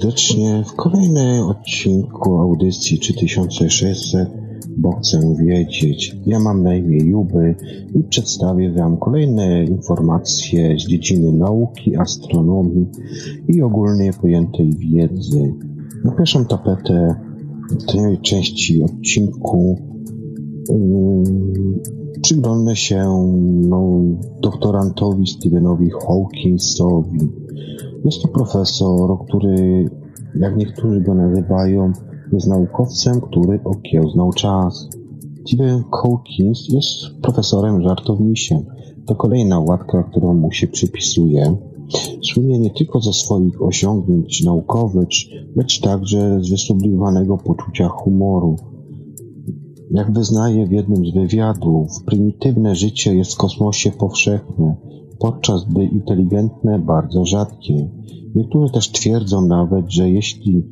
serdecznie 0.00 0.64
w 0.66 0.74
kolejnym 0.74 1.44
odcinku 1.44 2.36
audycji 2.36 2.98
3600, 2.98 3.98
bo 4.76 4.92
chcę 4.92 5.34
wiedzieć. 5.36 6.16
Ja 6.26 6.40
mam 6.40 6.62
na 6.62 6.74
imię 6.74 6.98
Juby 6.98 7.54
i 7.94 8.02
przedstawię 8.04 8.72
Wam 8.72 8.96
kolejne 8.96 9.64
informacje 9.64 10.78
z 10.78 10.88
dziedziny 10.88 11.32
nauki, 11.32 11.96
astronomii 11.96 12.86
i 13.48 13.62
ogólnie 13.62 14.12
pojętej 14.12 14.70
wiedzy. 14.76 15.54
Na 16.04 16.12
pierwszą 16.12 16.44
tapetę 16.44 17.14
tej 17.86 18.20
części 18.20 18.82
odcinku 18.82 19.78
yy, 20.68 22.20
przyglądnę 22.22 22.76
się 22.76 23.04
no, 23.68 24.00
doktorantowi 24.40 25.26
Stephenowi 25.26 25.90
Hawkinsowi. 25.90 27.18
Jest 28.04 28.22
to 28.22 28.28
profesor, 28.28 29.18
który, 29.28 29.84
jak 30.34 30.56
niektórzy 30.56 31.00
go 31.00 31.14
nazywają, 31.14 31.92
jest 32.32 32.48
naukowcem, 32.48 33.20
który 33.20 33.60
okiełznał 33.64 34.32
czas. 34.32 34.88
Stephen 35.46 35.84
Hawkins 35.92 36.68
jest 36.68 37.20
profesorem 37.22 37.82
żartownisiem. 37.82 38.58
To 39.06 39.14
kolejna 39.14 39.60
łatka, 39.60 40.02
którą 40.02 40.34
mu 40.34 40.52
się 40.52 40.66
przypisuje. 40.66 41.56
Słynie 42.32 42.58
nie 42.58 42.70
tylko 42.70 43.00
ze 43.00 43.12
swoich 43.12 43.62
osiągnięć 43.62 44.44
naukowych, 44.44 45.08
lecz 45.56 45.80
także 45.80 46.38
z 46.40 46.50
wysublimowanego 46.50 47.38
poczucia 47.38 47.88
humoru. 47.88 48.56
Jak 49.90 50.12
wyznaje 50.12 50.66
w 50.66 50.72
jednym 50.72 51.06
z 51.06 51.14
wywiadów, 51.14 51.88
prymitywne 52.06 52.74
życie 52.74 53.14
jest 53.14 53.34
w 53.34 53.36
kosmosie 53.36 53.90
powszechne, 53.90 54.76
podczas 55.20 55.64
gdy 55.64 55.84
inteligentne 55.84 56.78
bardzo 56.78 57.24
rzadkie. 57.24 57.88
Niektórzy 58.34 58.72
też 58.72 58.92
twierdzą 58.92 59.46
nawet, 59.46 59.92
że 59.92 60.10
jeśli 60.10 60.66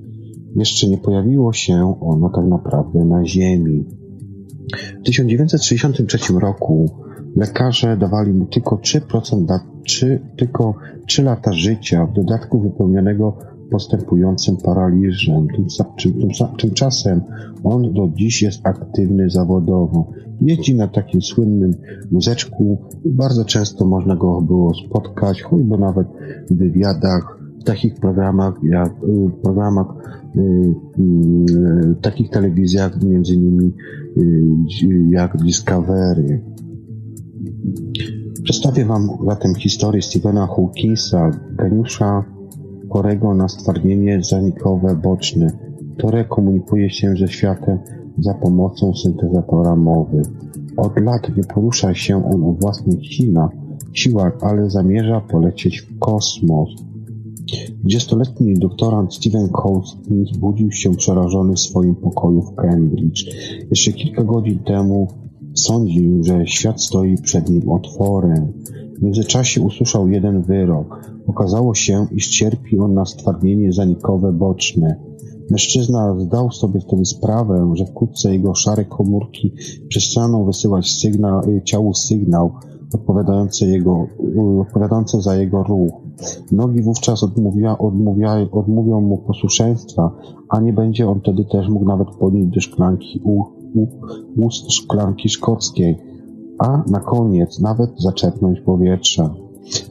jeszcze 0.56 0.88
nie 0.88 0.98
pojawiło 0.98 1.52
się 1.52 1.96
ono 2.00 2.30
tak 2.30 2.46
naprawdę 2.46 3.04
na 3.04 3.26
Ziemi. 3.26 3.84
W 5.00 5.04
1963 5.04 6.18
roku 6.40 6.90
lekarze 7.36 7.96
dawali 7.96 8.32
mu 8.32 8.46
tylko 8.46 8.76
3% 8.76 9.44
dat, 9.44 9.62
3, 9.84 10.20
tylko 10.36 10.74
3 11.06 11.22
lata 11.22 11.52
życia, 11.52 12.06
w 12.06 12.12
dodatku 12.12 12.60
wypełnionego 12.60 13.38
postępującym 13.70 14.56
paraliżem. 14.56 15.46
Tymczasem 16.58 17.20
on 17.64 17.92
do 17.92 18.08
dziś 18.14 18.42
jest 18.42 18.66
aktywny 18.66 19.30
zawodowo. 19.30 20.10
Jeździ 20.40 20.74
na 20.74 20.88
takim 20.88 21.22
słynnym 21.22 21.74
wózeczku 22.12 22.78
i 23.04 23.10
bardzo 23.10 23.44
często 23.44 23.86
można 23.86 24.16
go 24.16 24.40
było 24.40 24.74
spotkać, 24.74 25.42
choćby 25.42 25.78
nawet 25.78 26.06
w 26.50 26.54
wywiadach, 26.54 27.38
w 27.60 27.64
takich 27.64 27.94
programach 27.94 28.54
jak 28.62 28.92
y, 28.92 29.30
programach 29.42 29.86
y, 30.36 30.40
y, 30.40 31.94
takich 32.02 32.30
telewizjach, 32.30 33.02
między 33.02 33.34
innymi 33.34 33.72
jak 35.10 35.36
Discovery. 35.36 36.40
Przedstawię 38.42 38.84
Wam 38.84 39.08
zatem 39.28 39.54
historię 39.54 40.02
Stephena 40.02 40.46
Hawkinsa, 40.46 41.30
geniusza 41.58 42.24
chorego 42.90 43.34
na 43.34 43.48
stwardnienie 43.48 44.20
zanikowe 44.22 44.96
boczne, 44.96 45.50
które 45.98 46.24
komunikuje 46.24 46.90
się 46.90 47.14
ze 47.16 47.28
światem 47.28 47.78
za 48.20 48.34
pomocą 48.34 48.94
syntezatora 48.94 49.76
mowy. 49.76 50.22
Od 50.76 51.00
lat 51.00 51.36
nie 51.36 51.44
porusza 51.44 51.94
się 51.94 52.24
on 52.24 52.44
o 52.44 52.52
własnych 52.52 53.06
siłach, 53.06 53.50
siłach, 53.92 54.38
ale 54.40 54.70
zamierza 54.70 55.20
polecieć 55.20 55.80
w 55.80 55.98
kosmos. 55.98 56.70
Dwudziestoletni 57.78 58.54
doktorant 58.54 59.14
Stephen 59.14 59.48
Hawkins 59.52 60.38
budził 60.38 60.72
się 60.72 60.94
przerażony 60.94 61.54
w 61.54 61.60
swoim 61.60 61.94
pokoju 61.94 62.42
w 62.42 62.54
Cambridge. 62.54 63.24
Jeszcze 63.70 63.92
kilka 63.92 64.24
godzin 64.24 64.58
temu 64.58 65.08
sądził, 65.54 66.24
że 66.24 66.46
świat 66.46 66.82
stoi 66.82 67.16
przed 67.22 67.50
nim 67.50 67.68
otworem. 67.68 68.52
W 68.98 69.02
międzyczasie 69.02 69.60
usłyszał 69.60 70.08
jeden 70.08 70.42
wyrok. 70.42 71.00
Okazało 71.26 71.74
się, 71.74 72.06
iż 72.12 72.28
cierpi 72.28 72.78
on 72.78 72.94
na 72.94 73.04
stwardnienie 73.04 73.72
zanikowe 73.72 74.32
boczne. 74.32 75.07
Mężczyzna 75.50 76.20
zdał 76.20 76.52
sobie 76.52 76.80
wtedy 76.80 77.04
sprawę, 77.04 77.72
że 77.74 77.86
wkrótce 77.86 78.32
jego 78.32 78.54
szare 78.54 78.84
komórki 78.84 79.52
przestaną 79.88 80.44
wysyłać 80.44 80.90
sygnał, 80.90 81.48
y, 81.48 81.62
ciału 81.64 81.94
sygnał 81.94 82.52
odpowiadający, 82.94 83.66
jego, 83.66 84.06
y, 84.36 84.60
odpowiadający 84.60 85.20
za 85.20 85.36
jego 85.36 85.62
ruch. 85.62 85.92
Nogi 86.52 86.82
wówczas 86.82 87.22
odmówia, 87.22 87.78
odmówia, 87.78 88.46
odmówią 88.52 89.00
mu 89.00 89.18
posłuszeństwa, 89.18 90.10
a 90.48 90.60
nie 90.60 90.72
będzie 90.72 91.08
on 91.08 91.20
wtedy 91.20 91.44
też 91.44 91.68
mógł 91.68 91.84
nawet 91.84 92.08
podnieść 92.08 92.48
do 92.48 92.60
szklanki 92.60 93.20
u, 93.24 93.42
u, 93.74 93.86
ust 94.36 94.72
szklanki 94.72 95.28
szkockiej, 95.28 95.96
a 96.58 96.82
na 96.86 97.00
koniec 97.00 97.60
nawet 97.60 97.90
zaczerpnąć 97.98 98.60
powietrza. 98.60 99.34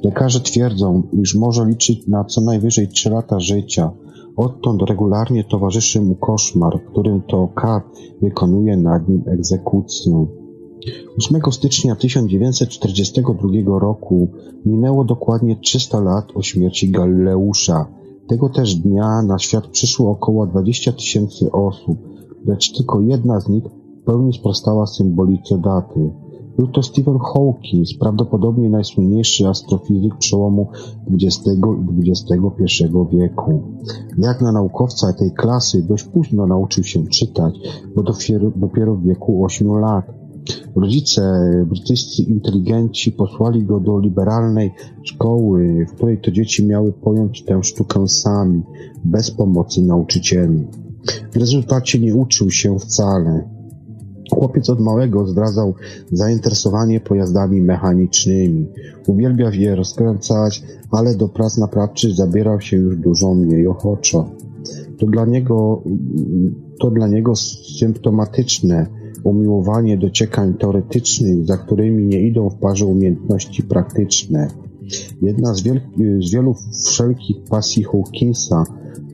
Lekarze 0.03 0.39
twierdzą, 0.39 1.03
iż 1.11 1.35
może 1.35 1.65
liczyć 1.65 2.07
na 2.07 2.23
co 2.23 2.41
najwyżej 2.41 2.87
trzy 2.87 3.09
lata 3.09 3.39
życia. 3.39 3.91
Odtąd 4.37 4.81
regularnie 4.81 5.43
towarzyszy 5.43 6.01
mu 6.01 6.15
koszmar, 6.15 6.79
w 6.79 6.91
którym 6.91 7.21
to 7.21 7.47
K 7.55 7.81
wykonuje 8.21 8.77
nad 8.77 9.09
nim 9.09 9.23
egzekucję. 9.27 10.25
8 11.17 11.41
stycznia 11.51 11.95
1942 11.95 13.79
roku 13.79 14.27
minęło 14.65 15.03
dokładnie 15.03 15.55
300 15.55 15.99
lat 15.99 16.31
o 16.35 16.41
śmierci 16.41 16.91
Galileusza. 16.91 17.87
Tego 18.27 18.49
też 18.49 18.75
dnia 18.75 19.21
na 19.21 19.39
świat 19.39 19.67
przyszło 19.67 20.11
około 20.11 20.47
20 20.47 20.91
tysięcy 20.91 21.51
osób, 21.51 21.97
lecz 22.45 22.77
tylko 22.77 23.01
jedna 23.01 23.39
z 23.39 23.49
nich 23.49 23.63
w 24.01 24.05
pełni 24.05 24.33
sprostała 24.33 24.87
symbolice 24.87 25.57
daty. 25.57 26.11
Był 26.57 26.67
to 26.67 26.83
Stephen 26.83 27.17
Hawking, 27.19 27.87
prawdopodobnie 27.99 28.69
najsłynniejszy 28.69 29.47
astrofizyk 29.47 30.17
przełomu 30.17 30.67
XX 31.11 31.47
i 31.47 32.09
XXI 32.09 32.83
wieku. 33.11 33.61
Jak 34.17 34.41
na 34.41 34.51
naukowca 34.51 35.13
tej 35.13 35.31
klasy 35.31 35.83
dość 35.83 36.03
późno 36.03 36.47
nauczył 36.47 36.83
się 36.83 37.07
czytać, 37.07 37.55
bo 37.95 38.03
dopiero 38.55 38.95
w 38.95 39.03
wieku 39.03 39.45
8 39.45 39.67
lat. 39.67 40.05
Rodzice, 40.75 41.21
brytyjscy 41.69 42.23
inteligenci, 42.23 43.11
posłali 43.11 43.63
go 43.63 43.79
do 43.79 43.99
liberalnej 43.99 44.71
szkoły, 45.03 45.85
w 45.89 45.95
której 45.95 46.21
to 46.21 46.31
dzieci 46.31 46.65
miały 46.65 46.93
pojąć 46.93 47.43
tę 47.43 47.63
sztukę 47.63 48.07
sami, 48.07 48.63
bez 49.05 49.31
pomocy 49.31 49.81
nauczycieli. 49.81 50.67
W 51.31 51.37
rezultacie 51.37 51.99
nie 51.99 52.15
uczył 52.15 52.51
się 52.51 52.79
wcale. 52.79 53.56
Chłopiec 54.31 54.69
od 54.69 54.79
małego 54.79 55.27
zdradzał 55.27 55.73
zainteresowanie 56.11 56.99
pojazdami 56.99 57.61
mechanicznymi. 57.61 58.67
Uwielbiał 59.07 59.51
je 59.51 59.75
rozkręcać, 59.75 60.63
ale 60.91 61.15
do 61.15 61.29
prac 61.29 61.57
naprawczych 61.57 62.13
zabierał 62.13 62.61
się 62.61 62.77
już 62.77 62.97
dużo 62.97 63.33
mniej 63.33 63.67
ochoczo. 63.67 64.29
To 64.97 65.05
dla 65.05 65.25
niego, 65.25 65.83
to 66.79 66.91
dla 66.91 67.07
niego 67.07 67.35
symptomatyczne 67.79 68.87
umiłowanie 69.23 69.97
dociekań 69.97 70.53
teoretycznych, 70.53 71.45
za 71.45 71.57
którymi 71.57 72.05
nie 72.05 72.21
idą 72.21 72.49
w 72.49 72.55
parze 72.55 72.85
umiejętności 72.85 73.63
praktyczne. 73.63 74.47
Jedna 75.21 75.53
z, 75.53 75.63
z 76.19 76.33
wielu 76.33 76.55
wszelkich 76.85 77.37
pasji 77.49 77.83
Hawkinsa 77.83 78.63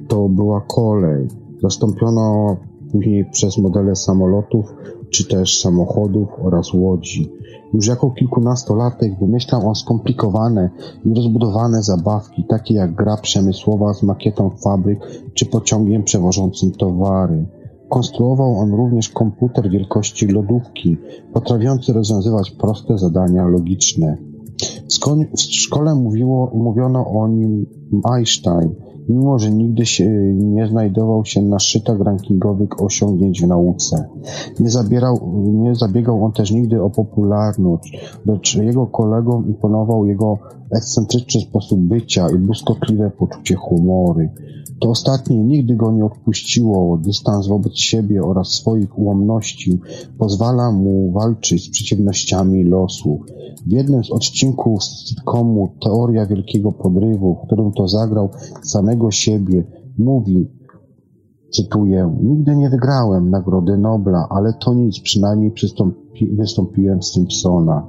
to 0.07 0.29
była 0.29 0.61
kolej. 0.61 1.27
Zastąpiono 1.63 2.57
później 2.93 3.25
przez 3.25 3.57
modele 3.57 3.95
samolotów 3.95 4.73
czy 5.09 5.27
też 5.27 5.61
samochodów 5.61 6.29
oraz 6.43 6.73
łodzi. 6.73 7.31
Już 7.73 7.87
jako 7.87 8.11
kilkunastolatek 8.11 9.19
wymyślał 9.19 9.67
on 9.67 9.75
skomplikowane 9.75 10.69
i 11.05 11.13
rozbudowane 11.13 11.83
zabawki, 11.83 12.43
takie 12.49 12.73
jak 12.73 12.95
gra 12.95 13.17
przemysłowa 13.17 13.93
z 13.93 14.03
makietą 14.03 14.49
fabryk 14.49 14.99
czy 15.33 15.45
pociągiem 15.45 16.03
przewożącym 16.03 16.71
towary. 16.71 17.45
Konstruował 17.89 18.57
on 18.57 18.71
również 18.71 19.09
komputer 19.09 19.69
wielkości 19.69 20.27
lodówki, 20.27 20.97
potrafiący 21.33 21.93
rozwiązywać 21.93 22.51
proste 22.51 22.97
zadania 22.97 23.47
logiczne. 23.47 24.17
W 25.35 25.41
szkole 25.41 25.95
mówiło, 25.95 26.51
mówiono 26.53 27.07
o 27.07 27.27
nim 27.27 27.65
Einstein, 28.15 28.75
mimo 29.09 29.39
że 29.39 29.51
nigdy 29.51 29.85
się 29.85 30.09
nie 30.33 30.67
znajdował 30.67 31.25
się 31.25 31.41
na 31.41 31.59
szczytach 31.59 31.99
rankingowych 31.99 32.81
osiągnięć 32.81 33.41
w 33.41 33.47
nauce. 33.47 34.09
Nie, 34.59 34.69
zabierał, 34.69 35.43
nie 35.45 35.75
zabiegał 35.75 36.25
on 36.25 36.31
też 36.31 36.51
nigdy 36.51 36.81
o 36.81 36.89
popularność, 36.89 37.97
lecz 38.25 38.55
jego 38.55 38.87
kolegom 38.87 39.47
imponował 39.47 40.05
jego 40.05 40.37
ekscentryczny 40.71 41.41
sposób 41.41 41.79
bycia 41.79 42.27
i 42.29 42.37
błyskotliwe 42.37 43.11
poczucie 43.11 43.55
humoru. 43.55 44.19
To 44.83 44.89
ostatnie 44.89 45.43
nigdy 45.43 45.75
go 45.75 45.91
nie 45.91 46.05
odpuściło. 46.05 46.97
Dystans 46.97 47.47
wobec 47.47 47.77
siebie 47.77 48.23
oraz 48.23 48.47
swoich 48.47 48.99
ułomności 48.99 49.79
pozwala 50.17 50.71
mu 50.71 51.11
walczyć 51.11 51.65
z 51.65 51.69
przeciwnościami 51.69 52.63
losu. 52.63 53.19
W 53.67 53.71
jednym 53.71 54.03
z 54.03 54.11
odcinków 54.11 54.83
sitcomu 54.83 55.69
Teoria 55.83 56.25
Wielkiego 56.25 56.71
Podrywu, 56.71 57.35
w 57.35 57.47
którym 57.47 57.71
to 57.71 57.87
zagrał 57.87 58.29
samego 58.63 59.11
siebie, 59.11 59.63
mówi, 59.97 60.47
cytuję, 61.51 62.17
nigdy 62.23 62.55
nie 62.55 62.69
wygrałem 62.69 63.29
Nagrody 63.29 63.77
Nobla, 63.77 64.27
ale 64.29 64.53
to 64.53 64.73
nic, 64.73 64.99
przynajmniej 64.99 65.51
wystąpiłem 66.31 67.03
z 67.03 67.11
Simpsona. 67.11 67.87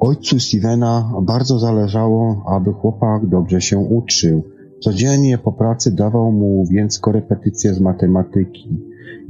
Ojcu 0.00 0.40
Stevena 0.40 1.12
bardzo 1.22 1.58
zależało, 1.58 2.42
aby 2.46 2.72
chłopak 2.72 3.28
dobrze 3.28 3.60
się 3.60 3.78
uczył. 3.78 4.55
Codziennie 4.86 5.38
po 5.38 5.52
pracy 5.52 5.92
dawał 5.94 6.32
mu 6.32 6.66
więc 6.66 6.98
korepetycje 6.98 7.74
z 7.74 7.80
matematyki. 7.80 8.80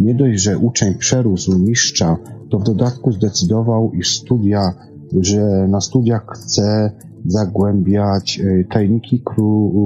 Nie 0.00 0.14
dość, 0.14 0.43
że 0.43 0.58
uczeń 0.58 0.94
przerósł 0.94 1.58
mistrza, 1.58 2.17
to 2.50 2.58
w 2.58 2.64
dodatku 2.64 3.12
zdecydował, 3.12 3.93
iż 3.93 4.19
studia, 4.19 4.73
że 5.20 5.69
na 5.69 5.81
studiach 5.81 6.26
chce 6.32 6.91
zagłębiać 7.26 8.41
e, 8.41 8.64
tajniki 8.64 9.23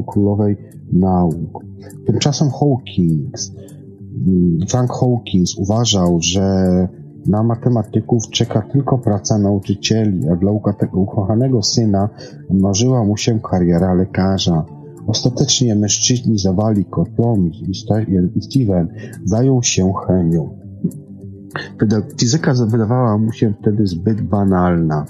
królowej 0.06 0.56
nauk. 0.92 1.64
Tymczasem 2.06 2.50
Hawkins, 2.50 3.52
mm, 4.26 4.58
Frank 4.68 4.92
Hawkins 4.92 5.58
uważał, 5.58 6.18
że 6.20 6.42
na 7.26 7.42
matematyków 7.42 8.28
czeka 8.30 8.62
tylko 8.72 8.98
praca 8.98 9.38
nauczycieli, 9.38 10.28
a 10.28 10.36
dla 10.36 10.52
ukochanego 10.92 11.62
syna 11.62 12.08
marzyła 12.50 13.04
mu 13.04 13.16
się 13.16 13.40
kariera 13.40 13.94
lekarza. 13.94 14.79
Ostatecznie 15.10 15.74
mężczyźni 15.74 16.38
zawali 16.38 16.84
kompromis 16.84 17.56
i 18.36 18.42
Steven 18.42 18.88
zajął 19.24 19.62
się 19.62 19.92
chemią. 20.06 20.58
Fizyka 22.18 22.54
wydawała 22.54 23.18
mu 23.18 23.32
się 23.32 23.54
wtedy 23.60 23.86
zbyt 23.86 24.20
banalna. 24.20 25.06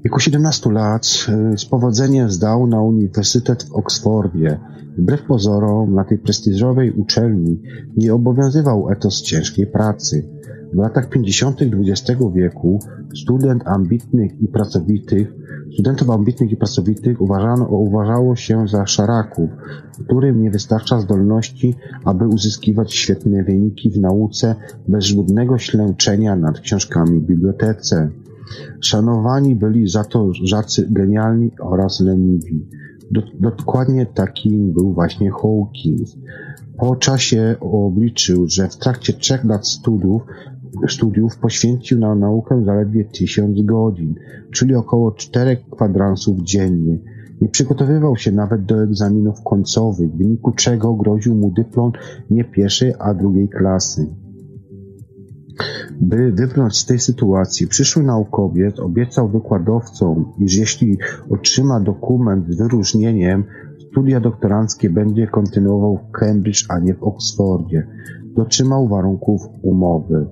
W 0.00 0.02
wieku 0.04 0.20
17 0.20 0.70
lat 0.72 1.26
y, 1.54 1.58
z 1.58 1.64
powodzeniem 1.64 2.30
zdał 2.30 2.66
na 2.66 2.82
Uniwersytet 2.82 3.62
w 3.62 3.72
Oksfordzie. 3.72 4.58
Wbrew 4.98 5.22
pozorom 5.22 5.94
na 5.94 6.04
tej 6.04 6.18
prestiżowej 6.18 6.90
uczelni 6.90 7.62
nie 7.96 8.14
obowiązywał 8.14 8.90
etos 8.90 9.22
ciężkiej 9.22 9.66
pracy. 9.66 10.28
W 10.72 10.76
latach 10.76 11.08
50. 11.08 11.60
XX 11.62 12.20
wieku 12.34 12.78
student 13.14 13.66
ambitnych 13.66 14.42
i 14.42 14.48
pracowitych 14.48 15.32
Studentów 15.72 16.10
ambitnych 16.10 16.52
i 16.52 16.56
pracowitych 16.56 17.20
uważano, 17.20 17.64
uważało 17.64 18.36
się 18.36 18.68
za 18.68 18.86
szaraków, 18.86 19.50
którym 20.04 20.42
nie 20.42 20.50
wystarcza 20.50 21.00
zdolności, 21.00 21.74
aby 22.04 22.28
uzyskiwać 22.28 22.94
świetne 22.94 23.44
wyniki 23.44 23.90
w 23.90 24.00
nauce 24.00 24.54
bez 24.88 25.04
żmudnego 25.04 25.58
ślęczenia 25.58 26.36
nad 26.36 26.60
książkami 26.60 27.20
w 27.20 27.26
bibliotece. 27.26 28.10
Szanowani 28.80 29.56
byli 29.56 29.88
za 29.88 30.04
to 30.04 30.30
żacy 30.44 30.86
genialni 30.90 31.50
oraz 31.60 32.00
leniwi. 32.00 32.66
Dokładnie 33.40 34.06
takim 34.06 34.72
był 34.72 34.92
właśnie 34.92 35.30
Hawkins. 35.30 36.16
Po 36.78 36.96
czasie 36.96 37.56
obliczył, 37.60 38.46
że 38.48 38.68
w 38.68 38.76
trakcie 38.76 39.12
trzech 39.12 39.44
lat 39.44 39.68
studiów 39.68 40.22
studiów 40.88 41.38
poświęcił 41.38 41.98
na 41.98 42.14
naukę 42.14 42.64
zaledwie 42.64 43.04
tysiąc 43.04 43.62
godzin, 43.62 44.14
czyli 44.50 44.74
około 44.74 45.12
czterech 45.12 45.58
kwadransów 45.70 46.40
dziennie. 46.40 46.98
Nie 47.40 47.48
przygotowywał 47.48 48.16
się 48.16 48.32
nawet 48.32 48.64
do 48.64 48.82
egzaminów 48.82 49.42
końcowych, 49.44 50.10
w 50.10 50.16
wyniku 50.16 50.52
czego 50.52 50.94
groził 50.94 51.34
mu 51.34 51.50
dyplom 51.50 51.92
nie 52.30 52.44
pierwszej, 52.44 52.94
a 52.98 53.14
drugiej 53.14 53.48
klasy. 53.48 54.06
By 56.00 56.32
wybrnąć 56.32 56.78
z 56.78 56.86
tej 56.86 56.98
sytuacji, 56.98 57.66
przyszły 57.66 58.02
naukowiec 58.02 58.80
obiecał 58.80 59.28
wykładowcom, 59.28 60.32
iż 60.38 60.56
jeśli 60.56 60.98
otrzyma 61.30 61.80
dokument 61.80 62.44
z 62.48 62.56
wyróżnieniem, 62.56 63.44
studia 63.90 64.20
doktoranckie 64.20 64.90
będzie 64.90 65.26
kontynuował 65.26 65.98
w 65.98 66.10
Cambridge, 66.10 66.64
a 66.68 66.78
nie 66.78 66.94
w 66.94 67.02
Oxfordzie. 67.02 67.86
Dotrzymał 68.36 68.88
warunków 68.88 69.42
umowy. 69.62 70.26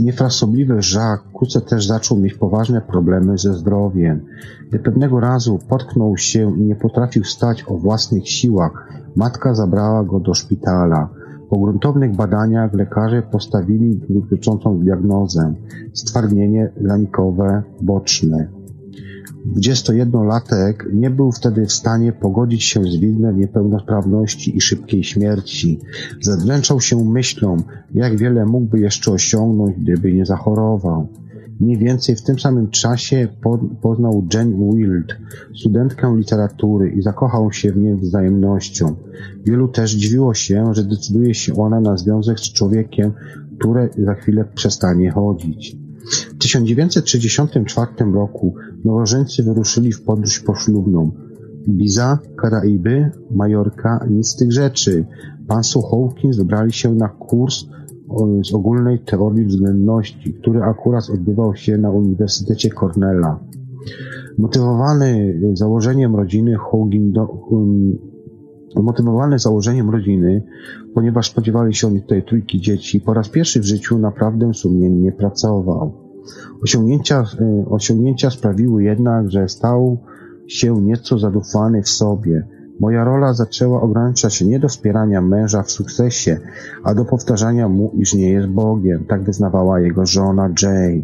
Niefrasobliwy 0.00 0.74
Jacques 0.74 1.28
wkrótce 1.30 1.60
też 1.60 1.86
zaczął 1.86 2.18
mieć 2.18 2.34
poważne 2.34 2.80
problemy 2.80 3.38
ze 3.38 3.54
zdrowiem. 3.54 4.20
Gdy 4.68 4.78
pewnego 4.78 5.20
razu 5.20 5.58
potknął 5.68 6.16
się 6.16 6.58
i 6.58 6.62
nie 6.62 6.76
potrafił 6.76 7.24
stać 7.24 7.64
o 7.68 7.78
własnych 7.78 8.28
siłach, 8.28 8.88
matka 9.16 9.54
zabrała 9.54 10.04
go 10.04 10.20
do 10.20 10.34
szpitala. 10.34 11.08
Po 11.52 11.58
gruntownych 11.58 12.16
badaniach 12.16 12.74
lekarze 12.74 13.22
postawili 13.22 14.00
dotyczącą 14.08 14.78
diagnozę 14.78 15.54
stwardnienie 15.92 16.72
lanikowe 16.80 17.62
boczne. 17.80 18.48
21-latek 19.56 20.92
nie 20.92 21.10
był 21.10 21.32
wtedy 21.32 21.66
w 21.66 21.72
stanie 21.72 22.12
pogodzić 22.12 22.64
się 22.64 22.84
z 22.84 22.96
widmem 22.96 23.40
niepełnosprawności 23.40 24.56
i 24.56 24.60
szybkiej 24.60 25.04
śmierci. 25.04 25.80
Zadręczał 26.20 26.80
się 26.80 27.04
myślą, 27.04 27.56
jak 27.94 28.16
wiele 28.16 28.46
mógłby 28.46 28.80
jeszcze 28.80 29.12
osiągnąć, 29.12 29.76
gdyby 29.76 30.12
nie 30.12 30.26
zachorował. 30.26 31.08
Mniej 31.62 31.78
więcej 31.78 32.16
w 32.16 32.22
tym 32.22 32.38
samym 32.38 32.70
czasie 32.70 33.28
poznał 33.82 34.26
Jane 34.34 34.52
Wild, 34.52 35.16
studentkę 35.60 36.16
literatury 36.16 36.90
i 36.90 37.02
zakochał 37.02 37.52
się 37.52 37.72
w 37.72 37.76
niej 37.76 37.96
wzajemnością. 37.96 38.94
Wielu 39.44 39.68
też 39.68 39.92
dziwiło 39.92 40.34
się, 40.34 40.74
że 40.74 40.84
decyduje 40.84 41.34
się 41.34 41.56
ona 41.56 41.80
na 41.80 41.96
związek 41.96 42.40
z 42.40 42.52
człowiekiem, 42.52 43.12
który 43.58 43.90
za 43.98 44.14
chwilę 44.14 44.44
przestanie 44.54 45.10
chodzić. 45.10 45.76
W 46.34 46.38
1964 46.38 48.12
roku 48.12 48.54
nowożeńcy 48.84 49.42
wyruszyli 49.42 49.92
w 49.92 50.02
podróż 50.02 50.40
poślubną. 50.40 51.10
Ibiza, 51.66 52.18
Karaiby, 52.36 53.10
Majorka, 53.30 54.06
nic 54.10 54.28
z 54.28 54.36
tych 54.36 54.52
rzeczy. 54.52 55.04
Pan 55.48 55.62
Hawkins 55.90 56.36
wybrali 56.36 56.72
się 56.72 56.94
na 56.94 57.08
kurs 57.08 57.64
z 58.44 58.54
ogólnej 58.54 58.98
teorii 58.98 59.46
względności, 59.46 60.34
który 60.34 60.62
akurat 60.62 61.10
odbywał 61.10 61.56
się 61.56 61.78
na 61.78 61.90
Uniwersytecie 61.90 62.70
Cornella. 62.70 63.38
Motywowany 64.38 65.40
założeniem 65.54 66.16
rodziny 66.16 66.56
um, 67.50 67.98
Motywowany 68.76 69.38
założeniem 69.38 69.90
rodziny, 69.90 70.42
ponieważ 70.94 71.30
spodziewali 71.30 71.74
się 71.74 71.86
oni 71.86 72.02
tutaj 72.02 72.22
trójki 72.22 72.60
dzieci, 72.60 73.00
po 73.00 73.14
raz 73.14 73.28
pierwszy 73.28 73.60
w 73.60 73.64
życiu 73.64 73.98
naprawdę 73.98 74.54
sumiennie 74.54 75.12
pracował. 75.12 75.92
Osiągnięcia, 76.62 77.24
e, 77.40 77.64
osiągnięcia 77.70 78.30
sprawiły 78.30 78.84
jednak, 78.84 79.30
że 79.30 79.48
stał 79.48 79.98
się 80.46 80.82
nieco 80.82 81.18
zadufany 81.18 81.82
w 81.82 81.88
sobie. 81.88 82.48
Moja 82.80 83.04
rola 83.04 83.32
zaczęła 83.32 83.80
ograniczać 83.80 84.34
się 84.34 84.46
nie 84.46 84.58
do 84.58 84.68
wspierania 84.68 85.20
męża 85.20 85.62
w 85.62 85.70
sukcesie, 85.70 86.38
a 86.84 86.94
do 86.94 87.04
powtarzania 87.04 87.68
mu, 87.68 87.92
iż 87.98 88.14
nie 88.14 88.30
jest 88.30 88.48
Bogiem. 88.48 89.04
Tak 89.04 89.22
wyznawała 89.22 89.80
jego 89.80 90.06
żona 90.06 90.50
Jane. 90.62 91.02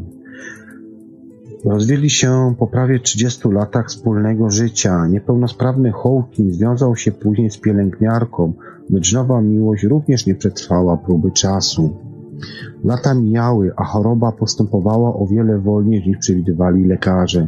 Rozwiedli 1.65 2.11
się 2.11 2.55
po 2.59 2.67
prawie 2.67 3.01
30 3.01 3.49
latach 3.49 3.89
wspólnego 3.89 4.51
życia. 4.51 5.07
Niepełnosprawny 5.07 5.93
Hawking 5.93 6.53
związał 6.53 6.97
się 6.97 7.13
później 7.13 7.51
z 7.51 7.59
pielęgniarką, 7.59 8.53
lecz 8.91 9.13
nowa 9.13 9.41
miłość 9.41 9.85
również 9.85 10.27
nie 10.27 10.35
przetrwała 10.35 10.97
próby 10.97 11.31
czasu. 11.31 11.97
Lata 12.85 13.15
mijały, 13.15 13.73
a 13.77 13.85
choroba 13.85 14.33
postępowała 14.33 15.15
o 15.15 15.27
wiele 15.27 15.59
wolniej 15.59 16.09
niż 16.09 16.19
przewidywali 16.19 16.85
lekarze. 16.85 17.47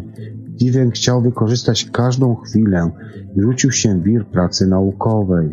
Steven 0.60 0.90
chciał 0.90 1.22
wykorzystać 1.22 1.84
każdą 1.84 2.34
chwilę 2.34 2.90
i 3.36 3.40
rzucił 3.40 3.72
się 3.72 4.00
w 4.00 4.02
wir 4.02 4.26
pracy 4.26 4.66
naukowej. 4.66 5.48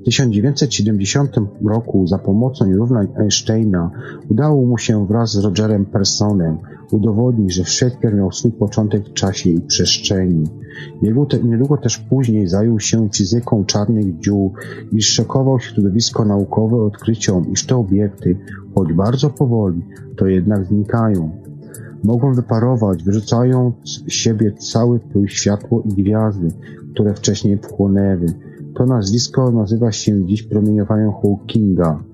W 0.00 0.04
1970 0.04 1.36
roku 1.64 2.06
za 2.06 2.18
pomocą 2.18 2.72
równań 2.72 3.08
Einsteina 3.16 3.90
udało 4.30 4.66
mu 4.66 4.78
się 4.78 5.06
wraz 5.06 5.32
z 5.32 5.44
Rogerem 5.44 5.84
Personem 5.84 6.58
udowodnić, 6.90 7.54
że 7.54 7.64
wszechświat 7.64 8.14
miał 8.14 8.32
swój 8.32 8.52
początek 8.52 9.08
w 9.08 9.12
czasie 9.12 9.50
i 9.50 9.60
przestrzeni. 9.60 10.44
Niedługo 11.44 11.76
też 11.76 11.98
później 11.98 12.48
zajął 12.48 12.80
się 12.80 13.08
fizyką 13.14 13.64
czarnych 13.64 14.18
dziur 14.18 14.50
i 14.92 15.02
szokował 15.02 15.60
środowisko 15.60 16.24
naukowe 16.24 16.76
odkryciom, 16.76 17.52
iż 17.52 17.66
te 17.66 17.76
obiekty, 17.76 18.36
choć 18.74 18.92
bardzo 18.92 19.30
powoli, 19.30 19.82
to 20.16 20.26
jednak 20.26 20.64
znikają. 20.64 21.45
Mogą 22.06 22.34
wyparować, 22.34 23.02
wyrzucając 23.02 23.74
z 23.84 24.12
siebie 24.12 24.52
cały 24.52 25.00
pył 25.00 25.28
światło 25.28 25.82
i 25.84 26.02
gwiazdy, 26.02 26.48
które 26.92 27.14
wcześniej 27.14 27.58
wchłonęły. 27.58 28.26
To 28.74 28.86
nazwisko 28.86 29.50
nazywa 29.50 29.92
się 29.92 30.26
dziś 30.26 30.42
promieniowaniem 30.42 31.12
Hawkinga 31.22 32.04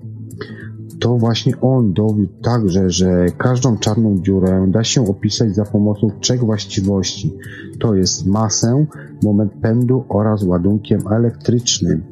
to 1.03 1.17
właśnie 1.17 1.61
on 1.61 1.93
dowiódł 1.93 2.33
także, 2.41 2.89
że 2.89 3.25
każdą 3.37 3.77
czarną 3.77 4.17
dziurę 4.21 4.65
da 4.67 4.83
się 4.83 5.07
opisać 5.07 5.55
za 5.55 5.65
pomocą 5.65 6.07
trzech 6.19 6.39
właściwości. 6.39 7.33
To 7.79 7.95
jest 7.95 8.25
masę, 8.25 8.85
moment 9.23 9.53
pędu 9.61 10.03
oraz 10.09 10.43
ładunkiem 10.43 11.01
elektrycznym. 11.11 12.03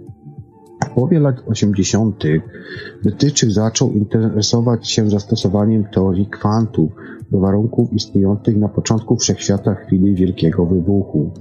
W 0.86 0.90
połowie 0.90 1.20
lat 1.20 1.36
80. 1.48 2.24
Brytyjczyk 3.04 3.52
zaczął 3.52 3.92
interesować 3.92 4.90
się 4.90 5.10
zastosowaniem 5.10 5.84
teorii 5.84 6.26
kwantów 6.26 6.92
do 7.32 7.40
warunków 7.40 7.94
istniejących 7.94 8.58
na 8.58 8.70
początku 8.70 9.18
wszechświata 9.18 9.76
chwili 9.76 10.16
Wielkiego 10.16 10.66
Wybuchu. 10.66 11.32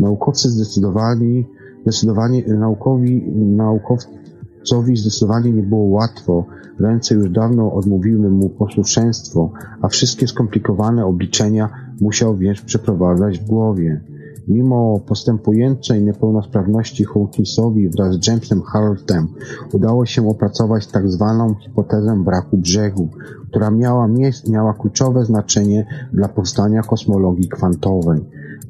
Naukowcy 0.00 0.50
zdecydowali, 0.50 1.46
zdecydowanie 1.82 2.44
naukowi, 2.46 3.22
naukowcowi 3.36 4.96
zdecydowanie 4.96 5.52
nie 5.52 5.62
było 5.62 5.84
łatwo 5.84 6.44
Ręce 6.78 7.14
już 7.14 7.30
dawno 7.30 7.72
odmówiły 7.72 8.30
mu 8.30 8.48
posłuszeństwo, 8.48 9.52
a 9.82 9.88
wszystkie 9.88 10.26
skomplikowane 10.26 11.06
obliczenia 11.06 11.68
musiał 12.00 12.36
więc 12.36 12.60
przeprowadzać 12.60 13.38
w 13.38 13.46
głowie. 13.46 14.00
Mimo 14.48 15.00
postępującej 15.06 16.02
niepełnosprawności 16.02 17.04
Hawkinsowi 17.04 17.88
wraz 17.88 18.14
z 18.14 18.26
Jamesem 18.26 18.62
Hartem 18.62 19.28
udało 19.72 20.06
się 20.06 20.28
opracować 20.28 20.86
tak 20.86 21.10
zwaną 21.10 21.54
hipotezę 21.54 22.22
braku 22.24 22.56
brzegu, 22.56 23.08
która 23.48 23.70
miała, 23.70 24.08
miała 24.48 24.74
kluczowe 24.74 25.24
znaczenie 25.24 25.86
dla 26.12 26.28
powstania 26.28 26.82
kosmologii 26.82 27.48
kwantowej. 27.48 28.20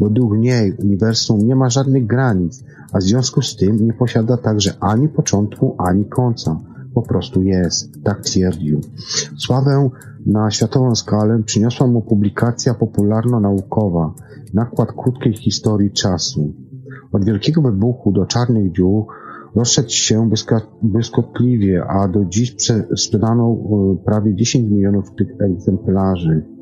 Według 0.00 0.38
niej 0.38 0.72
uniwersum 0.72 1.38
nie 1.38 1.56
ma 1.56 1.70
żadnych 1.70 2.06
granic, 2.06 2.64
a 2.92 2.98
w 2.98 3.02
związku 3.02 3.42
z 3.42 3.56
tym 3.56 3.86
nie 3.86 3.92
posiada 3.92 4.36
także 4.36 4.72
ani 4.80 5.08
początku, 5.08 5.74
ani 5.78 6.04
końca 6.04 6.60
po 6.96 7.02
prostu 7.02 7.42
jest, 7.42 8.02
tak 8.04 8.20
twierdził. 8.20 8.80
Sławę 9.38 9.90
na 10.26 10.50
światową 10.50 10.94
skalę 10.94 11.42
przyniosła 11.42 11.86
mu 11.86 12.02
publikacja 12.02 12.74
popularno-naukowa, 12.74 14.14
nakład 14.54 14.92
krótkiej 14.92 15.32
historii 15.32 15.90
czasu. 15.90 16.54
Od 17.12 17.24
wielkiego 17.24 17.62
wybuchu 17.62 18.12
do 18.12 18.26
czarnych 18.26 18.72
dziur 18.72 19.04
rozszedł 19.54 19.90
się 19.90 20.30
błyskotliwie, 20.82 21.84
a 21.84 22.08
do 22.08 22.24
dziś 22.24 22.56
sprzedano 22.96 23.52
e, 23.52 24.04
prawie 24.04 24.34
10 24.34 24.70
milionów 24.70 25.14
tych 25.14 25.40
egzemplarzy. 25.40 26.55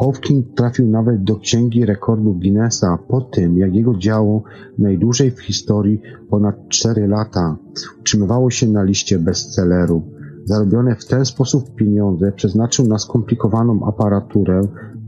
Hawking 0.00 0.54
trafił 0.54 0.86
nawet 0.86 1.24
do 1.24 1.36
Księgi 1.36 1.86
Rekordów 1.86 2.38
Guinnessa 2.38 2.98
po 3.08 3.20
tym, 3.20 3.58
jak 3.58 3.74
jego 3.74 3.94
dzieło 3.94 4.42
najdłużej 4.78 5.30
w 5.30 5.40
historii 5.40 6.00
ponad 6.30 6.68
4 6.68 7.06
lata 7.06 7.56
utrzymywało 8.00 8.50
się 8.50 8.68
na 8.68 8.82
liście 8.82 9.18
bestsellerów. 9.18 10.02
Zarobione 10.44 10.96
w 10.96 11.06
ten 11.06 11.24
sposób 11.24 11.74
pieniądze 11.74 12.32
przeznaczył 12.32 12.86
na 12.86 12.98
skomplikowaną 12.98 13.86
aparaturę, 13.86 14.60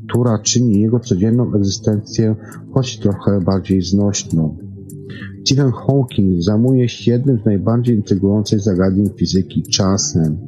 która 0.08 0.38
czyni 0.38 0.80
jego 0.80 1.00
codzienną 1.00 1.54
egzystencję 1.54 2.36
choć 2.72 2.98
trochę 2.98 3.40
bardziej 3.40 3.82
znośną. 3.82 4.56
Stephen 5.46 5.72
Hawking 5.72 6.42
zajmuje 6.42 6.88
się 6.88 7.10
jednym 7.10 7.38
z 7.38 7.44
najbardziej 7.44 7.96
intrygujących 7.96 8.60
zagadnień 8.60 9.10
fizyki 9.16 9.62
czasem. 9.62 10.38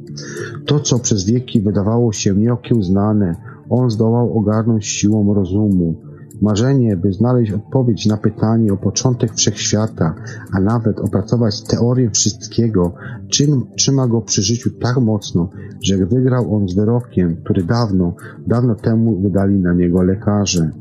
To, 0.65 0.79
co 0.79 0.99
przez 0.99 1.25
wieki 1.25 1.61
wydawało 1.61 2.11
się 2.11 2.35
nieokiełznane, 2.35 3.35
on 3.69 3.89
zdołał 3.89 4.37
ogarnąć 4.37 4.85
siłą 4.85 5.33
rozumu. 5.33 5.95
Marzenie, 6.41 6.97
by 6.97 7.13
znaleźć 7.13 7.51
odpowiedź 7.51 8.05
na 8.05 8.17
pytanie 8.17 8.73
o 8.73 8.77
początek 8.77 9.33
wszechświata, 9.33 10.15
a 10.51 10.59
nawet 10.59 10.99
opracować 10.99 11.63
teorię 11.63 12.09
wszystkiego, 12.09 12.93
czym 13.27 13.65
trzyma 13.75 14.07
go 14.07 14.21
przy 14.21 14.41
życiu 14.41 14.69
tak 14.81 14.97
mocno, 14.97 15.49
że 15.83 15.97
wygrał 15.97 16.55
on 16.55 16.67
z 16.67 16.75
wyrokiem, 16.75 17.35
który 17.43 17.63
dawno, 17.63 18.13
dawno 18.47 18.75
temu 18.75 19.21
wydali 19.21 19.59
na 19.59 19.73
niego 19.73 20.03
lekarze. 20.03 20.71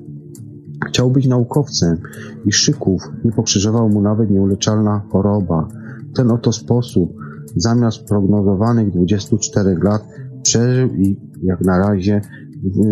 Chciał 0.86 1.10
być 1.10 1.26
naukowcem 1.26 1.98
i 2.46 2.52
szyków 2.52 3.02
nie 3.24 3.32
pokrzyżował 3.32 3.88
mu 3.88 4.00
nawet 4.00 4.30
nieuleczalna 4.30 5.02
choroba. 5.10 5.68
W 6.12 6.16
ten 6.16 6.30
oto 6.30 6.52
sposób, 6.52 7.12
zamiast 7.56 8.04
prognozowanych 8.04 8.90
24 8.90 9.78
lat, 9.82 10.08
przeżył 10.42 10.88
i, 10.88 11.16
jak 11.42 11.60
na 11.60 11.78
razie, 11.78 12.20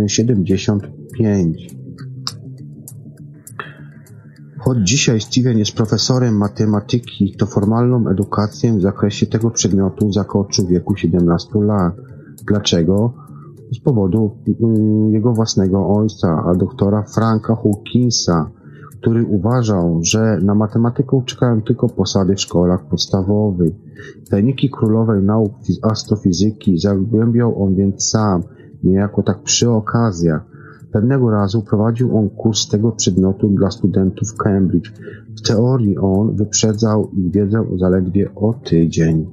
75. 0.06 1.76
Choć 4.58 4.78
dzisiaj 4.88 5.20
Steven 5.20 5.58
jest 5.58 5.72
profesorem 5.72 6.36
matematyki, 6.36 7.34
to 7.38 7.46
formalną 7.46 8.08
edukację 8.08 8.78
w 8.78 8.82
zakresie 8.82 9.26
tego 9.26 9.50
przedmiotu 9.50 10.12
zakończył 10.12 10.66
w 10.66 10.68
wieku 10.68 10.96
17 10.96 11.48
lat. 11.54 11.94
Dlaczego? 12.46 13.12
Z 13.72 13.80
powodu 13.80 14.36
mm, 14.62 15.12
jego 15.12 15.32
własnego 15.32 15.88
ojca, 15.88 16.44
a 16.46 16.54
doktora 16.54 17.02
Franka 17.02 17.56
Hawkinsa, 17.56 18.50
który 19.00 19.24
uważał, 19.24 20.00
że 20.02 20.38
na 20.42 20.54
matematykę 20.54 21.22
czekają 21.26 21.62
tylko 21.62 21.88
posady 21.88 22.34
w 22.34 22.40
szkołach 22.40 22.88
podstawowych. 22.88 23.72
Tajniki 24.30 24.70
królowej 24.70 25.22
nauk 25.22 25.52
astrofizyki 25.82 26.78
zagłębiał 26.78 27.62
on 27.62 27.74
więc 27.74 28.08
sam– 28.08 28.42
niejako 28.84 29.22
tak 29.22 29.42
przy 29.42 29.70
okazjach. 29.70 30.44
Pewnego 30.92 31.30
razu 31.30 31.62
prowadził 31.62 32.18
on 32.18 32.28
kurs 32.28 32.68
tego 32.68 32.92
przedmiotu 32.92 33.48
dla 33.48 33.70
studentów 33.70 34.34
Cambridge. 34.34 34.92
W 35.36 35.48
teorii 35.48 35.98
on 35.98 36.36
wyprzedzał 36.36 37.10
ich 37.12 37.32
wiedzę 37.32 37.64
zaledwie 37.76 38.34
o 38.34 38.54
tydzień. 38.54 39.26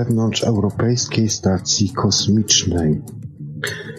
Wewnątrz 0.00 0.44
Europejskiej 0.44 1.28
Stacji 1.28 1.90
Kosmicznej 1.90 3.02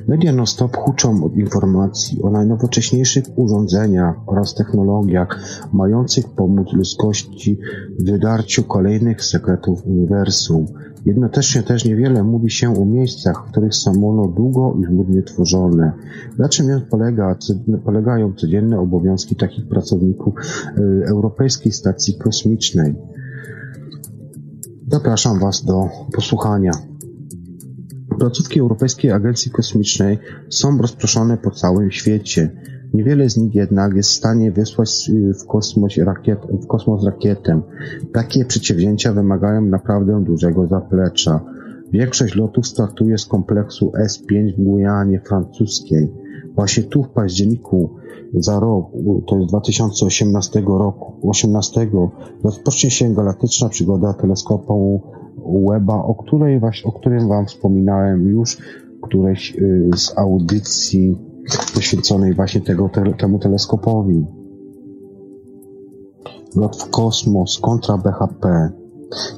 Media 0.07 0.33
non-stop 0.33 0.77
huczą 0.77 1.23
od 1.23 1.35
informacji 1.35 2.21
o 2.21 2.29
najnowocześniejszych 2.29 3.23
urządzeniach 3.35 4.15
oraz 4.25 4.55
technologiach 4.55 5.39
mających 5.73 6.29
pomóc 6.29 6.73
ludzkości 6.73 7.59
w 7.99 8.05
wydarciu 8.05 8.63
kolejnych 8.63 9.23
sekretów 9.23 9.85
uniwersum. 9.85 10.65
Jednocześnie 11.05 11.63
też 11.63 11.85
niewiele 11.85 12.23
mówi 12.23 12.51
się 12.51 12.81
o 12.81 12.85
miejscach, 12.85 13.43
w 13.47 13.51
których 13.51 13.75
samolot 13.75 14.33
długo 14.33 14.75
i 14.81 14.85
żmudnie 14.85 15.23
tworzone. 15.23 15.91
Na 16.37 16.49
czym 16.49 16.81
polega, 16.89 17.37
polegają 17.85 18.33
codzienne 18.33 18.79
obowiązki 18.79 19.35
takich 19.35 19.67
pracowników 19.67 20.33
y, 20.77 21.05
Europejskiej 21.07 21.71
Stacji 21.71 22.13
Kosmicznej? 22.13 22.95
Zapraszam 24.91 25.39
Was 25.39 25.65
do 25.65 25.89
posłuchania. 26.15 26.71
Placówki 28.19 28.59
Europejskiej 28.59 29.11
Agencji 29.11 29.51
Kosmicznej 29.51 30.19
są 30.49 30.77
rozproszone 30.77 31.37
po 31.37 31.51
całym 31.51 31.91
świecie. 31.91 32.51
Niewiele 32.93 33.29
z 33.29 33.37
nich 33.37 33.55
jednak 33.55 33.93
jest 33.93 34.09
w 34.09 34.13
stanie 34.13 34.51
wysłać 34.51 35.09
y, 35.09 35.33
w 35.33 35.47
kosmos, 35.47 35.97
rakiet, 35.97 36.39
w 36.63 36.67
kosmos 36.67 37.05
rakietę. 37.05 37.61
Takie 38.13 38.45
przedsięwzięcia 38.45 39.13
wymagają 39.13 39.61
naprawdę 39.61 40.23
dużego 40.23 40.67
zaplecza. 40.67 41.41
Większość 41.91 42.35
lotów 42.35 42.67
startuje 42.67 43.17
z 43.17 43.25
kompleksu 43.25 43.91
S5 44.05 44.53
w 44.57 44.63
Gujanie 44.63 45.21
francuskiej. 45.27 46.11
Właśnie 46.55 46.83
tu 46.83 47.03
w 47.03 47.09
październiku 47.09 47.89
za 48.33 48.59
rok, 48.59 48.85
to 49.27 49.35
jest 49.35 49.49
2018 49.49 50.63
roku, 50.67 51.29
18 51.29 51.89
rozpocznie 52.43 52.91
się 52.91 53.13
galaktyczna 53.13 53.69
przygoda 53.69 54.13
teleskopu 54.13 55.01
Weba, 55.69 56.03
o 56.03 56.15
której 56.15 56.59
właśnie, 56.59 56.89
o 56.89 56.91
którym 56.91 57.27
Wam 57.27 57.45
wspominałem 57.45 58.27
już 58.27 58.57
któreś 59.01 59.55
y, 59.55 59.89
z 59.95 60.17
audycji 60.17 61.17
poświęconej 61.75 62.33
właśnie 62.33 62.61
tego, 62.61 62.89
te, 62.89 63.13
temu 63.13 63.39
teleskopowi. 63.39 64.25
Lot 66.55 66.77
w 66.77 66.89
kosmos 66.89 67.59
kontra 67.59 67.97
BHP. 67.97 68.69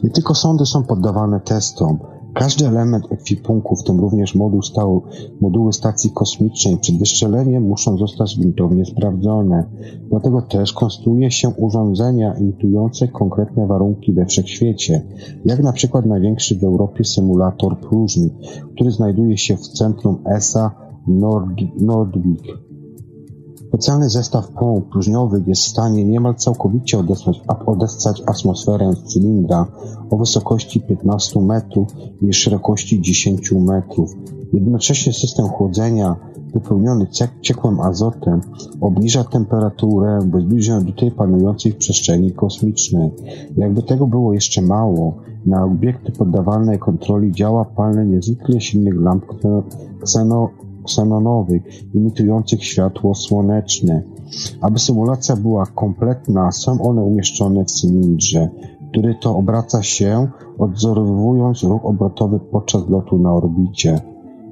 Nie 0.04 0.10
tylko 0.10 0.36
sądy 0.36 0.66
są 0.66 0.84
poddawane 0.84 1.40
testom, 1.40 2.00
każdy 2.34 2.68
element 2.68 3.12
ekwipunku, 3.12 3.76
w 3.76 3.84
tym 3.84 4.00
również 4.00 4.36
moduł 4.36 4.62
stały, 4.62 5.02
moduły 5.42 5.74
stacji 5.74 6.12
kosmicznej 6.12 6.78
przed 6.78 7.00
wystrzeleniem 7.00 7.64
muszą 7.64 7.98
zostać 7.98 8.40
gruntownie 8.40 8.86
sprawdzone. 8.86 9.70
Dlatego 10.10 10.42
też 10.42 10.74
konstruuje 10.74 11.32
się 11.32 11.50
urządzenia 11.50 12.34
imitujące 12.34 13.08
konkretne 13.08 13.68
warunki 13.68 14.14
we 14.14 14.26
wszechświecie, 14.26 15.02
jak 15.46 15.64
na 15.64 15.74
przykład 15.74 16.06
największy 16.06 16.60
w 16.60 16.64
Europie 16.64 17.04
symulator 17.04 17.80
próżni, 17.80 18.30
który 18.76 18.92
znajduje 18.92 19.38
się 19.38 19.58
w 19.58 19.68
centrum 19.68 20.18
ESA 20.36 20.72
Nordwijk. 21.78 22.73
Specjalny 23.74 24.10
zestaw 24.10 24.48
pomp 24.48 24.90
próżniowych 24.90 25.48
jest 25.48 25.62
w 25.64 25.68
stanie 25.68 26.06
niemal 26.06 26.36
całkowicie 26.36 27.00
odesłać, 27.00 27.42
atmosferę 28.26 28.94
z 28.94 29.04
cylindra 29.04 29.66
o 30.10 30.18
wysokości 30.18 30.82
15 30.82 31.42
metrów 31.42 31.88
i 32.22 32.34
szerokości 32.34 33.02
10 33.02 33.52
metrów. 33.52 34.16
Jednocześnie 34.54 35.14
system 35.14 35.48
chłodzenia 35.48 36.16
wypełniony 36.54 37.08
ciekłym 37.42 37.80
azotem 37.80 38.42
obniża 38.82 39.24
temperaturę 39.24 40.20
bo 40.26 40.42
zbliża 40.42 40.82
do 40.82 40.92
tej 40.92 41.12
panującej 41.12 41.72
w 41.72 41.78
przestrzeni 41.78 42.32
kosmicznej. 42.32 43.12
Jakby 43.58 43.84
tego 43.84 44.08
było 44.08 44.34
jeszcze 44.34 44.62
mało, 44.62 45.18
na 45.46 45.66
obiekty 45.66 46.12
poddawane 46.12 46.78
kontroli 46.78 47.32
działa 47.32 47.66
palne 47.66 48.06
niezwykle 48.06 48.62
silnych 48.62 49.02
lamp 49.02 49.26
kseno 50.04 50.50
ksenonowych 50.84 51.94
imitujących 51.96 52.64
światło 52.64 53.16
słoneczne. 53.16 54.04
Aby 54.62 54.80
symulacja 54.80 55.36
była 55.36 55.66
kompletna, 55.66 56.52
są 56.52 56.82
one 56.82 57.04
umieszczone 57.04 57.66
w 57.66 57.72
cylindrze, 57.72 58.50
który 58.92 59.16
to 59.16 59.36
obraca 59.36 59.84
się, 59.84 60.28
odzorowując 60.58 61.64
ruch 61.64 61.86
obrotowy 61.86 62.40
podczas 62.40 62.90
lotu 62.90 63.18
na 63.18 63.34
orbicie. 63.34 64.02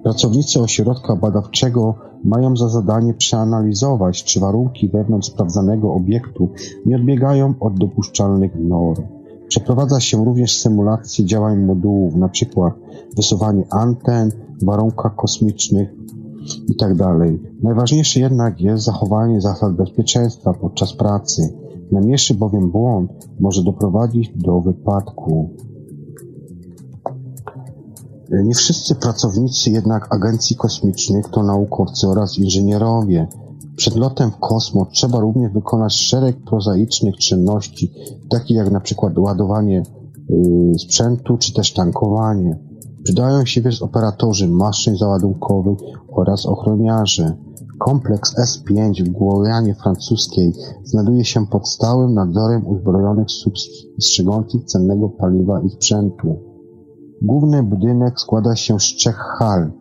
Pracownicy 0.04 0.62
ośrodka 0.62 1.15
badawczego 1.15 1.96
mają 2.24 2.58
za 2.58 2.70
zadanie 2.70 3.13
przeanalizować, 3.13 4.24
czy 4.24 4.39
warunki 4.39 4.89
wewnątrz 4.89 5.28
sprawdzanego 5.28 5.94
obiektu 5.94 6.50
nie 6.86 6.96
odbiegają 6.96 7.54
od 7.60 7.80
dopuszczalnych 7.80 8.52
norm. 8.56 9.04
Przeprowadza 9.48 10.00
się 10.00 10.26
również 10.26 10.60
symulacje 10.60 11.26
działań 11.26 11.60
modułów, 11.60 12.15
np. 12.15 12.72
wysuwanie 13.15 13.63
anten 13.70 14.32
w 14.62 14.65
warunkach 14.65 15.15
kosmicznych, 15.15 15.94
i 16.69 16.75
tak 16.75 16.95
dalej. 16.95 17.39
Najważniejsze 17.63 18.19
jednak 18.19 18.62
jest 18.62 18.84
zachowanie 18.84 19.41
zasad 19.41 19.75
bezpieczeństwa 19.75 20.54
podczas 20.54 20.93
pracy. 20.93 21.54
Najmniejszy 21.91 22.34
bowiem 22.34 22.71
błąd 22.71 23.12
może 23.39 23.63
doprowadzić 23.63 24.32
do 24.36 24.62
wypadku. 24.62 25.49
Nie 28.32 28.54
wszyscy 28.54 28.95
pracownicy 28.95 29.71
jednak 29.71 30.15
agencji 30.15 30.56
kosmicznych 30.56 31.30
to 31.30 31.43
naukowcy 31.43 32.08
oraz 32.08 32.38
inżynierowie. 32.38 33.27
Przed 33.75 33.95
lotem 33.95 34.32
w 34.32 34.38
kosmos 34.38 34.88
trzeba 34.93 35.19
również 35.19 35.51
wykonać 35.54 35.93
szereg 35.93 36.38
prozaicznych 36.43 37.15
czynności, 37.15 37.91
takich 38.30 38.58
jak 38.58 38.71
na 38.71 38.80
przykład 38.80 39.17
ładowanie 39.17 39.84
yy, 40.30 40.80
sprzętu 40.80 41.38
czy 41.38 41.54
też 41.54 41.73
tankowanie. 41.73 42.70
Przydają 43.04 43.46
się 43.46 43.62
więc 43.62 43.82
operatorzy 43.82 44.48
maszyn 44.48 44.98
załadunkowych 44.98 45.78
oraz 46.08 46.46
ochroniarze. 46.46 47.38
Kompleks 47.80 48.36
S5 48.40 49.04
w 49.04 49.10
Guajanie 49.10 49.76
francuskiej 49.76 50.54
znajduje 50.84 51.26
się 51.26 51.48
pod 51.48 51.70
stałym 51.70 52.14
nadzorem 52.14 52.68
uzbrojonych 52.68 53.32
służb 53.32 53.56
strzegących 54.00 54.64
cennego 54.64 55.10
paliwa 55.10 55.62
i 55.62 55.70
sprzętu. 55.70 56.40
Główny 57.22 57.64
budynek 57.64 58.20
składa 58.20 58.56
się 58.56 58.80
z 58.80 58.84
trzech 58.84 59.18
hal. 59.18 59.72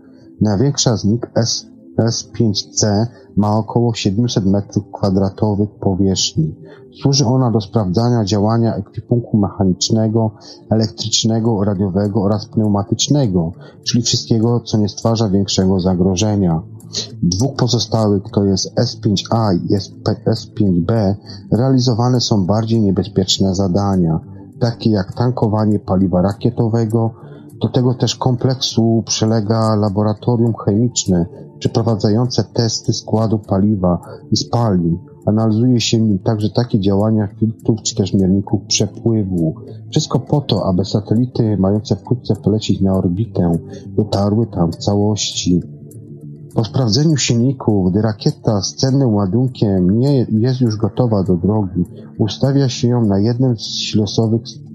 Największa 0.41 0.97
z 0.97 1.05
nich 1.05 1.21
S 1.37 1.70
S5C 1.99 3.07
ma 3.37 3.57
około 3.57 3.95
700 3.95 4.45
m2 4.45 5.67
powierzchni. 5.81 6.55
Służy 7.03 7.27
ona 7.27 7.51
do 7.51 7.61
sprawdzania 7.61 8.25
działania 8.25 8.77
ekwipunku 8.77 9.37
mechanicznego, 9.37 10.31
elektrycznego, 10.71 11.65
radiowego 11.65 12.23
oraz 12.23 12.47
pneumatycznego, 12.47 13.53
czyli 13.85 14.03
wszystkiego, 14.03 14.61
co 14.61 14.79
nie 14.79 14.89
stwarza 14.89 15.29
większego 15.29 15.81
zagrożenia. 15.81 16.63
Dwóch 17.23 17.57
pozostałych, 17.57 18.23
to 18.33 18.45
jest 18.45 18.75
S5A 18.75 19.55
i 19.55 19.77
S5B, 20.31 21.15
realizowane 21.53 22.21
są 22.21 22.47
bardziej 22.47 22.81
niebezpieczne 22.81 23.55
zadania, 23.55 24.21
takie 24.61 24.91
jak 24.91 25.15
tankowanie 25.15 25.79
paliwa 25.79 26.23
rakietowego, 26.23 27.11
do 27.63 27.69
tego 27.69 27.95
też 27.95 28.17
kompleksu 28.17 29.03
przylega 29.07 29.77
laboratorium 29.77 30.55
chemiczne 30.65 31.27
przeprowadzające 31.61 32.45
testy 32.45 32.93
składu 32.93 33.39
paliwa 33.39 34.01
i 34.33 34.37
spalin. 34.37 34.99
Analizuje 35.27 35.81
się 35.81 36.01
nim 36.01 36.19
także 36.19 36.51
takie 36.51 36.81
działania 36.81 37.27
filtrów 37.27 37.83
czy 37.83 37.95
też 37.95 38.15
mierników 38.15 38.61
przepływu. 38.67 39.55
Wszystko 39.91 40.19
po 40.19 40.41
to, 40.41 40.67
aby 40.67 40.85
satelity 40.85 41.57
mające 41.57 41.97
wkrótce 41.97 42.37
polecieć 42.37 42.81
na 42.81 42.95
orbitę 42.95 43.59
dotarły 43.87 44.47
tam 44.47 44.73
w 44.73 44.77
całości. 44.77 45.63
Po 46.55 46.65
sprawdzeniu 46.65 47.17
silników, 47.17 47.91
gdy 47.91 48.03
rakieta 48.03 48.63
z 48.63 48.75
cennym 48.75 49.15
ładunkiem 49.15 49.99
nie 49.99 50.27
jest 50.31 50.61
już 50.61 50.77
gotowa 50.77 51.23
do 51.23 51.37
drogi, 51.37 51.85
ustawia 52.19 52.69
się 52.69 52.89
ją 52.89 53.05
na 53.05 53.19
jednym 53.19 53.57
z 53.57 53.67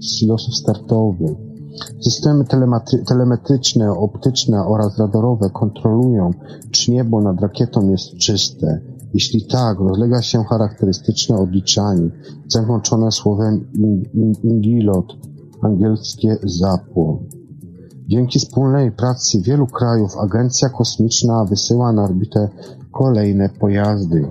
silosów 0.00 0.56
startowych. 0.56 1.45
Systemy 2.00 2.44
telemetryczne, 3.06 3.92
optyczne 3.92 4.64
oraz 4.66 4.98
radarowe 4.98 5.50
kontrolują, 5.50 6.30
czy 6.70 6.90
niebo 6.90 7.20
nad 7.20 7.40
rakietą 7.40 7.88
jest 7.90 8.16
czyste. 8.16 8.80
Jeśli 9.14 9.46
tak, 9.46 9.78
rozlega 9.78 10.22
się 10.22 10.44
charakterystyczne 10.44 11.36
odliczanie, 11.36 12.10
zakończone 12.48 13.12
słowem 13.12 13.66
ingilot, 14.44 15.06
angielskie 15.62 16.36
zapłon. 16.42 17.18
Dzięki 18.08 18.38
wspólnej 18.38 18.92
pracy 18.92 19.40
wielu 19.42 19.66
krajów 19.66 20.16
Agencja 20.18 20.68
Kosmiczna 20.68 21.44
wysyła 21.44 21.92
na 21.92 22.04
orbitę 22.04 22.48
kolejne 22.92 23.48
pojazdy. 23.48 24.30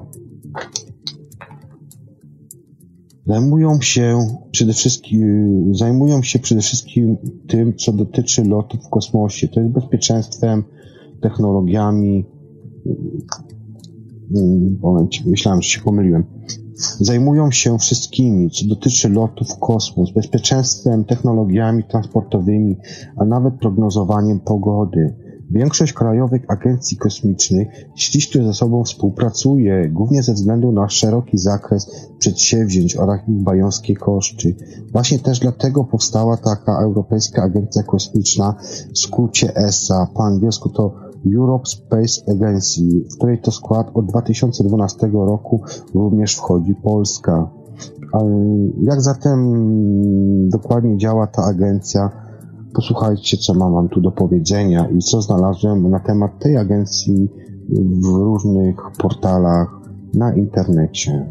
Zajmują 3.28 3.82
się 3.82 4.28
przede 4.52 4.74
wszystkim, 4.74 5.76
zajmują 5.76 6.24
się 6.24 6.40
przede 6.40 6.62
wszystkim 6.62 7.18
tym, 7.48 7.76
co 7.76 7.94
dotyczy 7.94 8.44
lotów 8.44 8.80
w 8.86 8.90
kosmosie. 8.90 9.48
To 9.48 9.60
jest 9.60 9.72
bezpieczeństwem, 9.72 10.64
technologiami. 11.22 12.26
Mm, 14.36 14.80
momencie, 14.82 15.24
myślałem, 15.26 15.62
że 15.62 15.70
się 15.70 15.82
pomyliłem. 15.82 16.24
Zajmują 17.00 17.52
się 17.52 17.78
wszystkimi, 17.78 18.50
co 18.50 18.66
dotyczy 18.68 19.10
lotów 19.10 19.48
w 19.48 19.60
kosmos, 19.60 20.12
bezpieczeństwem, 20.12 21.06
technologiami 21.06 21.84
transportowymi, 21.84 22.78
a 23.18 23.26
nawet 23.26 23.54
prognozowaniem 23.54 24.40
pogody. 24.40 25.25
Większość 25.52 25.94
krajowych 25.94 26.42
agencji 26.48 26.98
kosmicznych 26.98 27.68
ściśle 27.96 28.44
ze 28.44 28.54
sobą 28.54 28.84
współpracuje, 28.84 29.90
głównie 29.90 30.24
ze 30.24 30.34
względu 30.34 30.72
na 30.72 30.90
szeroki 30.90 31.38
zakres 31.38 32.10
przedsięwzięć 32.20 32.96
oraz 32.96 33.20
ich 33.28 33.44
bajońskie 33.44 33.96
koszty. 33.96 34.56
Właśnie 34.92 35.20
też 35.20 35.40
dlatego 35.40 35.84
powstała 35.84 36.38
taka 36.38 36.80
Europejska 36.82 37.44
Agencja 37.44 37.84
Kosmiczna, 37.84 38.56
w 38.94 39.00
skrócie 39.00 39.56
ESA, 39.56 40.08
po 40.14 40.24
angielsku 40.24 40.70
to 40.70 40.94
Europe 41.36 41.66
Space 41.66 42.32
Agency, 42.32 42.82
w 43.12 43.16
której 43.18 43.42
to 43.42 43.52
skład 43.52 43.92
od 43.94 44.06
2012 44.06 45.08
roku 45.14 45.62
również 45.94 46.36
wchodzi 46.36 46.76
Polska. 46.76 47.50
Jak 48.82 49.02
zatem 49.02 50.50
dokładnie 50.50 50.98
działa 50.98 51.28
ta 51.28 51.44
agencja? 51.44 52.25
Posłuchajcie, 52.76 53.38
co 53.38 53.54
mam 53.54 53.74
wam 53.74 53.90
tu 53.90 54.02
do 54.02 54.12
powiedzenia 54.12 54.90
i 54.90 55.00
co 55.00 55.22
znalazłem 55.22 55.90
na 55.90 56.00
temat 56.00 56.40
tej 56.40 56.58
agencji 56.58 57.30
w 57.70 58.06
różnych 58.06 58.76
portalach 58.98 59.82
na 60.14 60.34
internecie. 60.34 61.30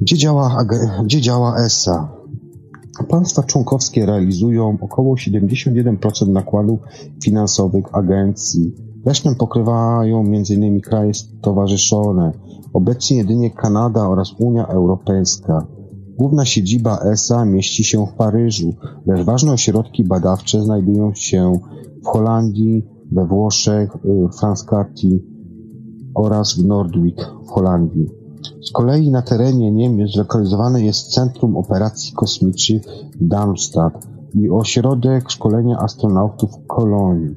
Gdzie 0.00 0.16
działa, 0.16 0.64
gdzie 1.04 1.20
działa 1.20 1.56
ESA? 1.56 2.08
Państwa 3.08 3.42
członkowskie 3.42 4.06
realizują 4.06 4.76
około 4.80 5.14
71% 5.14 6.28
nakładów 6.28 6.80
finansowych 7.24 7.94
agencji. 7.94 8.74
Resztę 9.06 9.34
pokrywają 9.34 10.20
m.in. 10.20 10.80
kraje 10.80 11.14
stowarzyszone, 11.14 12.32
obecnie 12.72 13.16
jedynie 13.16 13.50
Kanada 13.50 14.08
oraz 14.08 14.34
Unia 14.38 14.66
Europejska. 14.66 15.66
Główna 16.20 16.44
siedziba 16.44 16.98
ESA 16.98 17.44
mieści 17.44 17.84
się 17.84 18.06
w 18.06 18.12
Paryżu, 18.12 18.74
lecz 19.06 19.24
ważne 19.24 19.52
ośrodki 19.52 20.04
badawcze 20.04 20.62
znajdują 20.62 21.14
się 21.14 21.60
w 22.02 22.06
Holandii, 22.06 22.86
we 23.12 23.26
Włoszech, 23.26 23.96
w 24.04 24.38
Frascati 24.38 25.24
oraz 26.14 26.54
w 26.54 26.66
Nordwijk 26.66 27.16
w 27.46 27.50
Holandii. 27.50 28.08
Z 28.62 28.70
kolei 28.70 29.10
na 29.10 29.22
terenie 29.22 29.72
Niemiec 29.72 30.12
zlokalizowane 30.12 30.82
jest 30.82 31.12
Centrum 31.12 31.56
Operacji 31.56 32.12
Kosmicznych 32.16 32.82
Darmstadt 33.20 34.08
i 34.34 34.50
ośrodek 34.50 35.30
szkolenia 35.30 35.78
astronautów 35.78 36.50
w 36.50 36.66
Kolonii. 36.66 37.34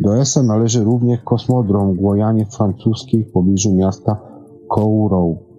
Do 0.00 0.16
ESA 0.16 0.42
należy 0.42 0.84
również 0.84 1.20
kosmodrom 1.24 1.92
w 1.92 1.96
Guajanie 1.96 2.46
francuskiej 2.46 3.24
w 3.24 3.32
pobliżu 3.32 3.74
miasta 3.74 4.16
Kourou. 4.68 5.53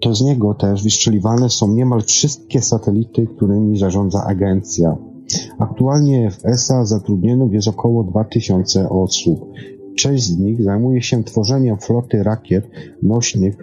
To 0.00 0.14
z 0.14 0.22
niego 0.22 0.54
też 0.54 0.82
wystrzeliwane 0.82 1.50
są 1.50 1.68
niemal 1.68 2.02
wszystkie 2.02 2.60
satelity, 2.60 3.26
którymi 3.36 3.78
zarządza 3.78 4.24
agencja. 4.24 4.96
Aktualnie 5.58 6.30
w 6.30 6.46
ESA 6.46 6.84
zatrudnionych 6.84 7.52
jest 7.52 7.68
około 7.68 8.04
2000 8.04 8.88
osób. 8.88 9.52
Część 9.96 10.24
z 10.24 10.38
nich 10.38 10.62
zajmuje 10.62 11.02
się 11.02 11.24
tworzeniem 11.24 11.78
floty 11.78 12.22
rakiet 12.22 12.70
nośnych 13.02 13.56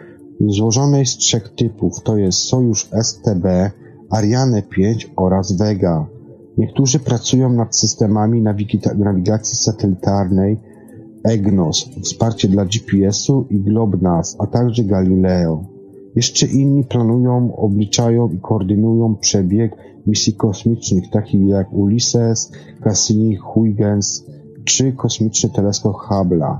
złożonej 0.47 1.05
z 1.05 1.17
trzech 1.17 1.49
typów, 1.49 2.03
to 2.03 2.17
jest 2.17 2.39
Sojusz 2.39 2.89
STB, 3.03 3.71
Ariane 4.09 4.61
5 4.61 5.11
oraz 5.15 5.51
Vega. 5.51 6.07
Niektórzy 6.57 6.99
pracują 6.99 7.53
nad 7.53 7.75
systemami 7.75 8.43
nawigacji 8.97 9.55
satelitarnej 9.55 10.57
EGNOS, 11.23 11.89
wsparcie 12.03 12.47
dla 12.47 12.65
GPS-u 12.65 13.45
i 13.49 13.59
GLOBNASS, 13.59 14.35
a 14.39 14.47
także 14.47 14.83
Galileo. 14.83 15.70
Jeszcze 16.15 16.47
inni 16.47 16.83
planują, 16.83 17.55
obliczają 17.55 18.29
i 18.29 18.39
koordynują 18.39 19.15
przebieg 19.15 19.75
misji 20.07 20.33
kosmicznych, 20.33 21.09
takich 21.09 21.47
jak 21.47 21.73
Ulysses, 21.73 22.51
Cassini-Huygens 22.81 24.23
czy 24.65 24.93
kosmiczny 24.93 25.49
teleskop 25.49 25.95
Hubble'a. 25.95 26.57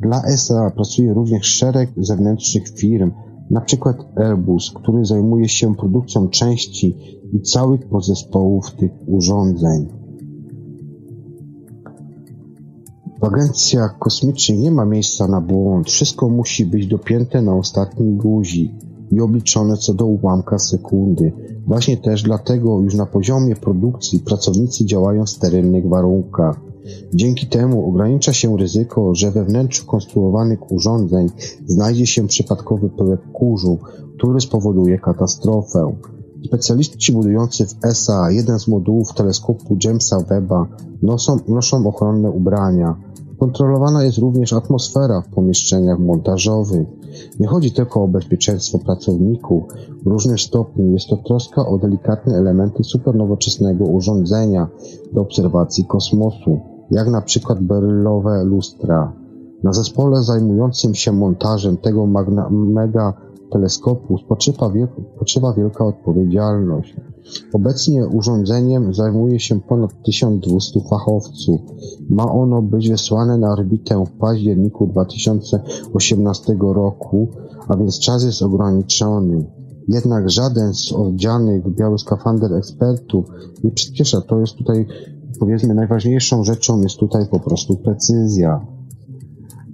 Dla 0.00 0.22
ESA 0.22 0.70
pracuje 0.70 1.14
również 1.14 1.46
szereg 1.46 1.90
zewnętrznych 1.96 2.68
firm, 2.68 3.12
np. 3.50 3.94
Airbus, 4.16 4.70
który 4.70 5.04
zajmuje 5.04 5.48
się 5.48 5.74
produkcją 5.74 6.28
części 6.28 6.96
i 7.32 7.40
całych 7.40 7.88
podzespołów 7.88 8.70
tych 8.70 8.90
urządzeń. 9.06 9.86
W 13.20 13.24
agencjach 13.24 13.98
kosmicznych 13.98 14.58
nie 14.58 14.70
ma 14.70 14.84
miejsca 14.84 15.28
na 15.28 15.40
błąd. 15.40 15.90
Wszystko 15.90 16.28
musi 16.28 16.66
być 16.66 16.86
dopięte 16.86 17.42
na 17.42 17.54
ostatni 17.54 18.16
guzik 18.16 18.87
i 19.10 19.20
obliczone 19.20 19.76
co 19.76 19.94
do 19.94 20.06
ułamka 20.06 20.58
sekundy. 20.58 21.32
Właśnie 21.66 21.96
też 21.96 22.22
dlatego 22.22 22.80
już 22.80 22.94
na 22.94 23.06
poziomie 23.06 23.56
produkcji 23.56 24.20
pracownicy 24.20 24.86
działają 24.86 25.24
w 25.24 25.30
sterylnych 25.30 25.88
warunkach. 25.88 26.60
Dzięki 27.14 27.46
temu 27.46 27.88
ogranicza 27.88 28.32
się 28.32 28.56
ryzyko, 28.56 29.14
że 29.14 29.30
we 29.30 29.44
wnętrzu 29.44 29.86
konstruowanych 29.86 30.72
urządzeń 30.72 31.28
znajdzie 31.66 32.06
się 32.06 32.26
przypadkowy 32.26 32.90
pyłek 32.90 33.20
kurzu, 33.32 33.78
który 34.18 34.40
spowoduje 34.40 34.98
katastrofę. 34.98 35.92
Specjaliści 36.44 37.12
budujący 37.12 37.66
w 37.66 37.84
ESA 37.84 38.30
jeden 38.30 38.58
z 38.58 38.68
modułów 38.68 39.14
teleskopu 39.14 39.76
Jamesa 39.84 40.20
Webba 40.20 40.66
noszą, 41.02 41.38
noszą 41.48 41.86
ochronne 41.86 42.30
ubrania. 42.30 42.96
Kontrolowana 43.38 44.04
jest 44.04 44.18
również 44.18 44.52
atmosfera 44.52 45.20
w 45.20 45.28
pomieszczeniach 45.28 45.98
montażowych. 45.98 46.86
Nie 47.40 47.48
chodzi 47.48 47.72
tylko 47.72 48.02
o 48.02 48.08
bezpieczeństwo 48.08 48.78
pracowników. 48.78 49.62
W 50.02 50.06
różnym 50.06 50.38
stopniu 50.38 50.92
jest 50.92 51.08
to 51.08 51.16
troska 51.16 51.66
o 51.66 51.78
delikatne 51.78 52.36
elementy 52.36 52.84
supernowoczesnego 52.84 53.84
urządzenia 53.84 54.68
do 55.12 55.20
obserwacji 55.20 55.84
kosmosu, 55.84 56.60
jak 56.90 57.08
na 57.08 57.22
przykład 57.22 57.60
berylowe 57.60 58.44
lustra. 58.44 59.12
Na 59.62 59.72
zespole 59.72 60.22
zajmującym 60.22 60.94
się 60.94 61.12
montażem 61.12 61.76
tego 61.76 62.06
mega 62.50 63.27
teleskopu 63.52 64.18
spoczywa, 64.18 64.70
wiel 64.70 64.88
spoczywa 65.16 65.52
wielka 65.52 65.84
odpowiedzialność. 65.84 66.96
Obecnie 67.52 68.06
urządzeniem 68.06 68.94
zajmuje 68.94 69.40
się 69.40 69.60
ponad 69.60 70.02
1200 70.02 70.80
fachowców. 70.80 71.60
Ma 72.10 72.32
ono 72.32 72.62
być 72.62 72.90
wysłane 72.90 73.38
na 73.38 73.52
orbitę 73.52 74.04
w 74.04 74.10
październiku 74.10 74.86
2018 74.86 76.56
roku, 76.60 77.28
a 77.68 77.76
więc 77.76 77.98
czas 77.98 78.24
jest 78.24 78.42
ograniczony. 78.42 79.44
Jednak 79.88 80.30
żaden 80.30 80.74
z 80.74 80.92
odzianych 80.92 81.64
w 81.64 81.74
biały 81.74 81.98
skafander 81.98 82.54
ekspertów 82.54 83.26
nie 83.64 83.70
przyspiesza. 83.70 84.20
To 84.20 84.40
jest 84.40 84.54
tutaj, 84.54 84.86
powiedzmy, 85.40 85.74
najważniejszą 85.74 86.44
rzeczą 86.44 86.80
jest 86.80 86.96
tutaj 86.96 87.26
po 87.30 87.40
prostu 87.40 87.76
precyzja. 87.76 88.77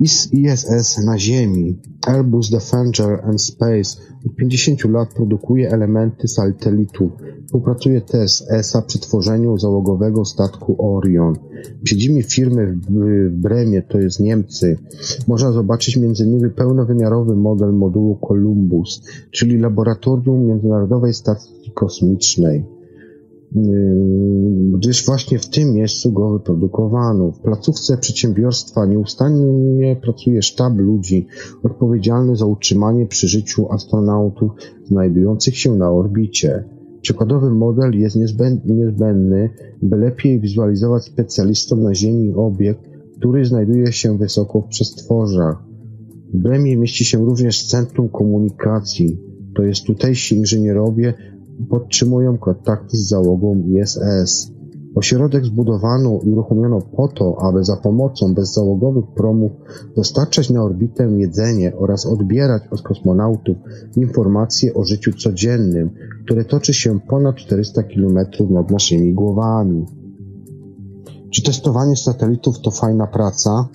ISS 0.00 1.04
na 1.04 1.18
Ziemi, 1.18 1.78
Airbus 2.06 2.50
Defender 2.50 3.20
and 3.24 3.42
Space 3.42 4.00
od 4.26 4.34
50 4.36 4.84
lat 4.84 5.14
produkuje 5.14 5.70
elementy 5.70 6.28
satelitów. 6.28 7.12
Współpracuje 7.46 8.00
też 8.00 8.30
z 8.32 8.50
ESA 8.50 8.82
przy 8.82 8.98
tworzeniu 8.98 9.58
załogowego 9.58 10.24
statku 10.24 10.96
Orion. 10.96 11.34
W 11.84 11.88
siedzibie 11.88 12.22
firmy 12.22 12.78
w 12.88 13.30
Bremie, 13.30 13.82
to 13.82 13.98
jest 13.98 14.20
Niemcy, 14.20 14.78
można 15.28 15.52
zobaczyć 15.52 15.96
m.in. 15.96 16.50
pełnowymiarowy 16.50 17.36
model 17.36 17.72
modułu 17.72 18.18
Columbus, 18.28 19.02
czyli 19.30 19.58
laboratorium 19.58 20.46
Międzynarodowej 20.46 21.14
Stacji 21.14 21.72
Kosmicznej. 21.74 22.64
Yy, 23.54 24.72
gdyż 24.78 25.06
właśnie 25.06 25.38
w 25.38 25.48
tym 25.48 25.74
miejscu 25.74 26.12
go 26.12 26.30
wyprodukowano. 26.30 27.30
W 27.30 27.40
placówce 27.40 27.98
przedsiębiorstwa 27.98 28.86
nieustannie 28.86 29.96
pracuje 29.96 30.42
sztab 30.42 30.76
ludzi 30.76 31.26
odpowiedzialny 31.62 32.36
za 32.36 32.46
utrzymanie 32.46 33.06
przy 33.06 33.28
życiu 33.28 33.72
astronautów 33.72 34.52
znajdujących 34.84 35.58
się 35.58 35.74
na 35.74 35.90
orbicie. 35.90 36.64
Przykładowy 37.02 37.50
model 37.50 37.98
jest 37.98 38.16
niezbędny, 38.16 39.50
by 39.82 39.96
lepiej 39.96 40.40
wizualizować 40.40 41.04
specjalistom 41.04 41.82
na 41.82 41.94
Ziemi 41.94 42.32
obiekt, 42.34 42.90
który 43.18 43.44
znajduje 43.44 43.92
się 43.92 44.18
wysoko 44.18 44.60
w 44.60 44.68
przestworzach. 44.68 45.62
W 46.34 46.38
Bremie 46.38 46.76
mieści 46.76 47.04
się 47.04 47.24
również 47.24 47.66
Centrum 47.66 48.08
Komunikacji, 48.08 49.18
to 49.54 49.62
jest 49.62 49.84
tutejsi 49.84 50.36
inżynierowie 50.36 51.14
podtrzymują 51.70 52.38
kontakty 52.38 52.96
z 52.96 53.08
załogą 53.08 53.62
ISS. 53.66 54.54
Ośrodek 54.94 55.44
zbudowano 55.44 56.20
i 56.24 56.30
uruchomiono 56.30 56.80
po 56.96 57.08
to, 57.08 57.36
aby 57.42 57.64
za 57.64 57.76
pomocą 57.76 58.34
bezzałogowych 58.34 59.04
promów 59.14 59.52
dostarczać 59.96 60.50
na 60.50 60.62
orbitę 60.62 61.04
jedzenie 61.04 61.76
oraz 61.76 62.06
odbierać 62.06 62.62
od 62.70 62.82
kosmonautów 62.82 63.56
informacje 63.96 64.74
o 64.74 64.84
życiu 64.84 65.12
codziennym, 65.12 65.90
które 66.24 66.44
toczy 66.44 66.74
się 66.74 67.00
ponad 67.00 67.36
400 67.36 67.82
km 67.82 68.18
nad 68.50 68.70
naszymi 68.70 69.14
głowami. 69.14 69.86
Czy 71.30 71.42
testowanie 71.42 71.96
satelitów 71.96 72.60
to 72.60 72.70
fajna 72.70 73.06
praca? 73.06 73.68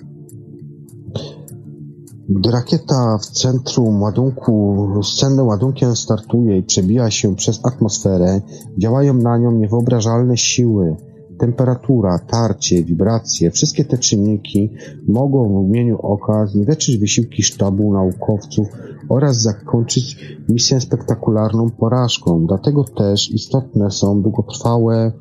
Gdy 2.30 2.50
rakieta 2.50 3.18
w 3.18 3.26
centrum 3.26 4.02
ładunku, 4.02 4.86
z 5.02 5.16
cennym 5.16 5.46
ładunkiem 5.46 5.96
startuje 5.96 6.58
i 6.58 6.62
przebija 6.62 7.10
się 7.10 7.36
przez 7.36 7.60
atmosferę, 7.66 8.40
działają 8.78 9.14
na 9.14 9.38
nią 9.38 9.52
niewyobrażalne 9.52 10.36
siły. 10.36 10.96
Temperatura, 11.38 12.18
tarcie, 12.18 12.84
wibracje, 12.84 13.50
wszystkie 13.50 13.84
te 13.84 13.98
czynniki 13.98 14.70
mogą 15.08 15.48
w 15.48 15.56
umieniu 15.56 15.98
oka 15.98 16.46
zniweczyć 16.46 16.98
wysiłki 16.98 17.42
sztabu 17.42 17.92
naukowców 17.92 18.68
oraz 19.08 19.42
zakończyć 19.42 20.36
misję 20.48 20.80
spektakularną 20.80 21.70
porażką. 21.70 22.46
Dlatego 22.46 22.84
też 22.84 23.30
istotne 23.30 23.90
są 23.90 24.22
długotrwałe 24.22 25.12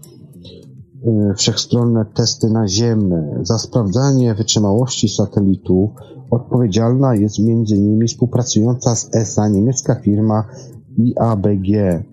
wszechstronne 1.37 2.05
testy 2.05 2.49
naziemne. 2.49 3.39
Za 3.41 3.57
sprawdzanie 3.57 4.35
wytrzymałości 4.35 5.09
satelitu 5.09 5.89
odpowiedzialna 6.31 7.15
jest 7.15 7.39
między 7.39 7.75
innymi 7.75 8.07
współpracująca 8.07 8.95
z 8.95 9.15
ESA 9.15 9.47
niemiecka 9.47 9.95
firma 9.95 10.43
IABG. 10.97 12.03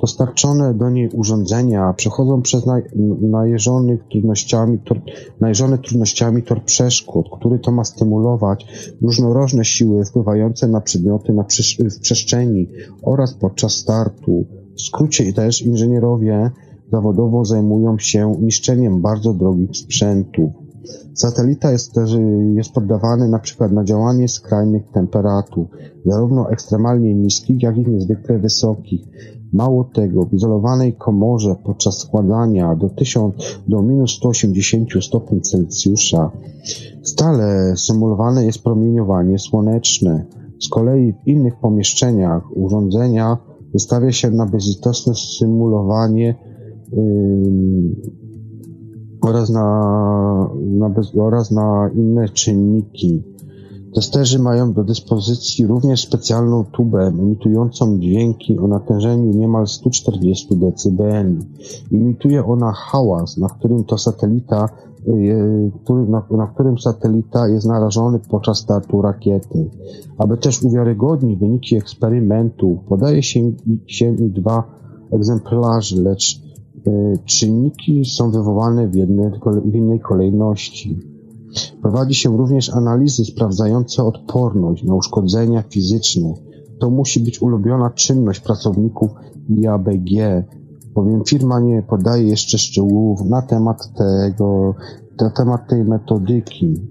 Dostarczone 0.00 0.74
do 0.74 0.90
niej 0.90 1.08
urządzenia 1.08 1.92
przechodzą 1.92 2.42
przez 2.42 2.66
naj, 2.66 2.82
najeżonych 3.20 4.04
trudnościami, 4.10 4.78
tor, 4.78 5.00
najeżone 5.40 5.78
trudnościami 5.78 6.42
tor 6.42 6.64
przeszkód, 6.64 7.26
który 7.38 7.58
to 7.58 7.72
ma 7.72 7.84
stymulować 7.84 8.66
różnorodne 9.02 9.64
siły 9.64 10.04
wpływające 10.04 10.68
na 10.68 10.80
przedmioty 10.80 11.32
na 11.32 11.44
w 11.90 12.00
przestrzeni 12.00 12.68
oraz 13.02 13.34
podczas 13.34 13.72
startu. 13.72 14.46
W 14.76 14.82
skrócie 14.82 15.32
też 15.32 15.62
inżynierowie 15.62 16.50
zawodowo 16.92 17.44
zajmują 17.44 17.98
się 17.98 18.36
niszczeniem 18.40 19.00
bardzo 19.00 19.34
drogich 19.34 19.76
sprzętów. 19.76 20.50
Satelita 21.14 21.72
jest 21.72 21.94
też 21.94 22.10
jest 22.54 22.72
poddawany 22.72 23.28
na 23.28 23.38
przykład 23.38 23.72
na 23.72 23.84
działanie 23.84 24.28
skrajnych 24.28 24.90
temperatur, 24.92 25.66
zarówno 26.06 26.50
ekstremalnie 26.50 27.14
niskich, 27.14 27.62
jak 27.62 27.76
i 27.76 27.86
niezwykle 27.86 28.38
wysokich. 28.38 29.00
Mało 29.52 29.84
tego, 29.84 30.24
w 30.24 30.34
izolowanej 30.34 30.94
komorze 30.94 31.56
podczas 31.64 31.98
składania 31.98 32.74
do 32.74 32.88
1000 32.88 33.34
do 33.68 33.82
minus 33.82 34.10
180 34.16 34.88
stopni 35.04 35.40
Celsjusza 35.40 36.30
stale 37.02 37.76
symulowane 37.76 38.46
jest 38.46 38.62
promieniowanie 38.62 39.38
słoneczne. 39.38 40.24
Z 40.60 40.68
kolei 40.68 41.12
w 41.12 41.28
innych 41.28 41.56
pomieszczeniach 41.56 42.56
urządzenia 42.56 43.38
wystawia 43.72 44.12
się 44.12 44.30
na 44.30 44.46
bezlitosne 44.46 45.14
symulowanie 45.14 46.49
oraz 49.20 49.50
na, 49.50 50.50
na 50.60 50.88
bez, 50.88 51.16
oraz 51.16 51.50
na 51.50 51.90
inne 51.94 52.28
czynniki. 52.28 53.22
Testerzy 53.94 54.38
mają 54.38 54.72
do 54.72 54.84
dyspozycji 54.84 55.66
również 55.66 56.06
specjalną 56.06 56.64
tubę 56.64 56.98
emitującą 57.06 57.98
dźwięki 57.98 58.58
o 58.58 58.66
natężeniu 58.66 59.32
niemal 59.32 59.66
140 59.66 60.56
dB. 60.56 61.24
Imituje 61.90 62.44
ona 62.44 62.72
hałas, 62.72 63.36
na 63.36 63.48
którym 63.48 63.84
to 63.84 63.98
satelita 63.98 64.68
na, 66.08 66.22
na 66.30 66.46
którym 66.46 66.78
satelita 66.78 67.48
jest 67.48 67.66
narażony 67.66 68.18
podczas 68.30 68.58
startu 68.58 69.02
rakiety. 69.02 69.70
Aby 70.18 70.36
też 70.36 70.62
uwiarygodnić 70.62 71.38
wyniki 71.38 71.76
eksperymentu, 71.76 72.78
podaje 72.88 73.22
się, 73.22 73.52
się 73.86 74.16
dwa 74.18 74.64
egzemplarze, 75.12 76.02
lecz 76.02 76.36
y, 76.36 76.49
czynniki 77.24 78.04
są 78.04 78.30
wywołane 78.30 78.88
w, 78.88 78.94
jednej, 78.94 79.30
w 79.64 79.74
innej 79.74 80.00
kolejności. 80.00 80.98
Prowadzi 81.82 82.14
się 82.14 82.36
również 82.36 82.70
analizy 82.70 83.24
sprawdzające 83.24 84.04
odporność 84.04 84.84
na 84.84 84.94
uszkodzenia 84.94 85.62
fizyczne. 85.62 86.34
To 86.78 86.90
musi 86.90 87.20
być 87.20 87.42
ulubiona 87.42 87.90
czynność 87.90 88.40
pracowników 88.40 89.10
IABG, 89.50 90.10
bowiem 90.94 91.24
firma 91.24 91.60
nie 91.60 91.82
podaje 91.82 92.28
jeszcze 92.28 92.58
szczegółów 92.58 93.24
na 93.24 93.42
temat 93.42 93.92
tego, 93.94 94.74
na 95.20 95.30
temat 95.30 95.68
tej 95.68 95.84
metodyki. 95.84 96.89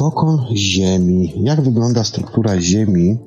Kokon 0.00 0.38
Ziemi. 0.56 1.32
Jak 1.36 1.60
wygląda 1.60 2.04
struktura 2.04 2.60
Ziemi 2.60 3.18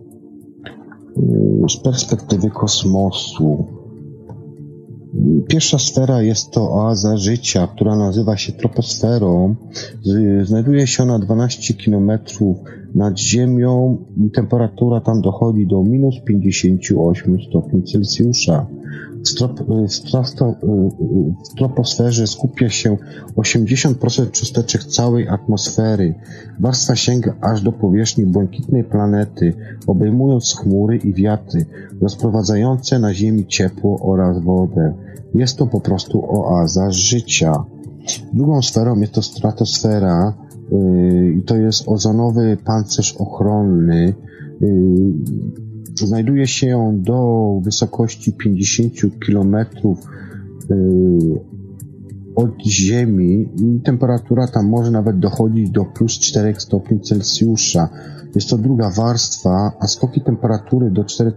y, 1.18 1.70
z 1.70 1.78
perspektywy 1.78 2.50
kosmosu? 2.50 3.66
Pierwsza 5.48 5.80
sfera 5.80 6.22
jest 6.22 6.52
to 6.52 6.72
oaza 6.72 7.18
życia, 7.18 7.68
która 7.68 7.96
nazywa 7.96 8.38
się 8.38 8.54
troposferą. 8.54 9.56
Znajduje 10.44 10.88
się 10.88 11.04
ona 11.04 11.20
12 11.20 11.74
km 11.74 12.12
nad 12.96 13.20
Ziemią 13.20 13.98
i 14.28 14.32
temperatura 14.32 15.02
tam 15.02 15.22
dochodzi 15.22 15.68
do 15.68 15.84
minus 15.84 16.16
58 16.26 17.38
stopni 17.50 17.84
Celsjusza. 17.84 18.68
W, 19.24 19.30
strop, 19.30 19.60
w, 19.60 19.92
strasto, 19.92 20.56
w 21.52 21.56
troposferze 21.58 22.28
skupia 22.28 22.70
się 22.70 22.98
80% 23.36 24.32
cząsteczek 24.32 24.84
całej 24.84 25.28
atmosfery. 25.28 26.16
Warstwa 26.60 26.96
sięga 26.96 27.36
aż 27.42 27.62
do 27.62 27.72
powierzchni 27.72 28.26
błękitnej 28.26 28.84
planety, 28.84 29.54
obejmując 29.88 30.56
chmury 30.56 30.98
i 30.98 31.14
wiatry, 31.14 31.66
rozprowadzające 32.02 33.00
na 33.00 33.14
Ziemi 33.14 33.48
ciepło 33.48 34.00
oraz 34.02 34.44
wodę. 34.44 34.94
Jest 35.36 35.58
to 35.58 35.68
po 35.68 35.82
prostu 35.82 36.26
oaza 36.30 36.92
życia. 36.92 37.64
Drugą 38.34 38.62
sferą 38.62 39.00
jest 39.00 39.14
to 39.14 39.22
stratosfera, 39.22 40.34
i 41.38 41.42
to 41.42 41.56
jest 41.56 41.84
ozonowy 41.88 42.58
pancerz 42.66 43.16
ochronny, 43.20 44.14
Znajduje 45.96 46.48
się 46.48 46.94
do 46.96 47.60
wysokości 47.64 48.34
50 48.34 48.94
km 49.28 49.56
y, 49.56 51.54
od 52.36 52.62
Ziemi 52.66 53.50
i 53.58 53.82
temperatura 53.82 54.48
tam 54.48 54.70
może 54.70 54.92
nawet 54.92 55.20
dochodzić 55.20 55.70
do 55.70 55.86
plus 55.86 56.12
4 56.12 56.56
stopni 56.58 57.02
Celsjusza. 57.02 57.90
Jest 58.36 58.50
to 58.50 58.58
druga 58.58 58.90
warstwa, 58.90 59.72
a 59.80 59.88
skoki 59.88 60.22
temperatury 60.22 60.92
do 60.92 61.04
4, 61.04 61.32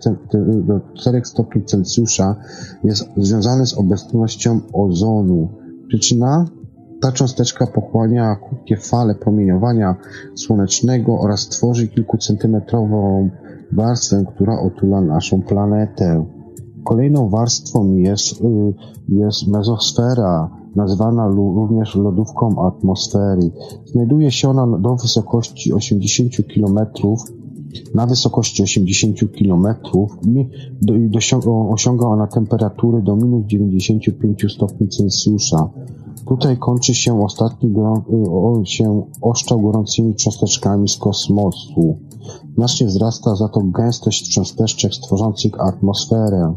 do 0.62 0.81
4 0.95 1.25
stopni 1.25 1.64
Celsjusza 1.64 2.37
jest 2.85 3.09
związane 3.16 3.66
z 3.66 3.75
obecnością 3.75 4.61
ozonu. 4.73 5.49
Przyczyna? 5.88 6.47
Ta 7.01 7.12
cząsteczka 7.12 7.66
pochłania 7.66 8.37
krótkie 8.49 8.77
fale 8.77 9.14
promieniowania 9.14 9.97
słonecznego 10.35 11.21
oraz 11.21 11.49
tworzy 11.49 11.88
kilkucentymetrową 11.88 13.31
warstwę, 13.72 14.24
która 14.35 14.61
otula 14.61 15.00
naszą 15.00 15.42
planetę. 15.42 16.24
Kolejną 16.85 17.29
warstwą 17.29 17.94
jest, 17.94 18.40
y, 18.40 18.74
jest 19.09 19.48
mezosfera, 19.48 20.50
nazwana 20.76 21.29
również 21.29 21.94
lodówką 21.94 22.66
atmosfery. 22.66 23.50
Znajduje 23.85 24.31
się 24.31 24.48
ona 24.48 24.79
do 24.79 24.96
wysokości 24.96 25.72
80 25.72 26.33
km, 26.55 26.79
na 27.94 28.07
wysokości 28.07 28.62
80 28.62 29.18
km 29.38 29.66
i, 30.26 30.48
do, 30.83 30.94
i 30.94 31.11
osiąga 31.70 32.07
ona 32.07 32.26
temperatury 32.26 33.02
do 33.02 33.16
minus 33.16 33.46
95 33.46 34.52
stopni 34.55 34.88
Celsjusza. 34.88 35.68
Tutaj 36.27 36.57
kończy 36.59 36.95
się 36.95 37.23
ostatni 37.23 37.75
y, 38.62 38.67
się 38.67 39.03
oszczał 39.21 39.61
gorącymi 39.61 40.15
cząsteczkami 40.15 40.89
z 40.89 40.97
kosmosu. 40.97 41.99
Znacznie 42.57 42.87
wzrasta 42.87 43.37
za 43.37 43.49
to 43.49 43.61
gęstość 43.61 44.35
cząsteczek 44.35 44.95
stworzących 44.95 45.61
atmosferę. 45.61 46.55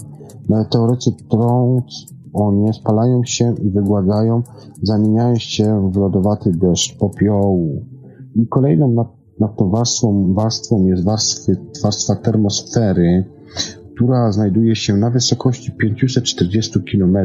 Meteorycy 0.50 1.12
trąc 1.30 2.06
o 2.34 2.52
nie 2.52 2.74
spalają 2.74 3.24
się 3.24 3.56
i 3.64 3.70
wygładzają, 3.70 4.42
zamieniają 4.84 5.36
się 5.36 5.92
w 5.92 5.98
lodowaty 5.98 6.52
deszcz 6.52 6.98
popiołu. 6.98 7.86
I 8.36 8.48
kolejną 8.48 8.88
nad, 8.88 9.08
nad 9.40 9.58
tą 9.58 9.70
warstwą, 9.70 10.34
warstwą 10.34 10.86
jest 10.86 11.04
warstwy, 11.04 11.58
warstwa 11.84 12.16
termosfery, 12.16 13.26
która 14.00 14.32
znajduje 14.32 14.76
się 14.76 14.98
na 14.98 15.10
wysokości 15.10 15.72
540 15.72 16.80
km 16.92 17.18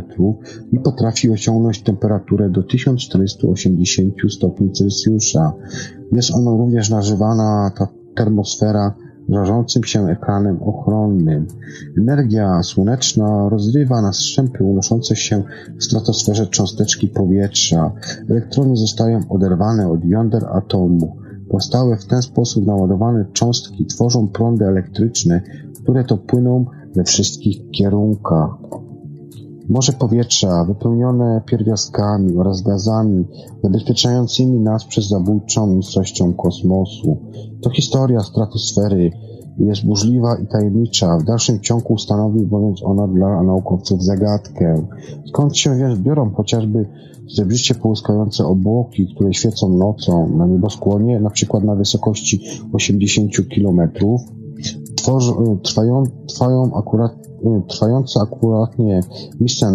i 0.72 0.78
potrafi 0.78 1.30
osiągnąć 1.30 1.82
temperaturę 1.82 2.50
do 2.50 2.62
1480 2.62 4.14
stopni 4.30 4.72
Celsjusza. 4.72 5.52
Jest 6.12 6.30
ona 6.30 6.50
również 6.50 6.90
nazywana 6.90 7.70
ta 7.78 7.88
termosfera 8.14 8.94
żarzącym 9.28 9.84
się 9.84 10.08
ekranem 10.08 10.62
ochronnym. 10.62 11.46
Energia 11.98 12.62
słoneczna 12.62 13.48
rozrywa 13.48 14.02
na 14.02 14.12
strzępy 14.12 14.64
unoszące 14.64 15.16
się 15.16 15.42
w 15.78 15.84
stratosferze 15.84 16.46
cząsteczki 16.46 17.08
powietrza. 17.08 17.92
Elektrony 18.30 18.76
zostają 18.76 19.20
oderwane 19.28 19.88
od 19.90 20.04
jąder 20.04 20.44
atomu. 20.52 21.16
Powstałe 21.48 21.96
w 21.96 22.06
ten 22.06 22.22
sposób 22.22 22.66
naładowane 22.66 23.24
cząstki 23.32 23.86
tworzą 23.86 24.28
prądy 24.28 24.64
elektryczne, 24.64 25.42
które 25.84 26.04
to 26.04 26.16
płyną 26.16 26.64
we 26.96 27.04
wszystkich 27.04 27.70
kierunkach. 27.70 28.50
Morze 29.68 29.92
powietrza 29.92 30.64
wypełnione 30.64 31.42
pierwiastkami 31.46 32.36
oraz 32.36 32.62
gazami 32.62 33.24
zabezpieczającymi 33.62 34.60
nas 34.60 34.84
przed 34.84 35.04
zabójczą 35.04 35.66
nicością 35.66 36.34
kosmosu. 36.34 37.16
To 37.62 37.70
historia 37.70 38.20
stratosfery 38.20 39.10
jest 39.58 39.86
burzliwa 39.86 40.36
i 40.36 40.46
tajemnicza. 40.46 41.18
W 41.18 41.24
dalszym 41.24 41.60
ciągu 41.60 41.98
stanowi 41.98 42.46
bowiem 42.46 42.74
ona 42.84 43.08
dla 43.08 43.42
naukowców 43.42 44.02
zagadkę. 44.02 44.86
Skąd 45.28 45.56
się 45.56 45.76
więc 45.76 45.98
biorą 45.98 46.30
chociażby 46.30 46.88
zebrzyście 47.36 47.74
połyskające 47.74 48.44
obłoki, 48.44 49.14
które 49.14 49.34
świecą 49.34 49.68
nocą 49.68 50.36
na 50.36 50.46
nieboskłonie, 50.46 51.20
na 51.20 51.30
przykład 51.30 51.64
na 51.64 51.74
wysokości 51.74 52.40
80 52.72 53.32
km, 54.96 55.58
trwają, 55.62 56.02
trwają 56.26 56.70
akurat 56.74 57.24
trwające 57.68 58.20
akuratnie 58.20 59.00
misja 59.40 59.70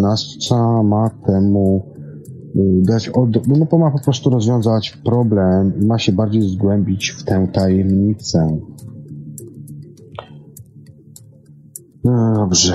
ma 0.82 1.10
temu 1.26 1.82
y, 2.56 2.82
dać 2.82 3.08
od, 3.08 3.48
no 3.48 3.66
bo 3.70 3.78
ma 3.78 3.90
po 3.90 3.98
prostu 3.98 4.30
rozwiązać 4.30 4.90
problem 5.04 5.72
i 5.82 5.86
ma 5.86 5.98
się 5.98 6.12
bardziej 6.12 6.42
zgłębić 6.42 7.10
w 7.10 7.24
tę 7.24 7.48
tajemnicę. 7.52 8.58
No 12.04 12.34
dobrze. 12.34 12.74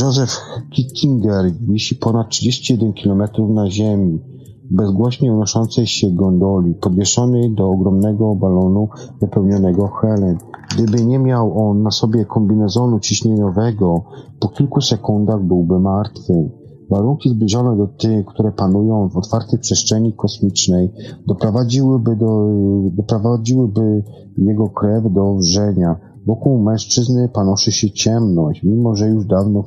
Joseph 0.00 0.40
Kittinger 0.70 1.52
wisi 1.60 1.96
ponad 1.96 2.28
31 2.28 2.92
km 2.92 3.22
na 3.54 3.70
ziemi, 3.70 4.20
bezgłośnie 4.70 5.32
unoszącej 5.32 5.86
się 5.86 6.10
gondoli, 6.10 6.74
podwieszonej 6.74 7.54
do 7.54 7.70
ogromnego 7.70 8.34
balonu 8.34 8.88
wypełnionego 9.20 9.88
helem. 9.88 10.38
Gdyby 10.74 11.04
nie 11.04 11.18
miał 11.18 11.68
on 11.68 11.82
na 11.82 11.90
sobie 11.90 12.24
kombinezonu 12.24 13.00
ciśnieniowego, 13.00 14.04
po 14.40 14.48
kilku 14.48 14.80
sekundach 14.80 15.42
byłby 15.42 15.80
martwy. 15.80 16.50
Warunki 16.90 17.28
zbliżone 17.30 17.76
do 17.76 17.86
tych, 17.86 18.26
które 18.26 18.52
panują 18.52 19.08
w 19.08 19.16
otwartej 19.16 19.58
przestrzeni 19.58 20.12
kosmicznej, 20.12 20.92
doprowadziłyby, 21.26 22.16
do, 22.16 22.48
doprowadziłyby 22.92 24.04
jego 24.38 24.68
krew 24.68 25.12
do 25.12 25.34
wrzenia. 25.34 25.96
Wokół 26.26 26.62
mężczyzny 26.62 27.28
panoszy 27.28 27.72
się 27.72 27.90
ciemność, 27.90 28.62
mimo 28.62 28.94
że 28.94 29.08
już 29.08 29.26
dawno 29.26 29.64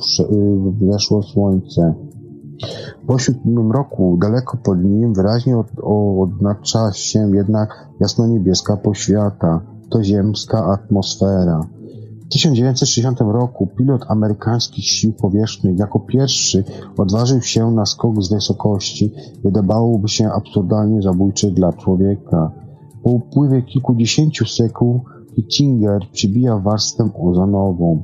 wzeszło 0.81 1.23
słońce. 1.23 1.93
Pośród 3.07 3.45
mroku, 3.45 4.17
daleko 4.21 4.57
pod 4.57 4.83
nim, 4.83 5.13
wyraźnie 5.13 5.57
od, 5.57 5.67
się 6.93 7.35
jednak 7.35 7.87
jasno-niebieska 7.99 8.77
poświata 8.77 9.61
to 9.89 10.03
ziemska 10.03 10.65
atmosfera. 10.65 11.67
W 12.25 12.31
1960 12.31 13.21
roku 13.21 13.67
pilot 13.67 14.05
amerykańskich 14.07 14.85
sił 14.85 15.13
powietrznych 15.13 15.79
jako 15.79 15.99
pierwszy 15.99 16.63
odważył 16.97 17.41
się 17.41 17.71
na 17.71 17.85
skok 17.85 18.23
z 18.23 18.33
wysokości, 18.33 19.13
wydawałoby 19.43 20.07
się 20.07 20.31
absurdalnie 20.31 21.01
zabójczy 21.01 21.51
dla 21.51 21.73
człowieka. 21.73 22.51
Po 23.03 23.09
upływie 23.09 23.61
kilkudziesięciu 23.61 24.45
sekund 24.45 25.03
Hittinger 25.35 26.01
przybija 26.11 26.57
warstwę 26.57 27.09
ozonową. 27.23 28.03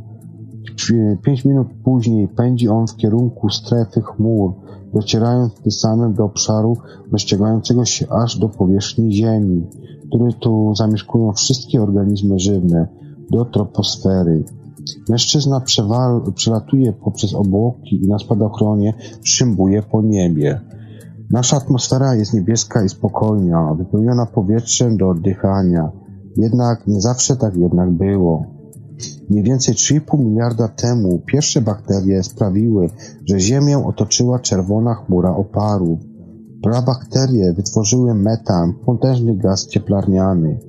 Pięć 1.23 1.45
minut 1.45 1.67
później 1.83 2.27
pędzi 2.27 2.69
on 2.69 2.87
w 2.87 2.95
kierunku 2.95 3.49
strefy 3.49 4.01
chmur, 4.01 4.53
docierając 4.93 5.53
tym 5.53 5.71
samym 5.71 6.13
do 6.13 6.25
obszaru 6.25 6.77
rozciągającego 7.11 7.85
się 7.85 8.05
aż 8.09 8.37
do 8.37 8.49
powierzchni 8.49 9.13
Ziemi 9.13 9.67
które 10.15 10.33
tu 10.33 10.75
zamieszkują 10.75 11.31
wszystkie 11.31 11.83
organizmy 11.83 12.39
żywne, 12.39 12.87
do 13.31 13.45
troposfery. 13.45 14.43
Mężczyzna 15.09 15.59
przewal, 15.59 16.21
przelatuje 16.35 16.93
poprzez 16.93 17.33
obłoki 17.33 18.03
i 18.03 18.07
na 18.07 18.19
spadochronie 18.19 18.93
szymbuje 19.23 19.81
po 19.81 20.01
niebie. 20.01 20.61
Nasza 21.31 21.57
atmosfera 21.57 22.15
jest 22.15 22.33
niebieska 22.33 22.83
i 22.83 22.89
spokojna, 22.89 23.73
wypełniona 23.73 24.25
powietrzem 24.25 24.97
do 24.97 25.09
oddychania. 25.09 25.91
Jednak 26.37 26.87
nie 26.87 27.01
zawsze 27.01 27.35
tak 27.35 27.55
jednak 27.55 27.91
było. 27.91 28.54
Mniej 29.29 29.43
więcej 29.43 29.75
3,5 29.75 30.19
miliarda 30.19 30.67
temu 30.67 31.21
pierwsze 31.25 31.61
bakterie 31.61 32.23
sprawiły, 32.23 32.89
że 33.25 33.39
Ziemię 33.39 33.85
otoczyła 33.85 34.39
czerwona 34.39 34.93
chmura 34.95 35.35
oparu. 35.35 35.99
Prabakterie 36.63 37.53
wytworzyły 37.53 38.13
metan, 38.13 38.73
potężny 38.85 39.37
gaz 39.37 39.67
cieplarniany. 39.67 40.59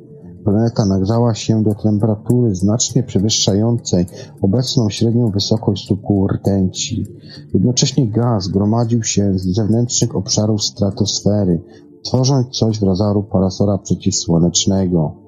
Planeta 0.45 0.87
nagrzała 0.87 1.35
się 1.35 1.63
do 1.63 1.75
temperatury 1.75 2.55
znacznie 2.55 3.03
przewyższającej 3.03 4.07
obecną 4.43 4.91
średnią 4.91 5.31
wysokość 5.31 5.85
struktury 5.85 6.37
rtęci. 6.37 7.07
Jednocześnie 7.55 8.11
gaz 8.11 8.49
gromadził 8.49 9.03
się 9.03 9.39
z 9.39 9.55
zewnętrznych 9.55 10.17
obszarów 10.17 10.63
stratosfery, 10.63 11.63
tworząc 12.05 12.49
coś 12.49 12.81
w 12.81 12.83
rodzaju 12.83 13.23
parasora 13.23 13.79
przeciwsłonecznego. 13.79 15.26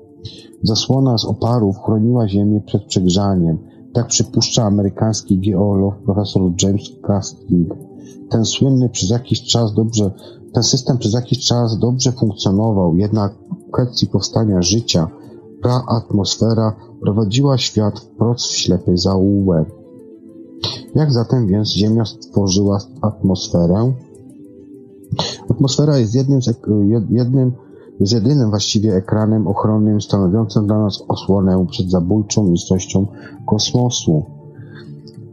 Zasłona 0.62 1.18
z 1.18 1.24
oparów 1.24 1.76
chroniła 1.78 2.28
Ziemię 2.28 2.60
przed 2.66 2.84
przegrzaniem, 2.84 3.58
tak 3.92 4.06
przypuszcza 4.06 4.62
amerykański 4.62 5.38
geolog 5.38 5.94
profesor 5.96 6.42
James 6.62 6.90
Casting. 7.06 7.74
Ten 8.30 8.44
słynny 8.44 8.88
przez 8.88 9.10
jakiś 9.10 9.42
czas 9.42 9.74
dobrze 9.74 10.10
ten 10.52 10.62
system 10.62 10.98
przez 10.98 11.12
jakiś 11.12 11.46
czas 11.46 11.78
dobrze 11.78 12.12
funkcjonował, 12.12 12.96
jednak 12.96 13.34
w 13.68 13.70
kwestii 13.70 14.06
powstania 14.06 14.62
życia 14.62 15.08
praatmosfera 15.62 16.76
prowadziła 17.00 17.58
świat 17.58 18.00
wprost 18.00 18.46
w 18.46 18.56
ślepy 18.56 18.96
zaułek. 18.96 19.68
Jak 20.94 21.12
zatem 21.12 21.46
więc 21.46 21.68
Ziemia 21.68 22.04
stworzyła 22.04 22.78
atmosferę? 23.00 23.92
Atmosfera 25.50 25.98
jest 25.98 26.14
jednym, 26.14 26.42
z, 26.42 26.60
jednym 27.10 27.52
jest 28.00 28.12
jedynym 28.12 28.50
właściwie 28.50 28.94
ekranem 28.96 29.46
ochronnym 29.46 30.00
stanowiącym 30.00 30.66
dla 30.66 30.78
nas 30.78 31.04
osłonę 31.08 31.66
przed 31.70 31.90
zabójczą 31.90 32.52
istością 32.52 33.06
kosmosu. 33.46 34.24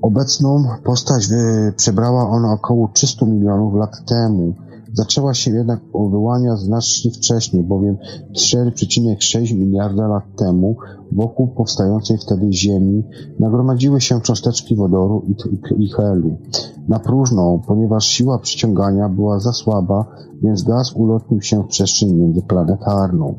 Obecną 0.01 0.63
postać 0.83 1.27
przebrała 1.75 2.29
ona 2.29 2.53
około 2.53 2.89
300 2.93 3.25
milionów 3.25 3.73
lat 3.75 4.05
temu. 4.05 4.53
Zaczęła 4.95 5.33
się 5.33 5.51
jednak 5.51 5.79
wyłania 6.11 6.55
znacznie 6.55 7.11
wcześniej, 7.11 7.63
bowiem 7.63 7.97
4,6 8.33 9.55
miliarda 9.55 10.07
lat 10.07 10.23
temu 10.37 10.75
wokół 11.11 11.47
powstającej 11.47 12.17
wtedy 12.17 12.53
Ziemi 12.53 13.03
nagromadziły 13.39 14.01
się 14.01 14.21
cząsteczki 14.21 14.75
wodoru 14.75 15.25
i, 15.27 15.35
i 15.83 15.89
helu. 15.89 16.37
Na 16.87 16.99
próżno, 16.99 17.61
ponieważ 17.67 18.05
siła 18.05 18.39
przyciągania 18.39 19.09
była 19.09 19.39
za 19.39 19.53
słaba, 19.53 20.05
więc 20.43 20.63
gaz 20.63 20.93
ulotnił 20.93 21.41
się 21.41 21.63
w 21.63 21.67
przestrzeń 21.67 22.13
międzyplanetarną. 22.13 23.35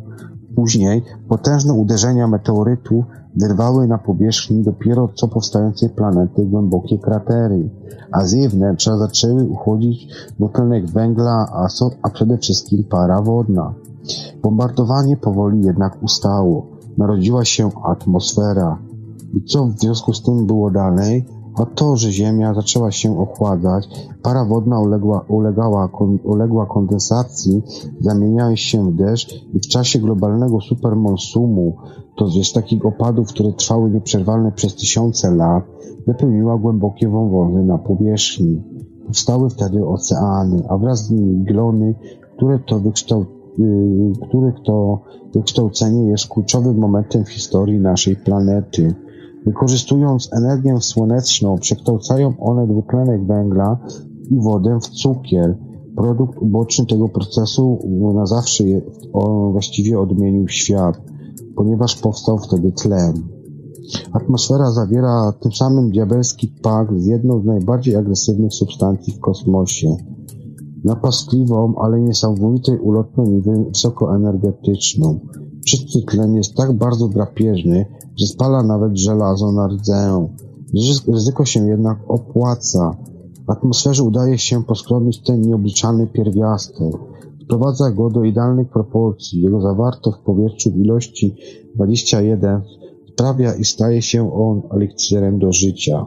Później 0.57 1.03
potężne 1.29 1.73
uderzenia 1.73 2.29
meteorytu 2.29 3.05
wyrwały 3.37 3.89
na 3.89 3.99
powierzchni 3.99 4.63
dopiero 4.63 5.09
co 5.15 5.29
powstającej 5.29 5.89
planety 5.91 6.47
głębokie 6.47 6.99
kratery, 6.99 7.71
a 8.13 8.25
z 8.25 8.33
jej 8.33 8.49
wnętrza 8.49 8.99
zaczęły 8.99 9.45
uchodzić 9.45 10.09
dwutlenek 10.39 10.87
węgla, 10.91 11.47
a, 11.53 11.69
so, 11.69 11.91
a 12.03 12.11
przede 12.11 12.39
wszystkim 12.39 12.85
para 12.85 13.23
wodna. 13.23 13.75
Bombardowanie 14.43 15.17
powoli 15.17 15.65
jednak 15.65 16.03
ustało. 16.03 16.67
Narodziła 16.99 17.45
się 17.45 17.71
atmosfera. 17.85 18.79
I 19.35 19.43
co 19.43 19.67
w 19.67 19.81
związku 19.81 20.15
z 20.15 20.23
tym 20.23 20.47
było 20.47 20.71
dalej? 20.71 21.25
A 21.57 21.67
to, 21.67 21.97
że 21.97 22.13
Ziemia 22.13 22.55
zaczęła 22.55 22.91
się 22.91 23.21
ochładzać, 23.21 23.89
para 24.23 24.45
wodna 24.45 24.81
uległa, 24.81 25.25
ulegała, 25.29 25.89
uległa 26.25 26.67
kondensacji, 26.67 27.63
zamieniała 28.01 28.57
się 28.57 28.91
w 28.91 28.95
deszcz 28.95 29.45
i 29.55 29.59
w 29.59 29.67
czasie 29.67 29.99
globalnego 29.99 30.61
supermonsumu, 30.61 31.77
to 32.17 32.27
jest 32.27 32.55
takich 32.55 32.87
opadów, 32.87 33.29
które 33.29 33.53
trwały 33.53 33.91
nieprzerwalnie 33.91 34.53
przez 34.53 34.75
tysiące 34.75 35.31
lat, 35.31 35.65
wypełniła 36.07 36.59
głębokie 36.59 37.09
wąwozy 37.09 37.63
na 37.63 37.79
powierzchni. 37.79 38.63
Powstały 39.07 39.51
wtedy 39.51 39.87
oceany, 39.87 40.63
a 40.69 40.79
wraz 40.79 41.07
z 41.07 41.11
nimi 41.11 41.45
glony, 41.45 41.95
które 42.37 42.59
to 42.59 42.79
wykształt 42.79 43.29
y, 43.59 44.13
których 44.29 44.55
to 44.65 45.01
wykształcenie 45.35 46.11
jest 46.11 46.29
kluczowym 46.29 46.79
momentem 46.79 47.25
w 47.25 47.29
historii 47.29 47.79
naszej 47.79 48.17
planety. 48.17 48.95
Wykorzystując 49.47 50.33
energię 50.33 50.81
słoneczną, 50.81 51.59
przekształcają 51.59 52.35
one 52.41 52.67
dwutlenek 52.67 53.27
węgla 53.27 53.79
i 54.31 54.41
wodę 54.41 54.79
w 54.83 54.89
cukier. 54.89 55.59
Produkt 55.97 56.39
uboczny 56.39 56.87
tego 56.87 57.09
procesu 57.09 57.79
na 58.15 58.27
zawsze 58.27 58.65
właściwie 59.53 60.01
odmienił 60.01 60.49
świat, 60.49 61.01
ponieważ 61.57 61.97
powstał 61.97 62.39
wtedy 62.39 62.73
tlen. 62.73 63.15
Atmosfera 64.13 64.71
zawiera 64.71 65.33
tym 65.41 65.53
samym 65.53 65.91
diabelski 65.91 66.49
pakt 66.63 66.93
z 66.97 67.07
jedną 67.07 67.41
z 67.41 67.45
najbardziej 67.45 67.97
agresywnych 67.97 68.53
substancji 68.53 69.13
w 69.13 69.21
kosmosie. 69.21 69.97
Napastliwą, 70.85 71.75
ale 71.77 72.01
niesamowicie 72.01 72.73
ulotną 72.73 73.25
i 73.25 73.41
wysokoenergetyczną. 73.41 75.21
Czysty 75.67 76.03
tlen 76.03 76.35
jest 76.35 76.55
tak 76.55 76.73
bardzo 76.73 77.09
drapieżny, 77.09 77.87
że 78.17 78.27
spala 78.27 78.63
nawet 78.63 78.99
żelazo 78.99 79.53
na 79.53 79.67
rdzę. 79.69 80.29
Ryzyko 81.09 81.45
się 81.45 81.69
jednak 81.69 81.99
opłaca. 82.09 82.97
W 83.47 83.51
atmosferze 83.51 84.03
udaje 84.03 84.39
się 84.39 84.65
poskromić 84.65 85.23
ten 85.23 85.41
nieobliczalny 85.41 86.07
pierwiastek. 86.07 86.95
Sprowadza 87.45 87.91
go 87.91 88.11
do 88.11 88.25
idealnych 88.25 88.69
proporcji. 88.69 89.43
Jego 89.43 89.61
zawartość 89.61 90.19
w 90.19 90.25
powietrzu 90.25 90.71
w 90.71 90.77
ilości 90.77 91.35
21 91.75 92.63
sprawia 93.13 93.55
i 93.55 93.65
staje 93.65 94.03
się 94.03 94.35
on 94.35 94.63
eliksirem 94.71 95.39
do 95.39 95.53
życia. 95.53 96.07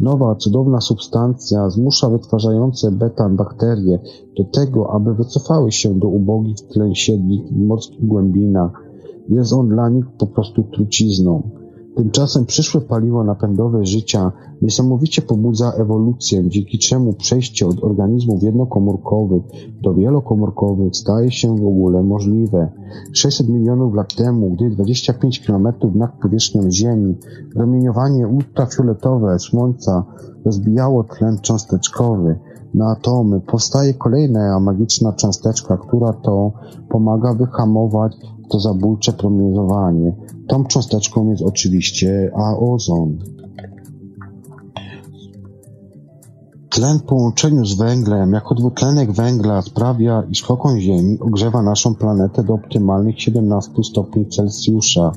Nowa, 0.00 0.34
cudowna 0.34 0.80
substancja 0.80 1.70
zmusza 1.70 2.10
wytwarzające 2.10 2.90
beta 2.90 3.28
bakterie 3.28 3.98
do 4.36 4.44
tego, 4.44 4.90
aby 4.90 5.14
wycofały 5.14 5.72
się 5.72 5.98
do 5.98 6.08
ubogich 6.08 6.56
tlen 6.56 6.94
siedlisk 6.94 7.44
w 7.44 7.66
morskich 7.66 8.06
głębinach. 8.06 8.85
Jest 9.28 9.52
on 9.52 9.68
dla 9.68 9.88
nich 9.88 10.04
po 10.18 10.26
prostu 10.26 10.62
trucizną. 10.62 11.50
Tymczasem 11.96 12.46
przyszłe 12.46 12.80
paliwo 12.80 13.24
napędowe 13.24 13.86
życia 13.86 14.32
niesamowicie 14.62 15.22
pobudza 15.22 15.72
ewolucję, 15.72 16.48
dzięki 16.48 16.78
czemu 16.78 17.12
przejście 17.12 17.66
od 17.66 17.84
organizmów 17.84 18.42
jednokomórkowych 18.42 19.42
do 19.82 19.94
wielokomórkowych 19.94 20.96
staje 20.96 21.30
się 21.30 21.56
w 21.56 21.66
ogóle 21.66 22.02
możliwe. 22.02 22.72
600 23.12 23.48
milionów 23.48 23.94
lat 23.94 24.14
temu, 24.14 24.50
gdy 24.50 24.70
25 24.70 25.40
km 25.46 25.68
nad 25.94 26.12
powierzchnią 26.22 26.70
Ziemi 26.70 27.14
promieniowanie 27.54 28.28
ultrafioletowe 28.28 29.38
Słońca 29.38 30.04
rozbijało 30.44 31.04
tlen 31.04 31.38
cząsteczkowy 31.38 32.38
na 32.74 32.90
atomy, 32.90 33.40
powstaje 33.40 33.94
kolejna 33.94 34.60
magiczna 34.60 35.12
cząsteczka, 35.12 35.76
która 35.76 36.12
to 36.12 36.52
pomaga 36.88 37.34
wyhamować 37.34 38.16
to 38.50 38.60
zabójcze 38.60 39.12
promieniowanie. 39.12 40.16
Tą 40.48 40.64
cząsteczką 40.64 41.30
jest 41.30 41.42
oczywiście 41.42 42.32
ozon. 42.60 43.18
Tlen 46.76 46.98
w 46.98 47.02
połączeniu 47.02 47.64
z 47.64 47.74
węglem 47.74 48.32
jako 48.32 48.54
dwutlenek 48.54 49.12
węgla 49.12 49.62
sprawia, 49.62 50.22
iż 50.30 50.42
kokon 50.42 50.80
Ziemi 50.80 51.18
ogrzewa 51.20 51.62
naszą 51.62 51.94
planetę 51.94 52.44
do 52.44 52.54
optymalnych 52.54 53.20
17 53.22 53.72
stopni 53.84 54.28
Celsjusza. 54.28 55.12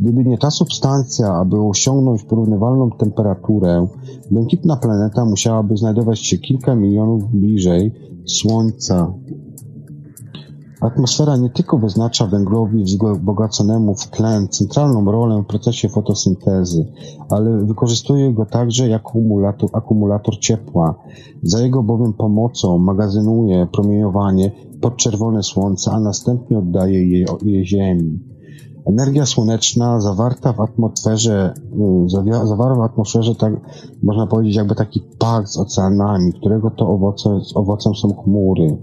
Gdyby 0.00 0.24
nie 0.24 0.38
ta 0.38 0.50
substancja, 0.50 1.34
aby 1.34 1.60
osiągnąć 1.60 2.22
porównywalną 2.22 2.90
temperaturę, 2.90 3.86
błękitna 4.30 4.76
planeta 4.76 5.24
musiałaby 5.24 5.76
znajdować 5.76 6.20
się 6.26 6.38
kilka 6.38 6.74
milionów 6.74 7.30
bliżej 7.32 7.92
Słońca. 8.26 9.12
Atmosfera 10.80 11.36
nie 11.36 11.50
tylko 11.50 11.78
wyznacza 11.78 12.26
węglowi 12.26 12.84
wzbogaconemu 12.84 13.94
w 13.94 14.06
tlen 14.06 14.48
centralną 14.48 15.04
rolę 15.12 15.42
w 15.42 15.46
procesie 15.46 15.88
fotosyntezy, 15.88 16.86
ale 17.30 17.58
wykorzystuje 17.66 18.32
go 18.34 18.46
także 18.46 18.88
jako 18.88 19.08
akumulator, 19.08 19.70
akumulator 19.72 20.38
ciepła. 20.38 20.94
Za 21.42 21.62
jego 21.62 21.82
bowiem 21.82 22.12
pomocą 22.12 22.78
magazynuje 22.78 23.66
promieniowanie 23.72 24.52
pod 24.80 24.96
czerwone 24.96 25.42
słońce, 25.42 25.90
a 25.90 26.00
następnie 26.00 26.58
oddaje 26.58 27.08
je, 27.08 27.26
je 27.42 27.66
Ziemi. 27.66 28.18
Energia 28.86 29.26
słoneczna 29.26 30.00
zawarta 30.00 30.52
w 30.52 30.60
atmosferze, 30.60 31.54
y, 32.06 32.46
zawarła 32.46 32.88
w 32.88 32.90
atmosferze 32.90 33.34
tak, 33.34 33.52
można 34.02 34.26
powiedzieć 34.26 34.56
jakby 34.56 34.74
taki 34.74 35.00
pakt 35.18 35.48
z 35.48 35.58
oceanami, 35.58 36.32
którego 36.32 36.70
to 36.70 36.88
owoce, 36.88 37.40
owocem 37.54 37.94
są 37.94 38.14
chmury. 38.14 38.78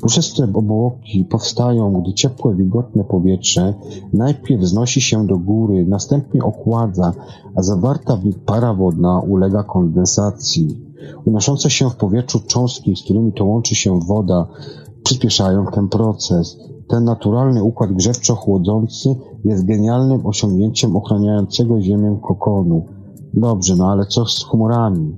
Puszczyste 0.00 0.44
obłoki 0.54 1.24
powstają, 1.24 2.02
gdy 2.02 2.12
ciepłe, 2.12 2.54
wilgotne 2.54 3.04
powietrze 3.04 3.74
najpierw 4.12 4.62
wznosi 4.62 5.00
się 5.00 5.26
do 5.26 5.38
góry, 5.38 5.86
następnie 5.88 6.42
okładza, 6.42 7.12
a 7.54 7.62
zawarta 7.62 8.16
w 8.16 8.24
nich 8.24 8.38
para 8.38 8.74
wodna 8.74 9.20
ulega 9.20 9.62
kondensacji. 9.62 10.78
Unoszące 11.24 11.70
się 11.70 11.90
w 11.90 11.96
powietrzu 11.96 12.40
cząstki, 12.46 12.96
z 12.96 13.02
którymi 13.02 13.32
to 13.32 13.44
łączy 13.44 13.74
się 13.74 14.00
woda, 14.00 14.46
przyspieszają 15.04 15.66
ten 15.66 15.88
proces. 15.88 16.58
Ten 16.88 17.04
naturalny 17.04 17.62
układ 17.62 17.90
grzewczo-chłodzący 17.92 19.16
jest 19.44 19.66
genialnym 19.66 20.26
osiągnięciem 20.26 20.96
ochraniającego 20.96 21.80
Ziemię 21.80 22.18
kokonu. 22.22 22.86
Dobrze, 23.34 23.76
no 23.76 23.90
ale 23.90 24.06
co 24.06 24.26
z 24.26 24.44
chmurami? 24.44 25.16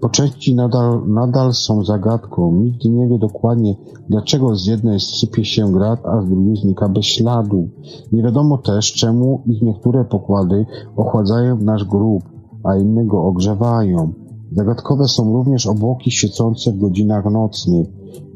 Po 0.00 0.08
części 0.08 0.54
nadal, 0.54 1.02
nadal 1.06 1.52
są 1.52 1.84
zagadką. 1.84 2.52
Nikt 2.54 2.84
nie 2.84 3.08
wie 3.08 3.18
dokładnie, 3.18 3.76
dlaczego 4.08 4.56
z 4.56 4.66
jednej 4.66 5.00
sypie 5.00 5.44
się 5.44 5.72
grat, 5.72 6.06
a 6.06 6.22
z 6.22 6.28
drugiej 6.28 6.56
znika 6.56 6.88
bez 6.88 7.04
śladu. 7.04 7.68
Nie 8.12 8.22
wiadomo 8.22 8.58
też, 8.58 8.92
czemu 8.92 9.42
ich 9.46 9.62
niektóre 9.62 10.04
pokłady 10.04 10.66
ochładzają 10.96 11.56
nasz 11.56 11.84
grób, 11.84 12.22
a 12.64 12.76
inne 12.76 13.04
go 13.04 13.24
ogrzewają. 13.24 14.12
Zagadkowe 14.56 15.08
są 15.08 15.32
również 15.32 15.66
obłoki 15.66 16.10
świecące 16.10 16.72
w 16.72 16.78
godzinach 16.78 17.24
nocnych. 17.24 17.88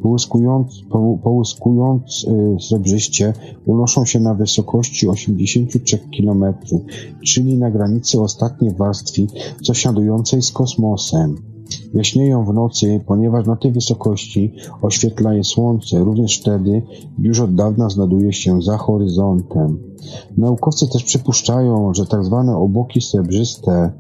Połyskując, 0.03 0.83
po, 0.91 1.19
połyskując 1.23 2.27
y, 2.59 2.61
srebrzyście 2.61 3.33
unoszą 3.67 4.05
się 4.05 4.21
na 4.21 4.35
wysokości 4.35 5.09
83 5.09 5.99
km, 6.19 6.45
czyli 7.25 7.59
na 7.59 7.71
granicy 7.71 8.21
ostatniej 8.21 8.75
warstwy 8.75 9.27
sąsiadującej 9.63 10.43
z 10.43 10.53
kosmosem. 10.53 11.37
Jaśnieją 11.95 12.45
w 12.45 12.55
nocy, 12.55 13.01
ponieważ 13.07 13.47
na 13.47 13.57
tej 13.57 13.73
wysokości 13.73 14.53
oświetla 14.83 15.35
je 15.35 15.45
słońce, 15.45 16.05
również 16.05 16.41
wtedy, 16.41 16.83
już 17.19 17.41
od 17.41 17.55
dawna 17.55 17.91
znajduje 17.91 18.33
się 18.33 18.63
za 18.63 18.79
horyzontem. 18.79 19.79
Naukowcy 20.37 20.89
też 20.89 21.05
przypuszczają, 21.05 21.95
że 21.95 22.07
tak 22.07 22.25
zwane 22.25 22.57
obłoki 22.57 23.01
srebrzyste 23.01 23.93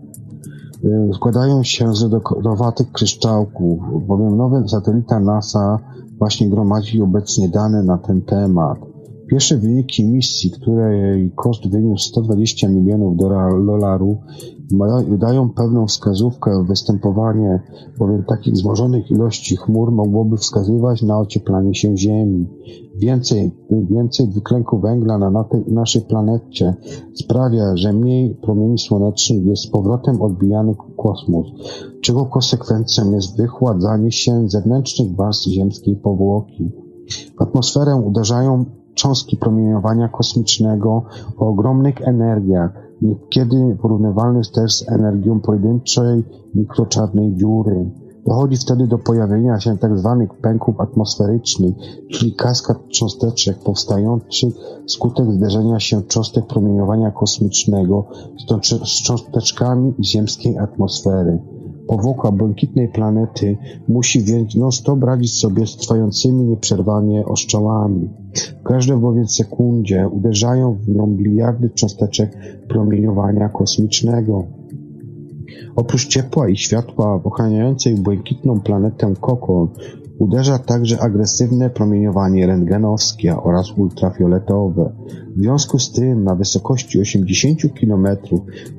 składają 1.14 1.62
się 1.62 1.94
z 1.94 2.02
lodowatych 2.02 2.92
kryształków, 2.92 4.06
bowiem 4.06 4.36
nowy 4.36 4.68
satelita 4.68 5.20
NASA 5.20 5.78
właśnie 6.18 6.50
gromadzi 6.50 7.02
obecnie 7.02 7.48
dane 7.48 7.82
na 7.82 7.98
ten 7.98 8.22
temat. 8.22 8.93
Pierwsze 9.26 9.58
wyniki 9.58 10.04
misji, 10.04 10.50
której 10.50 11.32
koszt 11.36 11.70
wyniósł 11.70 12.08
120 12.08 12.68
milionów 12.68 13.16
dolarów, 13.66 14.16
dają 15.18 15.50
pewną 15.50 15.86
wskazówkę. 15.86 16.64
Występowanie 16.68 17.62
bowiem 17.98 18.24
takich 18.24 18.54
wzmożonych 18.54 19.10
ilości 19.10 19.56
chmur 19.56 19.92
mogłoby 19.92 20.36
wskazywać 20.36 21.02
na 21.02 21.18
ocieplanie 21.18 21.74
się 21.74 21.96
Ziemi. 21.96 22.46
Więcej, 22.96 23.50
więcej 23.90 24.28
dwutlenku 24.28 24.78
węgla 24.78 25.18
na 25.18 25.44
naszej 25.66 26.02
planecie 26.02 26.74
sprawia, 27.14 27.76
że 27.76 27.92
mniej 27.92 28.34
promieni 28.34 28.78
słonecznych 28.78 29.46
jest 29.46 29.62
z 29.62 29.70
powrotem 29.70 30.22
odbijany 30.22 30.74
kosmos, 30.96 31.46
czego 32.00 32.26
konsekwencją 32.26 33.12
jest 33.12 33.36
wychładzanie 33.36 34.12
się 34.12 34.48
zewnętrznych 34.48 35.16
warstw 35.16 35.48
ziemskiej 35.48 35.96
powłoki. 35.96 36.70
Atmosferę 37.38 37.96
uderzają 37.96 38.64
cząstki 38.94 39.36
promieniowania 39.36 40.08
kosmicznego 40.08 41.02
o 41.38 41.48
ogromnych 41.48 42.08
energiach, 42.08 42.70
niekiedy 43.02 43.76
porównywalny 43.82 44.40
też 44.54 44.76
z 44.76 44.88
energią 44.88 45.40
pojedynczej 45.40 46.24
mikroczarnej 46.54 47.36
dziury. 47.36 47.90
Dochodzi 48.26 48.56
wtedy 48.56 48.86
do 48.86 48.98
pojawienia 48.98 49.60
się 49.60 49.78
tzw. 49.78 50.26
Tak 50.28 50.38
pęków 50.40 50.80
atmosferycznych, 50.80 51.74
czyli 52.10 52.34
kaskad 52.34 52.88
cząsteczek 52.88 53.58
powstających 53.58 54.54
wskutek 54.88 55.32
zderzenia 55.32 55.80
się 55.80 56.02
cząstek 56.02 56.46
promieniowania 56.46 57.10
kosmicznego 57.10 58.06
z 58.84 59.02
cząsteczkami 59.02 59.94
ziemskiej 60.00 60.58
atmosfery. 60.58 61.38
Powłoka 61.88 62.32
błękitnej 62.32 62.88
planety 62.88 63.56
musi 63.88 64.22
więc 64.22 64.54
non-stop 64.54 65.02
radzić 65.02 65.32
sobie 65.32 65.66
z 65.66 65.76
trwającymi 65.76 66.44
nieprzerwanie 66.44 67.26
oszczołami. 67.26 68.08
W 68.60 68.62
każdej 68.62 68.96
bowiem 68.96 69.28
sekundzie 69.28 70.08
uderzają 70.08 70.74
w 70.74 70.88
nią 70.88 71.06
biliardy 71.06 71.70
cząsteczek 71.70 72.36
promieniowania 72.68 73.48
kosmicznego. 73.48 74.44
Oprócz 75.76 76.06
ciepła 76.06 76.48
i 76.48 76.56
światła 76.56 77.20
ochraniającej 77.24 77.94
błękitną 77.94 78.60
planetę 78.60 79.14
kokon, 79.20 79.68
Uderza 80.18 80.58
także 80.58 81.00
agresywne 81.00 81.70
promieniowanie 81.70 82.46
rentgenowskie 82.46 83.36
oraz 83.36 83.72
ultrafioletowe. 83.78 84.92
W 85.36 85.40
związku 85.40 85.78
z 85.78 85.92
tym 85.92 86.24
na 86.24 86.34
wysokości 86.34 87.00
80 87.00 87.60
km 87.80 88.06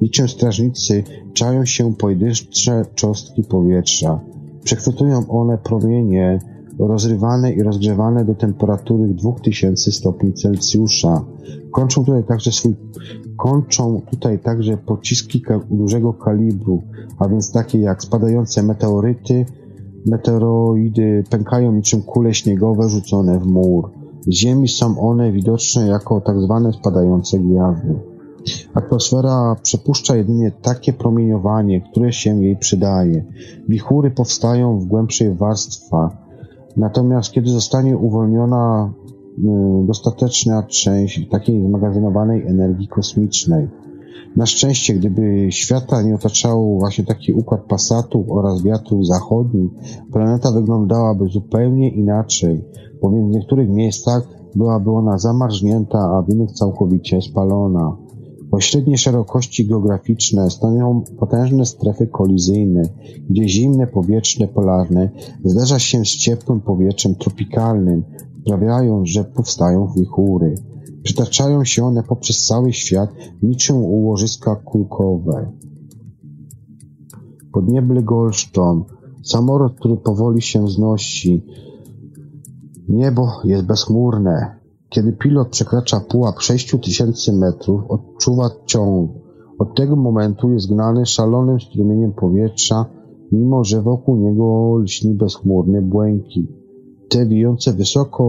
niczym 0.02 0.28
strażnicy 0.28 1.04
czają 1.34 1.66
się 1.66 1.94
pojedyncze 1.94 2.86
cząstki 2.96 3.44
powietrza. 3.44 4.20
Przechwytują 4.64 5.28
one 5.30 5.58
promienie 5.58 6.40
rozrywane 6.80 7.52
i 7.52 7.64
rozgrzewane 7.64 8.26
do 8.26 8.36
temperatury 8.36 9.14
2000 9.14 9.92
stopni 9.92 10.34
Celsjusza. 10.34 11.26
Kończą 11.72 12.06
tutaj 12.06 12.24
także 12.24 12.52
swój, 12.52 12.76
kończą 13.38 14.02
tutaj 14.12 14.40
także 14.40 14.78
pociski 14.78 15.44
dużego 15.72 16.14
kalibru, 16.14 16.82
a 17.20 17.28
więc 17.28 17.52
takie 17.52 17.80
jak 17.80 18.04
spadające 18.04 18.64
meteoryty, 18.64 19.46
meteoroidy 20.06 21.24
pękają 21.30 21.72
niczym 21.72 22.02
kule 22.02 22.34
śniegowe 22.34 22.90
rzucone 22.90 23.40
w 23.40 23.46
mur. 23.46 23.92
Ziemi 24.32 24.68
są 24.68 25.00
one 25.00 25.32
widoczne 25.32 25.88
jako 25.88 26.22
tak 26.22 26.40
zwane 26.40 26.74
spadające 26.74 27.40
gwiazdy. 27.40 27.96
Atmosfera 28.74 29.56
przepuszcza 29.64 30.16
jedynie 30.16 30.52
takie 30.62 30.94
promieniowanie, 30.94 31.82
które 31.82 32.14
się 32.14 32.44
jej 32.44 32.58
przydaje. 32.58 33.26
Wichury 33.70 34.12
powstają 34.12 34.80
w 34.80 34.86
głębszej 34.86 35.34
warstwach, 35.34 36.12
natomiast 36.78 37.32
kiedy 37.32 37.50
zostanie 37.50 37.98
uwolniona 37.98 38.94
y, 39.38 39.42
dostateczna 39.88 40.64
część 40.64 41.30
takiej 41.30 41.68
zmagazynowanej 41.68 42.48
energii 42.48 42.88
kosmicznej, 42.88 43.68
na 44.36 44.46
szczęście, 44.46 44.94
gdyby 44.94 45.48
świata 45.52 46.02
nie 46.02 46.16
otaczał 46.16 46.80
właśnie 46.80 47.06
taki 47.06 47.34
układ 47.34 47.62
pasatów 47.62 48.32
oraz 48.32 48.64
wiatrów 48.64 49.08
zachodnich, 49.08 49.72
planeta 50.12 50.52
wyglądałaby 50.52 51.28
zupełnie 51.28 51.90
inaczej, 51.90 52.64
bowiem 53.02 53.28
w 53.28 53.32
niektórych 53.32 53.70
miejscach 53.70 54.28
byłaby 54.56 54.92
ona 54.92 55.18
zamarznięta, 55.18 56.00
a 56.00 56.22
w 56.22 56.30
innych 56.30 56.52
całkowicie 56.52 57.22
spalona. 57.22 57.98
Po 58.52 58.60
średniej 58.62 58.98
szerokości 58.98 59.68
geograficzne 59.68 60.50
stanowią 60.50 61.04
potężne 61.20 61.66
strefy 61.66 62.08
kolizyjne, 62.08 62.82
gdzie 63.30 63.50
zimne 63.50 63.88
powietrze 63.88 64.48
polarne 64.48 65.10
zderza 65.44 65.80
się 65.80 66.06
z 66.06 66.10
ciepłym 66.10 66.62
powietrzem 66.62 67.16
tropikalnym, 67.16 68.04
sprawiając, 68.42 69.10
że 69.10 69.24
powstają 69.24 69.88
wichury. 69.96 70.56
Przytaczają 71.06 71.64
się 71.66 71.86
one 71.86 72.04
poprzez 72.04 72.46
cały 72.46 72.74
świat 72.74 73.10
niczym 73.44 73.76
ułożyska 73.76 74.56
kulkowe. 74.56 75.52
Podniebly 77.52 78.04
Goldstone, 78.04 78.84
samolot, 79.24 79.76
który 79.80 79.98
powoli 79.98 80.42
się 80.42 80.66
wznosi. 80.66 81.46
Niebo 82.90 83.32
jest 83.44 83.66
bezchmurne. 83.66 84.60
Kiedy 84.90 85.14
pilot 85.14 85.50
przekracza 85.50 86.00
pułap 86.00 86.40
6000 86.40 87.34
metrów, 87.34 87.82
odczuwa 87.90 88.50
ciąg. 88.66 89.12
Od 89.60 89.76
tego 89.76 89.96
momentu 89.96 90.50
jest 90.50 90.70
gnany 90.70 91.06
szalonym 91.06 91.60
strumieniem 91.60 92.14
powietrza, 92.14 92.86
mimo 93.32 93.64
że 93.64 93.82
wokół 93.82 94.16
niego 94.16 94.78
lśni 94.78 95.14
bezchmurny 95.14 95.82
błękit. 95.82 96.52
Te 97.10 97.26
wijące 97.26 97.74
wysoko 97.74 98.24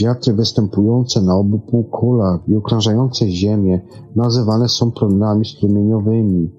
Wiatry 0.00 0.32
występujące 0.32 1.22
na 1.22 1.36
obu 1.36 1.58
półkulach 1.58 2.48
i 2.48 2.56
okrążające 2.56 3.28
Ziemię 3.28 3.80
nazywane 4.16 4.68
są 4.68 4.90
prądami 4.90 5.44
strumieniowymi. 5.44 6.50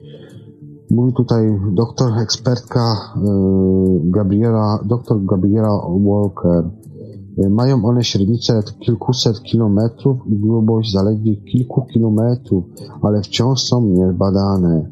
Mówi 0.91 1.13
tutaj 1.13 1.59
doktor 1.71 2.11
ekspertka 2.21 2.95
Gabriela, 4.03 4.79
doktor 4.85 5.25
Gabriela 5.25 5.81
Walker. 6.05 6.69
Mają 7.49 7.85
one 7.85 8.03
średnicę 8.03 8.59
kilkuset 8.79 9.41
kilometrów 9.41 10.17
i 10.27 10.35
grubość 10.35 10.91
zaledwie 10.91 11.35
kilku 11.35 11.81
kilometrów, 11.81 12.63
ale 13.01 13.21
wciąż 13.21 13.61
są 13.61 13.85
niezbadane. 13.87 14.89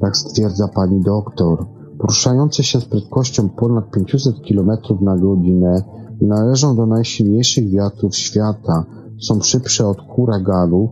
Tak 0.00 0.16
stwierdza 0.16 0.68
pani 0.68 1.00
doktor. 1.00 1.66
Poruszające 1.98 2.62
się 2.62 2.80
z 2.80 2.84
prędkością 2.84 3.48
ponad 3.48 3.90
500 3.90 4.34
km 4.48 4.70
na 5.00 5.16
godzinę 5.16 5.82
Należą 6.20 6.76
do 6.76 6.86
najsilniejszych 6.86 7.70
wiatrów 7.70 8.16
świata, 8.16 8.84
są 9.20 9.40
szybsze 9.40 9.88
od 9.88 9.98
huraganu, 10.00 10.88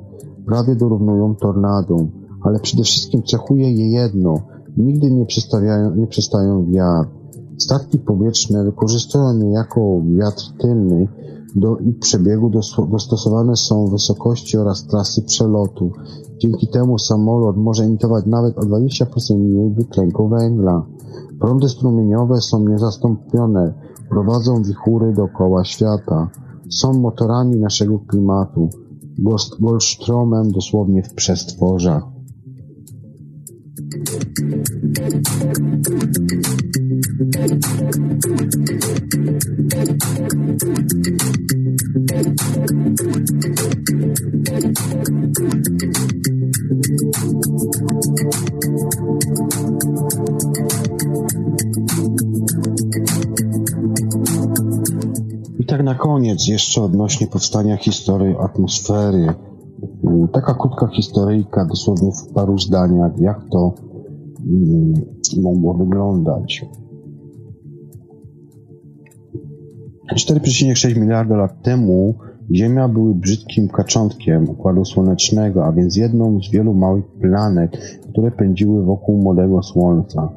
prawie 0.47 0.77
dorównują 0.77 1.35
tornadom, 1.35 2.11
ale 2.43 2.61
przede 2.61 2.83
wszystkim 2.83 3.23
cechuje 3.23 3.73
je 3.73 3.91
jedno, 3.91 4.41
nigdy 4.77 5.11
nie, 5.11 5.27
nie 5.97 6.07
przestają 6.07 6.67
wiatr. 6.73 7.11
Statki 7.59 7.99
powietrzne 7.99 8.65
wykorzystują 8.65 9.39
je 9.39 9.51
jako 9.51 10.01
wiatr 10.19 10.45
tylny 10.61 11.09
do 11.57 11.77
ich 11.77 11.99
przebiegu 11.99 12.51
dostosowane 12.91 13.57
są 13.57 13.87
wysokości 13.87 14.59
oraz 14.59 14.87
trasy 14.87 15.23
przelotu. 15.23 15.91
Dzięki 16.39 16.69
temu 16.69 16.99
samolot 16.99 17.57
może 17.57 17.85
emitować 17.85 18.27
nawet 18.27 18.59
o 18.59 18.61
20% 18.61 19.39
mniej 19.39 19.71
dwutlenku 19.71 20.29
węgla. 20.29 20.87
Prądy 21.41 21.69
strumieniowe 21.69 22.41
są 22.41 22.69
niezastąpione, 22.69 23.75
Prowadzą 24.09 24.63
wichury 24.63 25.13
dookoła 25.13 25.65
świata. 25.65 26.29
Są 26.71 26.93
motorami 26.93 27.57
naszego 27.57 27.99
klimatu. 27.99 28.71
Goldstromem 29.61 30.53
dosłownie 30.53 31.03
w 31.03 31.15
przestworzach. 31.15 32.03
Tak 55.69 55.83
na 55.83 55.95
koniec 55.95 56.49
jeszcze 56.49 56.83
odnośnie 56.83 57.27
powstania 57.27 57.77
historii 57.77 58.37
atmosfery. 58.41 59.27
Taka 60.33 60.55
krótka 60.55 60.87
historyjka, 60.87 61.65
dosłownie 61.65 62.11
w 62.13 62.33
paru 62.33 62.59
zdaniach, 62.59 63.13
jak 63.21 63.45
to 63.51 63.75
mm, 64.47 64.95
mogło 65.43 65.75
wyglądać. 65.75 66.67
4,6 70.15 70.97
miliarda 70.97 71.37
lat 71.37 71.63
temu 71.63 72.15
Ziemia 72.55 72.89
była 72.89 73.15
brzydkim 73.15 73.69
kaczątkiem 73.69 74.51
Układu 74.51 74.85
Słonecznego, 74.85 75.65
a 75.65 75.73
więc 75.73 75.97
jedną 75.97 76.41
z 76.43 76.51
wielu 76.51 76.75
małych 76.75 77.05
planet, 77.21 78.01
które 78.13 78.31
pędziły 78.31 78.85
wokół 78.85 79.23
młodego 79.23 79.63
Słońca 79.63 80.29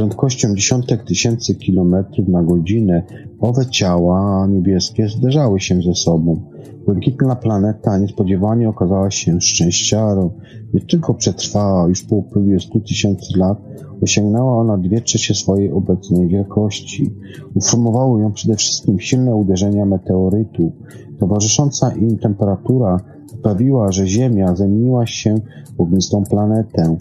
prędkością 0.00 0.54
dziesiątek 0.54 1.04
tysięcy 1.04 1.54
kilometrów 1.54 2.28
na 2.28 2.42
godzinę 2.42 3.02
owe 3.40 3.66
ciała 3.66 4.46
niebieskie 4.46 5.08
zderzały 5.08 5.60
się 5.60 5.82
ze 5.82 5.94
sobą. 5.94 6.40
Błękitna 6.86 7.36
planeta 7.36 7.98
niespodziewanie 7.98 8.68
okazała 8.68 9.10
się 9.10 9.40
szczęściarą. 9.40 10.30
Nie 10.74 10.80
tylko 10.80 11.14
przetrwała 11.14 11.88
już 11.88 12.02
po 12.02 12.16
upływie 12.16 12.60
stu 12.60 12.80
tysięcy 12.80 13.38
lat, 13.38 13.58
osiągnęła 14.02 14.56
ona 14.56 14.78
dwie 14.78 15.00
trzecie 15.00 15.34
swojej 15.34 15.72
obecnej 15.72 16.28
wielkości. 16.28 17.14
Uformowały 17.54 18.20
ją 18.22 18.32
przede 18.32 18.56
wszystkim 18.56 19.00
silne 19.00 19.34
uderzenia 19.34 19.84
meteorytów. 19.86 20.72
Towarzysząca 21.18 21.92
im 21.92 22.18
temperatura 22.18 23.00
sprawiła, 23.26 23.92
że 23.92 24.06
Ziemia 24.06 24.56
zamieniła 24.56 25.06
się 25.06 25.34
w 25.76 25.80
ognistą 25.80 26.24
planetę. 26.24 26.96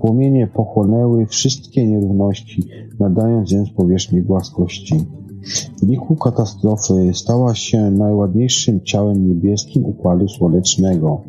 Płomienie 0.00 0.46
pochłonęły 0.46 1.26
wszystkie 1.26 1.86
nierówności, 1.86 2.62
nadając 3.00 3.52
więc 3.52 3.70
powierzchni 3.70 4.22
głaskości. 4.22 4.94
W 5.76 5.80
wyniku 5.80 6.16
katastrofy 6.16 7.10
stała 7.14 7.54
się 7.54 7.90
najładniejszym 7.90 8.80
ciałem 8.80 9.28
niebieskim 9.28 9.84
Układu 9.84 10.28
Słonecznego. 10.28 11.20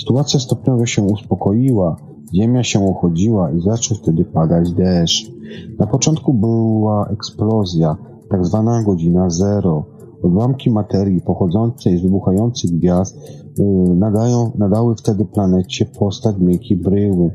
Sytuacja 0.00 0.40
stopniowo 0.40 0.86
się 0.86 1.02
uspokoiła, 1.02 1.96
ziemia 2.34 2.64
się 2.64 2.80
uchodziła 2.80 3.50
i 3.50 3.60
zaczął 3.60 3.96
wtedy 3.96 4.24
padać 4.24 4.72
deszcz. 4.72 5.32
Na 5.78 5.86
początku 5.86 6.34
była 6.34 7.08
eksplozja, 7.08 7.96
tak 8.30 8.46
zwana 8.46 8.82
godzina 8.82 9.30
zero. 9.30 9.84
Odłamki 10.22 10.70
materii 10.70 11.20
pochodzącej 11.20 11.98
z 11.98 12.02
wybuchających 12.02 12.70
gwiazd 12.70 13.16
y, 13.16 13.62
nadają, 13.94 14.52
nadały 14.58 14.94
wtedy 14.96 15.24
planecie 15.24 15.84
postać 15.84 16.36
miękkiej 16.38 16.76
bryły. 16.76 17.30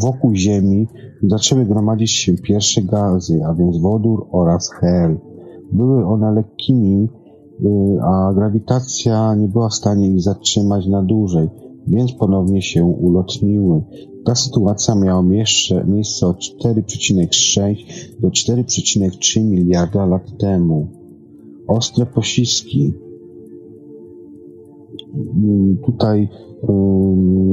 Wokół 0.00 0.34
Ziemi 0.34 0.86
zaczęły 1.22 1.66
gromadzić 1.66 2.10
się 2.10 2.34
pierwsze 2.34 2.82
gazy, 2.82 3.40
a 3.44 3.54
więc 3.54 3.78
wodór 3.78 4.26
oraz 4.30 4.70
hel. 4.70 5.18
Były 5.72 6.06
one 6.06 6.32
lekkimi, 6.32 7.08
y, 7.64 7.98
a 8.02 8.32
grawitacja 8.34 9.34
nie 9.34 9.48
była 9.48 9.68
w 9.68 9.74
stanie 9.74 10.08
ich 10.08 10.22
zatrzymać 10.22 10.86
na 10.86 11.02
dłużej. 11.02 11.48
więc 11.88 12.12
ponownie 12.12 12.62
się 12.62 12.84
ulotniły. 12.84 13.82
Ta 14.24 14.34
sytuacja 14.34 14.94
miała 14.94 15.22
miejsce, 15.22 15.84
miejsce 15.84 16.26
od 16.26 16.36
4,6 16.36 17.86
do 18.20 18.28
4,3 18.28 19.44
miliarda 19.44 20.06
lat 20.06 20.38
temu. 20.38 21.05
Ostre 21.68 22.06
poślizgi 22.06 22.94
tutaj 25.86 26.28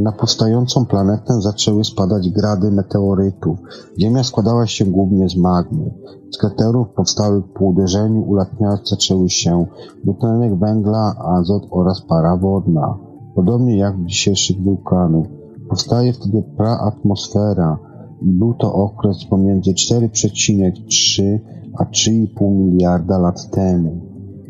na 0.03 0.11
powstającą 0.11 0.85
planetę 0.85 1.41
zaczęły 1.41 1.83
spadać 1.83 2.29
grady 2.29 2.71
meteorytów. 2.71 3.59
Ziemia 3.99 4.23
składała 4.23 4.67
się 4.67 4.85
głównie 4.85 5.29
z 5.29 5.37
magmy. 5.37 5.93
Z 6.31 6.37
kraterów 6.37 6.87
powstałych 6.95 7.45
po 7.53 7.65
uderzeniu 7.65 8.21
ulatniać 8.21 8.89
zaczęły 8.89 9.29
się 9.29 9.65
dwutlenek 10.03 10.59
węgla, 10.59 11.15
azot 11.17 11.63
oraz 11.71 12.01
para 12.01 12.37
wodna. 12.37 12.97
Podobnie 13.35 13.77
jak 13.77 13.97
w 13.97 14.05
dzisiejszych 14.05 14.61
wulkanów. 14.61 15.27
Powstaje 15.69 16.13
wtedy 16.13 16.43
praatmosfera 16.57 17.79
był 18.21 18.53
to 18.53 18.73
okres 18.73 19.25
pomiędzy 19.29 19.71
4,3 19.71 21.39
a 21.79 21.85
3,5 21.85 22.51
miliarda 22.51 23.17
lat 23.17 23.49
temu. 23.49 24.01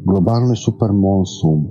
Globalny 0.05 0.55
supermonsum. 0.55 1.69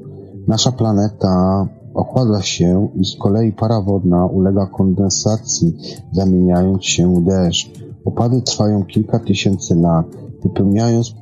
Nasza 0.49 0.73
planeta 0.73 1.67
ochładza 1.95 2.43
się 2.43 2.89
i 2.95 3.05
z 3.05 3.17
kolei 3.17 3.53
para 3.53 3.83
wodna 3.83 4.27
ulega 4.27 4.67
kondensacji, 4.67 5.77
zamieniając 6.13 6.85
się 6.85 7.15
w 7.15 7.25
deszcz. 7.25 7.71
Opady 8.05 8.43
trwają 8.43 8.85
kilka 8.85 9.19
tysięcy 9.19 9.75
lat, 9.75 10.07
wypełniając, 10.43 11.15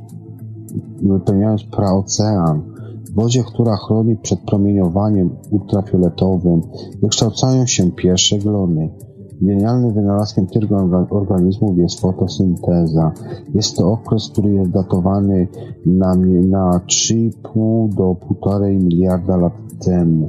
wypełniając 1.02 1.64
praocean. 1.64 2.62
W 3.10 3.14
wodzie, 3.14 3.44
która 3.44 3.76
chroni 3.76 4.16
przed 4.16 4.40
promieniowaniem 4.40 5.30
ultrafioletowym, 5.50 6.62
wykształcają 7.02 7.66
się 7.66 7.90
pierwsze 7.90 8.38
glony. 8.38 8.90
Genialnym 9.42 9.92
wynalazkiem 9.94 10.46
tych 10.46 10.72
organizmów 11.10 11.78
jest 11.78 12.00
fotosynteza. 12.00 13.12
Jest 13.54 13.76
to 13.76 13.92
okres, 13.92 14.28
który 14.32 14.52
jest 14.52 14.70
datowany 14.70 15.48
na, 15.86 16.14
na 16.48 16.80
3,5 16.86 17.94
do 17.94 18.16
1,5 18.42 18.82
miliarda 18.82 19.36
lat 19.36 19.52
temu. 19.84 20.26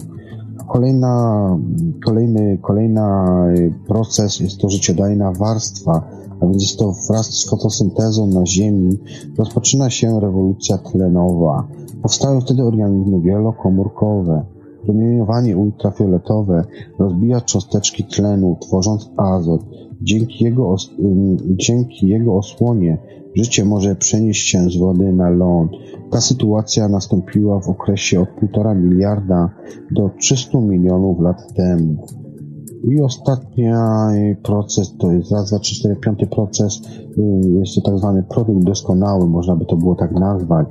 Kolejna, 0.68 1.58
kolejny, 2.06 2.58
kolejna 2.62 3.26
y, 3.58 3.74
proces 3.88 4.40
jest 4.40 4.58
to 4.58 4.70
życiodajna 4.70 5.32
warstwa, 5.32 6.02
a 6.40 6.46
więc 6.46 6.62
jest 6.62 6.80
to 6.80 6.94
wraz 7.10 7.26
z 7.26 7.50
fotosyntezą 7.50 8.28
na 8.28 8.46
Ziemi 8.46 8.98
rozpoczyna 9.38 9.90
się 9.90 10.20
rewolucja 10.20 10.78
tlenowa. 10.78 11.68
Powstają 12.02 12.42
wtedy 12.42 12.64
organizmy 12.64 13.22
wielokomórkowe. 13.22 14.46
Promieniowanie 14.86 15.58
ultrafioletowe 15.58 16.64
rozbija 17.00 17.42
cząsteczki 17.42 18.04
tlenu, 18.04 18.58
tworząc 18.62 19.12
azot. 19.18 19.62
Dzięki 20.02 20.44
jego, 20.44 20.76
dzięki 21.46 22.08
jego 22.08 22.38
osłonie 22.38 22.98
życie 23.36 23.66
może 23.66 23.96
przenieść 23.96 24.48
się 24.48 24.70
z 24.70 24.78
wody 24.78 25.14
na 25.14 25.30
ląd. 25.30 25.72
Ta 26.12 26.22
sytuacja 26.22 26.90
nastąpiła 26.90 27.60
w 27.60 27.70
okresie 27.70 28.22
od 28.22 28.30
1,5 28.30 28.76
miliarda 28.76 29.50
do 29.92 30.10
300 30.20 30.62
milionów 30.62 31.20
lat 31.20 31.54
temu. 31.54 31.98
I 32.84 33.02
ostatni 33.02 33.66
proces 34.44 34.96
to 35.00 35.12
jest 35.12 35.32
raz, 35.32 35.50
dwa, 35.50 35.60
trzy, 35.60 35.76
cztery, 35.76 35.96
piąty 35.96 36.28
proces. 36.28 36.82
Y, 37.18 37.50
jest 37.50 37.76
to 37.76 37.82
tak 37.82 37.98
zwany 37.98 38.24
produkt 38.24 38.64
doskonały, 38.64 39.28
można 39.28 39.56
by 39.56 39.66
to 39.66 39.76
było 39.76 39.96
tak 39.96 40.12
nazwać. 40.12 40.68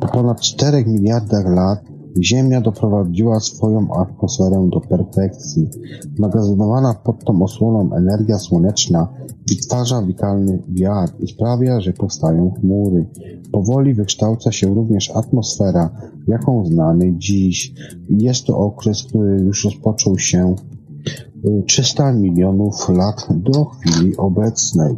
Po 0.00 0.08
ponad 0.08 0.40
4 0.40 0.84
miliardach 0.86 1.46
lat 1.46 1.80
Ziemia 2.22 2.60
doprowadziła 2.60 3.40
swoją 3.40 3.92
atmosferę 3.94 4.68
do 4.72 4.80
perfekcji. 4.80 5.68
Magazynowana 6.18 6.94
pod 6.94 7.24
tą 7.24 7.42
osłoną 7.42 7.94
energia 7.94 8.38
słoneczna 8.38 9.08
wytwarza 9.48 10.02
witalny 10.02 10.62
wiatr 10.68 11.12
i 11.20 11.28
sprawia, 11.28 11.80
że 11.80 11.92
powstają 11.92 12.50
chmury. 12.60 13.06
Powoli 13.52 13.94
wykształca 13.94 14.52
się 14.52 14.74
również 14.74 15.10
atmosfera, 15.10 15.90
jaką 16.28 16.66
znamy 16.66 17.14
dziś. 17.16 17.74
Jest 18.08 18.44
to 18.44 18.58
okres, 18.58 19.02
który 19.02 19.40
już 19.40 19.64
rozpoczął 19.64 20.18
się 20.18 20.54
300 21.66 22.10
y, 22.10 22.14
milionów 22.14 22.88
lat 22.88 23.26
do 23.30 23.64
chwili 23.64 24.16
obecnej. 24.16 24.94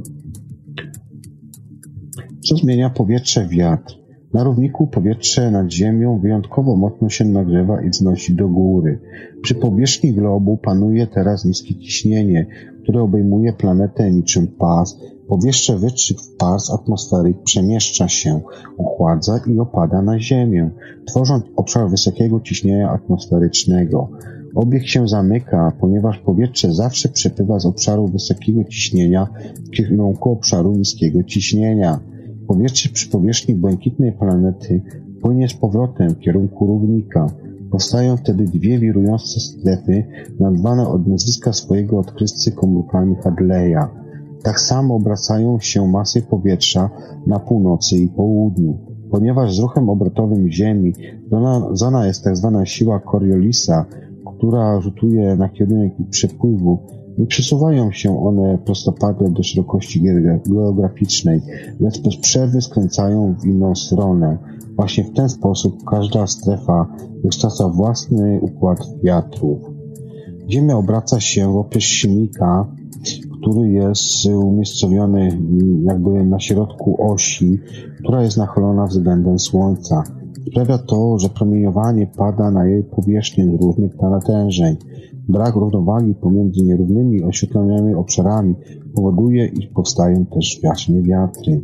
Co 2.48 2.56
zmienia 2.56 2.90
powietrze 2.90 3.48
wiatr? 3.48 4.01
Na 4.34 4.44
równiku 4.44 4.86
powietrze 4.86 5.50
nad 5.50 5.72
ziemią 5.72 6.18
wyjątkowo 6.18 6.76
mocno 6.76 7.08
się 7.08 7.24
nagrzewa 7.24 7.82
i 7.82 7.90
wznosi 7.90 8.34
do 8.34 8.48
góry. 8.48 8.98
Przy 9.42 9.54
powierzchni 9.54 10.12
globu 10.12 10.56
panuje 10.56 11.06
teraz 11.06 11.44
niskie 11.44 11.74
ciśnienie, 11.74 12.46
które 12.82 13.02
obejmuje 13.02 13.52
planetę 13.52 14.12
niczym 14.12 14.46
pas. 14.46 14.98
Powietrze 15.28 15.78
wyższych 15.78 16.16
pas 16.38 16.70
atmosfery 16.70 17.34
przemieszcza 17.44 18.08
się, 18.08 18.40
ochładza 18.78 19.40
i 19.46 19.58
opada 19.58 20.02
na 20.02 20.18
ziemię, 20.18 20.70
tworząc 21.06 21.44
obszar 21.56 21.90
wysokiego 21.90 22.40
ciśnienia 22.40 22.90
atmosferycznego. 22.90 24.08
Obieg 24.54 24.88
się 24.88 25.08
zamyka, 25.08 25.72
ponieważ 25.80 26.18
powietrze 26.18 26.74
zawsze 26.74 27.08
przepływa 27.08 27.58
z 27.58 27.66
obszaru 27.66 28.08
wysokiego 28.08 28.64
ciśnienia 28.64 29.26
w 29.66 29.70
kierunku 29.70 30.32
obszaru 30.32 30.72
niskiego 30.72 31.22
ciśnienia. 31.22 32.11
Powietrze 32.52 32.88
przy 32.88 33.10
powierzchni 33.10 33.54
błękitnej 33.54 34.12
planety 34.12 34.82
płynie 35.22 35.48
z 35.48 35.54
powrotem 35.54 36.10
w 36.10 36.18
kierunku 36.18 36.66
równika. 36.66 37.26
Powstają 37.70 38.16
wtedy 38.16 38.44
dwie 38.44 38.78
wirujące 38.78 39.40
strefy, 39.40 40.04
nazwane 40.40 40.88
od 40.88 41.06
nazwiska 41.06 41.52
swojego 41.52 41.98
odkrywcy 41.98 42.52
komórkami 42.52 43.16
Hadleya. 43.16 43.86
Tak 44.42 44.60
samo 44.60 44.94
obracają 44.94 45.58
się 45.60 45.88
masy 45.88 46.22
powietrza 46.22 46.90
na 47.26 47.38
północy 47.38 47.96
i 47.96 48.08
południu. 48.08 48.78
Ponieważ 49.10 49.56
z 49.56 49.58
ruchem 49.58 49.88
obrotowym 49.88 50.50
Ziemi 50.50 50.92
zona 51.72 52.06
jest 52.06 52.24
tak 52.24 52.36
zwana 52.36 52.66
siła 52.66 53.00
Coriolisa, 53.00 53.86
która 54.36 54.80
rzutuje 54.80 55.36
na 55.36 55.48
kierunek 55.48 55.92
przepływu, 56.10 56.78
nie 57.18 57.26
przesuwają 57.26 57.92
się 57.92 58.24
one 58.26 58.58
prostopadle 58.58 59.30
do 59.30 59.42
szerokości 59.42 60.02
geograficznej, 60.46 61.40
lecz 61.80 62.00
bez 62.00 62.16
przerwy 62.16 62.62
skręcają 62.62 63.34
w 63.40 63.46
inną 63.46 63.74
stronę. 63.74 64.38
Właśnie 64.76 65.04
w 65.04 65.12
ten 65.12 65.28
sposób 65.28 65.84
każda 65.90 66.26
strefa 66.26 66.96
wykształca 67.24 67.68
własny 67.68 68.40
układ 68.42 68.78
wiatrów. 69.02 69.58
Ziemia 70.48 70.76
obraca 70.76 71.20
się 71.20 71.52
wokół 71.52 71.80
silnika, 71.80 72.66
który 73.40 73.70
jest 73.70 74.26
umiejscowiony 74.26 75.38
jakby 75.82 76.24
na 76.24 76.40
środku 76.40 77.12
osi, 77.12 77.58
która 77.98 78.22
jest 78.22 78.36
nachylona 78.36 78.86
względem 78.86 79.38
Słońca. 79.38 80.04
Sprawia 80.50 80.78
to, 80.78 81.18
że 81.18 81.28
promieniowanie 81.28 82.06
pada 82.06 82.50
na 82.50 82.66
jej 82.66 82.84
powierzchnię 82.84 83.44
z 83.44 83.62
różnych 83.62 84.00
natężeń. 84.00 84.76
Brak 85.28 85.54
równowagi 85.54 86.14
pomiędzy 86.14 86.62
nierównymi 86.62 87.22
oświetlonymi 87.22 87.94
obszarami 87.94 88.54
powoduje, 88.94 89.46
iż 89.46 89.66
powstają 89.66 90.26
też 90.26 90.60
właśnie 90.62 91.02
wiatry. 91.02 91.62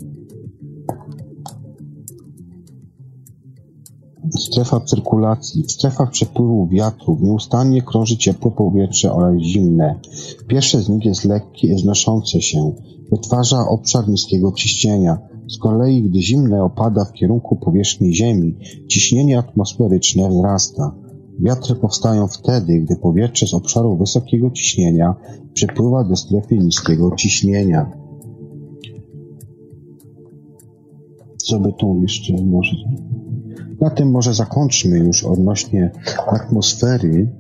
Strefa 4.39 4.81
cyrkulacji. 4.81 5.63
W 5.63 5.73
strefach 5.73 6.11
przepływu 6.11 6.67
wiatrów 6.67 7.21
nieustannie 7.21 7.83
krąży 7.83 8.17
ciepłe 8.17 8.51
powietrze 8.51 9.13
oraz 9.13 9.41
zimne. 9.41 10.01
Pierwsze 10.47 10.83
z 10.83 10.89
nich 10.89 11.05
jest 11.05 11.25
lekkie 11.25 11.69
i 11.75 11.79
znoszące 11.79 12.43
się. 12.43 12.73
Wytwarza 13.11 13.69
obszar 13.69 14.09
niskiego 14.09 14.53
ciśnienia. 14.53 15.19
Z 15.49 15.59
kolei, 15.59 16.03
gdy 16.03 16.23
zimne 16.23 16.65
opada 16.65 17.05
w 17.05 17.13
kierunku 17.13 17.57
powierzchni 17.57 18.15
Ziemi, 18.15 18.57
ciśnienie 18.89 19.39
atmosferyczne 19.39 20.29
wzrasta. 20.29 20.95
Wiatry 21.39 21.75
powstają 21.75 22.27
wtedy, 22.27 22.81
gdy 22.81 22.97
powietrze 22.97 23.47
z 23.47 23.55
obszaru 23.55 23.97
wysokiego 23.97 24.51
ciśnienia 24.51 25.15
przepływa 25.55 26.05
do 26.05 26.17
strefy 26.17 26.59
niskiego 26.59 27.17
ciśnienia. 27.17 27.91
Co 31.37 31.61
by 31.61 31.73
tu 31.73 32.01
jeszcze 32.03 32.33
może... 32.45 32.77
Na 33.81 33.91
tym 33.91 34.11
może 34.11 34.35
zakończmy 34.35 34.99
już 34.99 35.25
odnośnie 35.25 35.91
atmosfery 36.27 37.33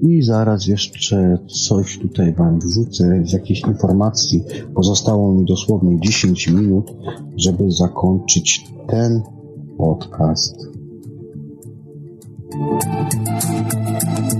i 0.00 0.22
zaraz 0.22 0.66
jeszcze 0.66 1.38
coś 1.66 1.98
tutaj 1.98 2.32
Wam 2.32 2.58
wrzucę 2.58 3.22
z 3.24 3.32
jakiejś 3.32 3.60
informacji. 3.60 4.44
Pozostało 4.74 5.34
mi 5.34 5.44
dosłownie 5.44 6.00
10 6.00 6.48
minut, 6.48 6.94
żeby 7.36 7.70
zakończyć 7.70 8.64
ten 8.86 9.22
podcast. 9.78 10.79
Czy 12.50 14.39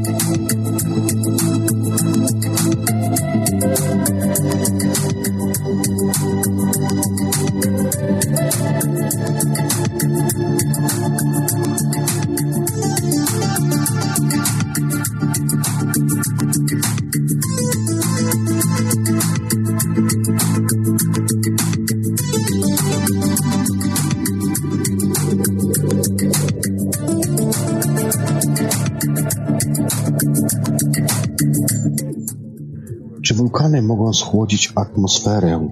mogą 33.90 34.12
schłodzić 34.12 34.72
atmosferę? 34.74 35.68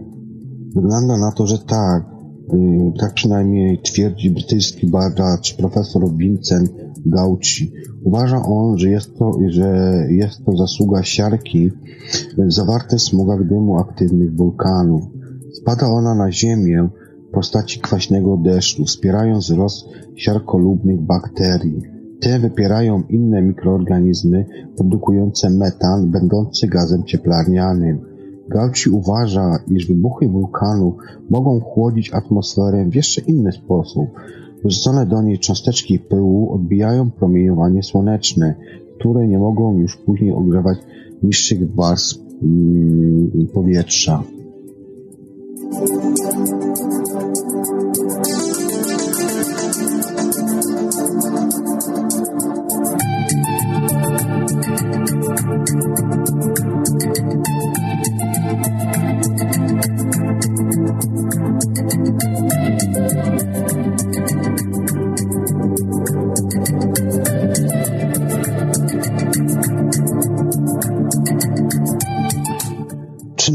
Wygląda 0.74 1.18
na 1.18 1.32
to, 1.32 1.46
że 1.46 1.58
tak. 1.58 2.04
Y, 2.54 2.92
tak 3.00 3.14
przynajmniej 3.14 3.78
twierdzi 3.82 4.30
brytyjski 4.30 4.86
badacz 4.86 5.56
profesor 5.56 6.12
Vincent 6.16 6.70
Gauci. 7.06 7.72
Uważa 8.04 8.42
on, 8.42 8.78
że 8.78 8.88
jest 8.88 9.18
to, 9.18 9.32
że 9.48 9.68
jest 10.10 10.44
to 10.44 10.56
zasługa 10.56 11.02
siarki 11.02 11.70
zawarte 12.48 12.96
w 12.96 13.02
smugach 13.02 13.48
dymu 13.48 13.78
aktywnych 13.78 14.36
wulkanów. 14.36 15.02
Spada 15.52 15.86
ona 15.86 16.14
na 16.14 16.32
ziemię 16.32 16.88
w 17.28 17.34
postaci 17.34 17.80
kwaśnego 17.80 18.36
deszczu, 18.36 18.84
wspierając 18.84 19.44
wzrost 19.44 19.86
siarkolubnych 20.16 21.00
bakterii. 21.00 21.97
Te 22.20 22.38
wypierają 22.38 23.02
inne 23.08 23.42
mikroorganizmy 23.42 24.46
produkujące 24.76 25.50
metan, 25.50 26.10
będący 26.10 26.66
gazem 26.66 27.04
cieplarnianym. 27.04 27.98
Gauci 28.48 28.90
uważa, 28.90 29.58
iż 29.70 29.86
wybuchy 29.86 30.28
wulkanu 30.28 30.96
mogą 31.30 31.60
chłodzić 31.60 32.14
atmosferę 32.14 32.86
w 32.90 32.94
jeszcze 32.94 33.20
inny 33.20 33.52
sposób. 33.52 34.08
Wrzucone 34.64 35.06
do 35.06 35.22
niej 35.22 35.38
cząsteczki 35.38 35.98
pyłu 35.98 36.52
odbijają 36.52 37.10
promieniowanie 37.10 37.82
słoneczne, 37.82 38.54
które 38.98 39.28
nie 39.28 39.38
mogą 39.38 39.78
już 39.78 39.96
później 39.96 40.32
ogrzewać 40.32 40.78
niższych 41.22 41.74
warstw 41.74 42.18
mm, 42.42 43.46
powietrza. 43.54 44.22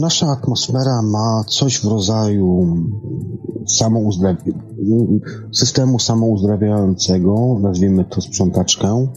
Nasza 0.04 0.28
atmosfera 0.28 1.02
ma 1.02 1.44
coś 1.48 1.80
w 1.82 1.86
rodzaju 1.86 2.78
systemu 5.52 6.00
samouzdrawiającego, 6.00 7.60
nazwijmy 7.62 8.06
to 8.06 8.22
sprzątaczkę? 8.22 9.08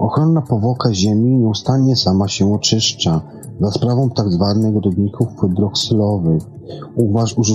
Ochronna 0.00 0.42
powłoka 0.42 0.94
Ziemi 0.94 1.36
nieustannie 1.36 1.96
sama 1.96 2.28
się 2.28 2.54
oczyszcza 2.54 3.22
za 3.60 3.70
sprawą 3.70 4.10
tzw. 4.10 4.60
Tak 4.62 4.84
rodników 4.84 5.28
hydroksylowych. 5.40 6.42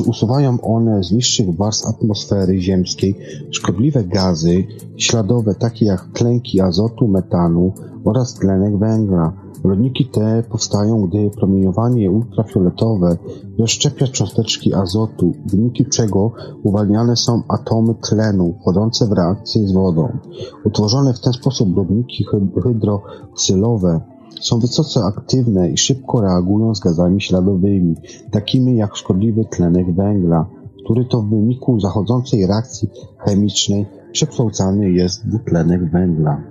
Usuwają 0.07 0.61
one 0.61 1.03
z 1.03 1.11
niższych 1.11 1.55
warstw 1.55 1.87
atmosfery 1.87 2.61
ziemskiej 2.61 3.15
szkodliwe 3.51 4.03
gazy 4.03 4.63
śladowe 4.97 5.55
takie 5.55 5.85
jak 5.85 6.07
tlenki 6.13 6.61
azotu, 6.61 7.07
metanu 7.07 7.73
oraz 8.05 8.33
tlenek 8.33 8.77
węgla. 8.77 9.33
Rodniki 9.63 10.05
te 10.05 10.43
powstają, 10.49 11.01
gdy 11.01 11.29
promieniowanie 11.29 12.11
ultrafioletowe 12.11 13.17
rozszczepia 13.59 14.07
cząsteczki 14.07 14.73
azotu, 14.73 15.33
w 15.45 15.51
wyniku 15.51 15.83
czego 15.91 16.31
uwalniane 16.63 17.15
są 17.15 17.41
atomy 17.47 17.95
tlenu 17.95 18.55
wchodzące 18.61 19.07
w 19.07 19.11
reakcję 19.11 19.67
z 19.67 19.73
wodą. 19.73 20.17
Utworzone 20.65 21.13
w 21.13 21.19
ten 21.19 21.33
sposób 21.33 21.77
rodniki 21.77 22.25
hydroksylowe 22.63 24.01
są 24.41 24.59
wysoce 24.59 25.03
aktywne 25.03 25.69
i 25.69 25.77
szybko 25.77 26.21
reagują 26.21 26.75
z 26.75 26.79
gazami 26.79 27.21
śladowymi, 27.21 27.95
takimi 28.31 28.75
jak 28.75 28.95
szkodliwy 28.95 29.45
tlenek 29.45 29.95
węgla, 29.95 30.45
który 30.83 31.05
to 31.05 31.21
w 31.21 31.29
wyniku 31.29 31.79
zachodzącej 31.79 32.47
reakcji 32.47 32.89
chemicznej 33.17 33.85
przekształcany 34.11 34.91
jest 34.91 35.23
w 35.23 35.27
dwutlenek 35.27 35.91
węgla. 35.91 36.50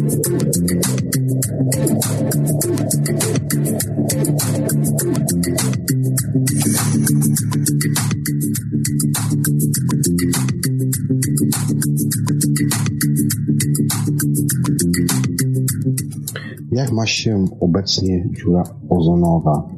Jak 16.71 16.91
ma 16.91 17.05
się 17.05 17.45
obecnie 17.59 18.29
dziura 18.37 18.63
ozonowa? 18.89 19.69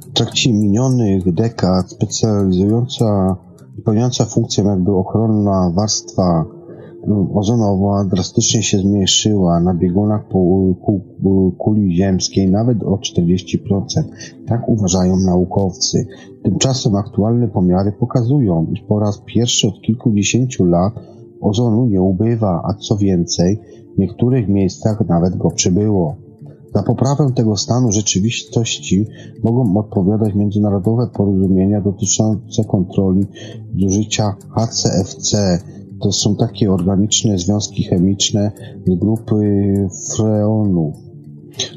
W 0.00 0.12
trakcie 0.12 0.52
minionych 0.52 1.34
dekad 1.34 1.90
specjalizująca, 1.90 3.36
pełniąca 3.84 4.24
funkcję 4.24 4.64
jakby 4.64 4.92
ochronna 4.92 5.72
warstwa 5.74 6.44
ozonowa 7.34 8.04
drastycznie 8.04 8.62
się 8.62 8.78
zmniejszyła 8.78 9.60
na 9.60 9.74
biegunach 9.74 10.24
kuli 11.58 11.96
ziemskiej 11.96 12.50
nawet 12.50 12.82
o 12.82 12.96
40%. 12.96 13.58
Tak 14.46 14.68
uważają 14.68 15.16
naukowcy. 15.16 16.06
Tymczasem 16.42 16.94
aktualne 16.94 17.48
pomiary 17.48 17.92
pokazują, 17.92 18.66
iż 18.72 18.80
po 18.80 19.00
raz 19.00 19.22
pierwszy 19.26 19.68
od 19.68 19.80
kilkudziesięciu 19.82 20.64
lat 20.64 20.94
ozonu 21.40 21.86
nie 21.86 22.02
ubywa, 22.02 22.62
a 22.64 22.74
co 22.74 22.96
więcej, 22.96 23.60
w 23.96 23.98
niektórych 23.98 24.48
miejscach 24.48 25.08
nawet 25.08 25.36
go 25.36 25.50
przybyło. 25.50 26.16
Za 26.74 26.82
poprawę 26.82 27.32
tego 27.34 27.56
stanu 27.56 27.92
rzeczywistości 27.92 29.06
mogą 29.44 29.76
odpowiadać 29.76 30.34
międzynarodowe 30.34 31.06
porozumienia 31.14 31.80
dotyczące 31.80 32.64
kontroli 32.64 33.26
zużycia 33.78 34.36
HCFC. 34.56 35.58
To 36.02 36.12
są 36.12 36.36
takie 36.36 36.72
organiczne 36.72 37.38
związki 37.38 37.82
chemiczne 37.84 38.52
z 38.86 38.94
grupy 38.94 39.88
freonów, 40.14 40.94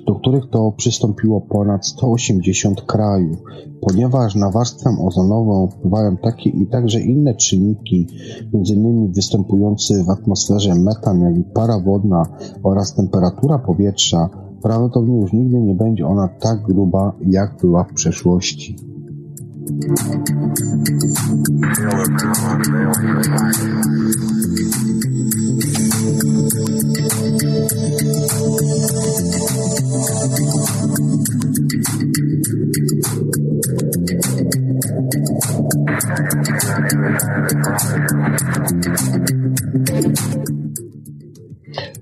do 0.07 0.15
których 0.15 0.49
to 0.49 0.71
przystąpiło 0.77 1.41
ponad 1.41 1.87
180 1.87 2.81
krajów. 2.81 3.37
Ponieważ 3.81 4.35
na 4.35 4.51
warstwę 4.51 4.89
ozonową 5.07 5.67
wpływają 5.67 6.17
takie 6.17 6.49
i 6.49 6.67
także 6.67 6.99
inne 6.99 7.35
czynniki, 7.35 8.07
m.in. 8.53 9.11
występujący 9.11 10.03
w 10.03 10.09
atmosferze 10.09 10.75
metan, 10.75 11.21
jak 11.21 11.37
i 11.37 11.43
para 11.43 11.79
wodna 11.79 12.25
oraz 12.63 12.95
temperatura 12.95 13.59
powietrza, 13.59 14.29
prawdopodobnie 14.61 15.21
już 15.21 15.33
nigdy 15.33 15.61
nie 15.61 15.75
będzie 15.75 16.07
ona 16.07 16.27
tak 16.27 16.63
gruba, 16.63 17.13
jak 17.27 17.57
była 17.61 17.83
w 17.83 17.93
przeszłości. 17.93 18.75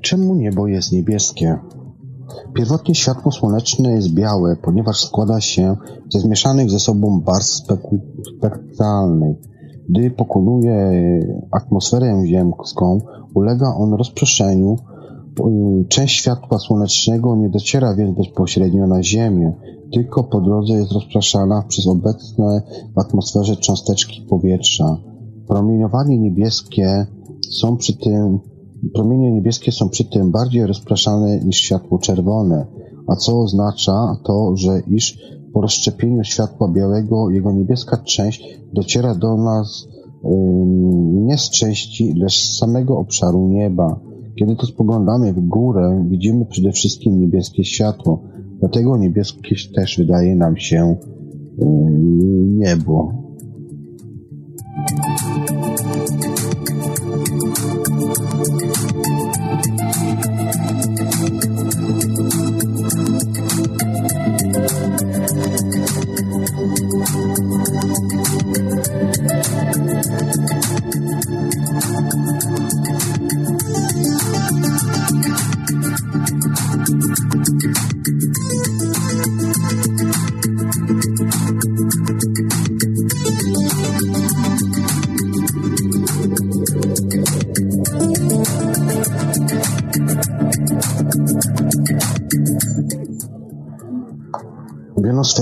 Czemu 0.02 0.36
niebo 0.36 0.68
jest 0.68 0.92
niebieskie? 0.92 1.58
Pierwotnie 2.54 2.96
światło 2.96 3.32
słoneczne 3.32 3.92
jest 3.92 4.14
białe, 4.14 4.56
ponieważ 4.56 5.06
składa 5.06 5.42
się 5.42 5.76
ze 6.10 6.20
zmieszanych 6.20 6.70
ze 6.70 6.80
sobą 6.80 7.22
barw 7.22 7.46
spektralnych. 8.38 9.38
Gdy 9.90 10.12
pokonuje 10.12 10.92
atmosferę 11.52 12.24
ziemską, 12.26 13.02
ulega 13.34 13.76
on 13.76 13.94
rozproszeniu. 13.94 14.76
Część 15.88 16.16
światła 16.16 16.60
słonecznego 16.60 17.36
nie 17.36 17.50
dociera 17.50 17.96
więc 17.96 18.18
bezpośrednio 18.18 18.88
na 18.88 19.04
Ziemię, 19.04 19.54
tylko 19.94 20.24
po 20.24 20.42
drodze 20.42 20.74
jest 20.74 20.92
rozpraszana 20.92 21.64
przez 21.68 21.88
obecne 21.88 22.62
w 22.96 23.00
atmosferze 23.00 23.56
cząsteczki 23.56 24.22
powietrza. 24.30 24.98
Promieniowanie 25.48 26.20
niebieskie 26.20 27.06
są 27.50 27.78
przy 27.78 27.98
tym 27.98 28.40
Promienie 28.94 29.32
niebieskie 29.32 29.72
są 29.72 29.90
przy 29.90 30.06
tym 30.06 30.32
bardziej 30.32 30.68
rozpraszane 30.68 31.40
niż 31.40 31.58
światło 31.58 32.00
czerwone, 32.00 32.68
a 33.08 33.16
co 33.16 33.40
oznacza 33.40 34.18
to, 34.24 34.58
że 34.58 34.82
iż 34.88 35.18
po 35.54 35.62
rozszczepieniu 35.62 36.24
światła 36.24 36.68
białego 36.68 37.30
jego 37.30 37.52
niebieska 37.52 37.98
część 37.98 38.60
dociera 38.74 39.16
do 39.16 39.38
nas 39.38 39.88
nie 41.14 41.38
z 41.38 41.50
części, 41.50 42.14
lecz 42.14 42.42
z 42.42 42.58
samego 42.58 42.98
obszaru 42.98 43.48
nieba. 43.48 44.00
Kiedy 44.36 44.56
to 44.56 44.66
spoglądamy 44.66 45.34
w 45.34 45.48
górę, 45.48 46.06
widzimy 46.10 46.46
przede 46.46 46.72
wszystkim 46.72 47.20
niebieskie 47.20 47.66
światło. 47.66 48.24
Dlatego 48.60 48.98
niebieskie 48.98 49.56
też 49.76 49.98
wydaje 49.98 50.36
nam 50.36 50.58
się 50.58 50.96
niebo. 52.58 53.14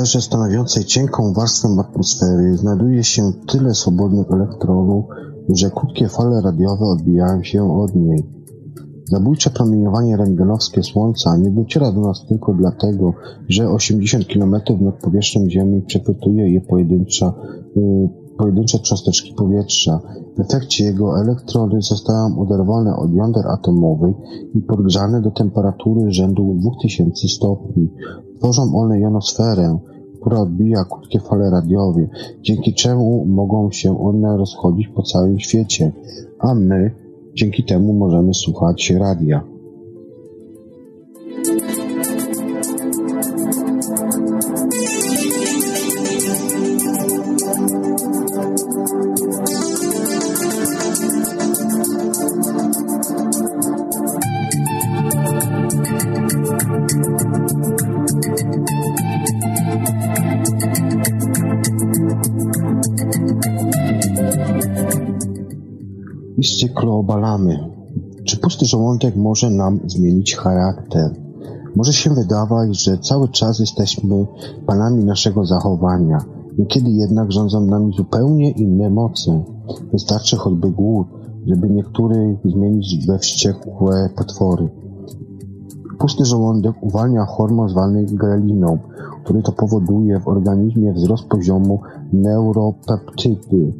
W 0.09 0.11
jonosferze 0.11 0.27
stanowiącej 0.27 0.85
cienką 0.85 1.33
warstwę 1.33 1.69
atmosfery 1.79 2.57
znajduje 2.57 3.03
się 3.03 3.31
tyle 3.47 3.73
swobodnych 3.73 4.31
elektronów, 4.31 5.05
że 5.49 5.69
krótkie 5.69 6.07
fale 6.07 6.41
radiowe 6.41 6.85
odbijają 6.85 7.43
się 7.43 7.79
od 7.81 7.95
niej. 7.95 8.23
Zabójcze 9.05 9.49
promieniowanie 9.49 10.17
rentgenowskie 10.17 10.83
Słońca 10.83 11.37
nie 11.37 11.51
dociera 11.51 11.91
do 11.91 12.01
nas 12.01 12.25
tylko 12.25 12.53
dlatego, 12.53 13.13
że 13.49 13.69
80 13.69 14.25
km 14.25 14.51
nad 14.81 15.01
powierzchnią 15.01 15.49
Ziemi 15.49 15.81
przechwytuje 15.81 16.53
je 16.53 16.61
pojedyncza, 16.61 17.33
y, 17.77 18.09
pojedyncze 18.37 18.79
cząsteczki 18.79 19.33
powietrza. 19.33 19.99
W 20.37 20.39
efekcie 20.39 20.83
jego 20.83 21.21
elektrony 21.21 21.81
zostają 21.81 22.39
oderwane 22.39 22.95
od 22.95 23.13
jąder 23.13 23.47
atomowych 23.47 24.15
i 24.55 24.61
podgrzane 24.61 25.21
do 25.21 25.31
temperatury 25.31 26.11
rzędu 26.11 26.55
2000 26.61 27.27
stopni. 27.27 27.89
Tworzą 28.37 28.75
one 28.75 28.99
jonosferę, 28.99 29.79
która 30.29 30.41
odbija 30.41 30.83
krótkie 30.83 31.19
fale 31.19 31.49
radiowe, 31.49 32.07
dzięki 32.41 32.73
czemu 32.73 33.25
mogą 33.25 33.71
się 33.71 33.99
one 33.99 34.37
rozchodzić 34.37 34.87
po 34.87 35.03
całym 35.03 35.39
świecie, 35.39 35.91
a 36.39 36.55
my 36.55 36.91
dzięki 37.35 37.63
temu 37.63 37.93
możemy 37.93 38.33
słuchać 38.33 38.89
radia. 38.89 39.43
Obalamy. 66.99 67.69
Czy 68.23 68.37
pusty 68.37 68.65
żołądek 68.65 69.15
może 69.15 69.49
nam 69.49 69.79
zmienić 69.87 70.35
charakter? 70.35 71.15
Może 71.75 71.93
się 71.93 72.09
wydawać, 72.09 72.83
że 72.83 72.97
cały 72.97 73.29
czas 73.29 73.59
jesteśmy 73.59 74.25
panami 74.65 75.03
naszego 75.03 75.45
zachowania. 75.45 76.17
Niekiedy 76.57 76.91
jednak 76.91 77.31
rządzą 77.31 77.65
nami 77.65 77.93
zupełnie 77.97 78.51
inne 78.51 78.89
moce. 78.89 79.43
Wystarczy 79.93 80.37
choćby 80.37 80.71
głód, 80.71 81.07
żeby 81.47 81.69
niektórych 81.69 82.37
zmienić 82.45 83.07
we 83.07 83.19
wściekłe 83.19 84.09
potwory. 84.15 84.69
Pusty 85.99 86.25
żołądek 86.25 86.75
uwalnia 86.81 87.25
hormon 87.25 87.69
zwany 87.69 88.05
greliną, 88.05 88.77
który 89.23 89.41
to 89.41 89.51
powoduje 89.51 90.19
w 90.19 90.27
organizmie 90.27 90.93
wzrost 90.93 91.27
poziomu 91.27 91.79
neuropeptydy. 92.13 93.73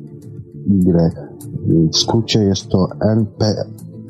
W 1.91 1.97
skrócie 1.97 2.43
jest 2.43 2.67
to 2.67 2.87
NP, 3.01 3.45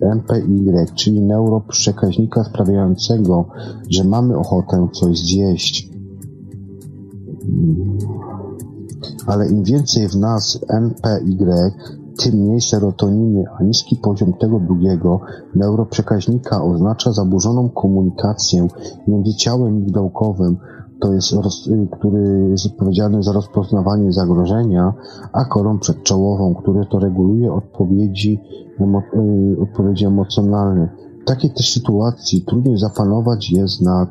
NPY, 0.02 0.86
czyli 0.96 1.22
neuroprzekaźnika 1.22 2.44
sprawiającego, 2.44 3.46
że 3.90 4.04
mamy 4.04 4.38
ochotę 4.38 4.88
coś 4.94 5.20
zjeść. 5.20 5.90
Ale 9.28 9.50
im 9.50 9.64
więcej 9.64 10.08
w 10.08 10.16
nas 10.16 10.60
NPY, 10.70 11.72
tym 12.24 12.36
mniej 12.36 12.62
serotoniny, 12.62 13.44
a 13.60 13.64
niski 13.64 13.96
poziom 13.96 14.34
tego 14.34 14.60
drugiego 14.60 15.20
neuroprzekaźnika 15.56 16.64
oznacza 16.64 17.12
zaburzoną 17.12 17.70
komunikację 17.70 18.68
między 19.08 19.34
ciałem 19.34 19.78
migdałkowym, 19.78 20.58
to 21.02 21.14
jest, 21.14 21.34
który 21.92 22.50
jest 22.50 22.66
odpowiedzialny 22.66 23.24
za 23.24 23.34
rozpoznawanie 23.34 24.12
zagrożenia, 24.12 24.94
a 25.34 25.46
korą 25.46 25.80
przedczołową, 25.80 26.56
który 26.56 26.86
to 26.86 27.00
reguluje 27.00 27.54
odpowiedzi, 27.54 28.40
emo, 28.80 29.00
y, 29.00 29.62
odpowiedzi 29.62 30.06
emocjonalne. 30.06 30.90
W 31.22 31.26
takiej 31.26 31.52
też 31.52 31.74
sytuacji 31.74 32.42
trudniej 32.42 32.78
zapanować 32.78 33.52
jest 33.52 33.82
nad 33.82 34.10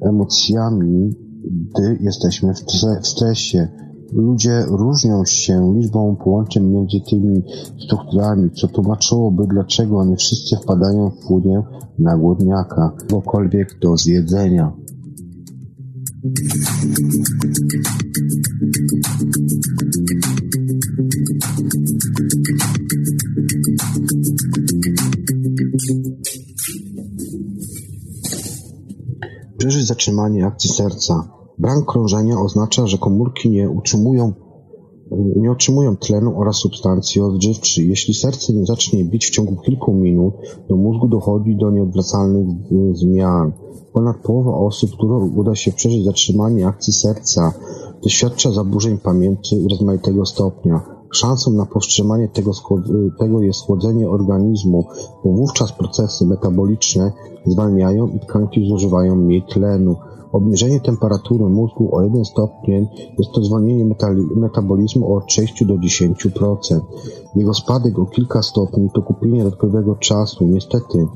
emocjami, 0.00 1.14
gdy 1.44 1.98
jesteśmy 2.00 2.54
w, 2.54 2.60
w 3.02 3.06
stresie. 3.06 3.68
Ludzie 4.12 4.64
różnią 4.68 5.24
się 5.24 5.74
liczbą 5.76 6.16
połączeń 6.16 6.66
między 6.66 7.00
tymi 7.10 7.42
strukturami, 7.84 8.50
co 8.50 8.68
tłumaczyłoby, 8.68 9.46
dlaczego 9.46 10.04
nie 10.04 10.16
wszyscy 10.16 10.56
wpadają 10.56 11.10
w 11.10 11.24
furię 11.24 11.62
na 11.98 12.16
głodniaka, 12.16 12.92
cokolwiek 13.10 13.78
do 13.78 13.96
zjedzenia. 13.96 14.72
Przeżyć 29.58 29.86
zatrzymanie 29.86 30.46
akcji 30.46 30.70
serca. 30.70 31.28
Brak 31.58 31.84
krążenia 31.86 32.40
oznacza, 32.40 32.86
że 32.86 32.98
komórki 32.98 33.50
nie 33.50 33.70
utrzymują 33.70 34.47
nie 35.36 35.50
otrzymują 35.50 35.96
tlenu 35.96 36.40
oraz 36.40 36.56
substancji 36.56 37.20
odżywczych. 37.20 37.88
Jeśli 37.88 38.14
serce 38.14 38.52
nie 38.52 38.66
zacznie 38.66 39.04
bić 39.04 39.26
w 39.26 39.30
ciągu 39.30 39.56
kilku 39.56 39.92
minut, 39.92 40.34
do 40.68 40.76
mózgu 40.76 41.08
dochodzi 41.08 41.56
do 41.56 41.70
nieodwracalnych 41.70 42.46
zmian. 42.92 43.52
Ponad 43.92 44.16
połowa 44.16 44.52
osób, 44.52 44.90
którym 44.92 45.38
uda 45.38 45.54
się 45.54 45.72
przeżyć 45.72 46.04
zatrzymanie 46.04 46.66
akcji 46.66 46.92
serca, 46.92 47.52
doświadcza 48.02 48.52
zaburzeń 48.52 48.98
pamięci 48.98 49.66
rozmaitego 49.70 50.26
stopnia. 50.26 50.80
Szansą 51.10 51.50
na 51.50 51.66
powstrzymanie 51.66 52.28
tego, 52.28 52.52
tego 53.18 53.42
jest 53.42 53.58
schłodzenie 53.58 54.10
organizmu, 54.10 54.84
bo 55.24 55.32
wówczas 55.32 55.72
procesy 55.72 56.26
metaboliczne 56.26 57.12
zwalniają 57.46 58.08
i 58.08 58.20
tkanki 58.20 58.68
zużywają 58.68 59.16
mniej 59.16 59.42
tlenu. 59.42 59.96
Obniżenie 60.32 60.80
temperatury 60.80 61.44
mózgu 61.44 61.96
o 61.96 62.02
1 62.02 62.24
stopień 62.24 62.86
jest 63.18 63.32
to 63.34 63.42
zwolnienie 63.44 63.94
metabolizmu 64.36 65.16
od 65.16 65.32
6 65.32 65.64
do 65.64 65.74
10%. 65.74 66.80
Jego 67.36 67.54
spadek 67.54 67.98
o 67.98 68.06
kilka 68.06 68.42
stopni 68.42 68.88
to 68.94 69.02
kupienie 69.02 69.44
dodatkowego 69.44 69.96
czasu. 69.96 70.44
Niestety, 70.44 71.06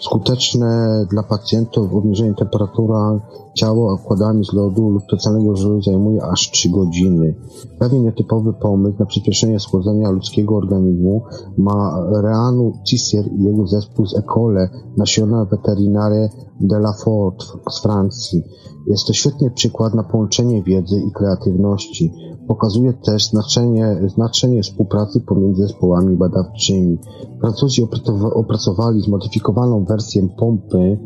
skuteczne 0.00 1.04
dla 1.10 1.22
pacjentów 1.22 1.94
obniżenie 1.94 2.34
temperatury 2.34 3.20
ciała 3.54 3.92
okładami 3.92 4.44
z 4.44 4.52
lodu 4.52 4.90
lub 4.90 5.02
specjalnego 5.02 5.56
żelu 5.56 5.82
zajmuje 5.82 6.22
aż 6.24 6.50
3 6.50 6.70
godziny. 6.70 7.34
Pewnie 7.78 8.00
nietypowy 8.00 8.52
pomysł 8.52 8.96
na 8.98 9.06
przyspieszenie 9.06 9.60
schłodzenia 9.60 10.10
ludzkiego 10.10 10.56
organizmu 10.56 11.22
ma 11.58 12.06
Reanu 12.22 12.72
Cissier 12.84 13.32
i 13.32 13.42
jego 13.42 13.66
zespół 13.66 14.06
z 14.06 14.16
Ecole 14.18 14.68
Nationale 14.96 15.46
Veterinaire 15.46 16.28
de 16.60 16.76
la 16.76 16.92
Fort 16.92 17.44
z 17.70 17.82
Francji. 17.82 18.42
Jest 18.86 19.06
to 19.06 19.12
świetny 19.12 19.50
przykład 19.50 19.94
na 19.94 20.02
połączenie 20.02 20.62
wiedzy 20.62 21.00
i 21.00 21.12
kreatywności. 21.12 22.12
Pokazuje 22.48 22.92
też 22.92 23.28
znaczenie, 23.28 24.00
znaczenie 24.14 24.62
współpracy 24.62 25.20
pomiędzy 25.20 25.62
zespołami 25.62 26.16
badawczymi. 26.16 26.98
Francuzi 27.40 27.86
opracowali 28.34 29.00
zmodyfikowaną 29.00 29.71
wersję 29.80 30.28
pompy, 30.38 30.98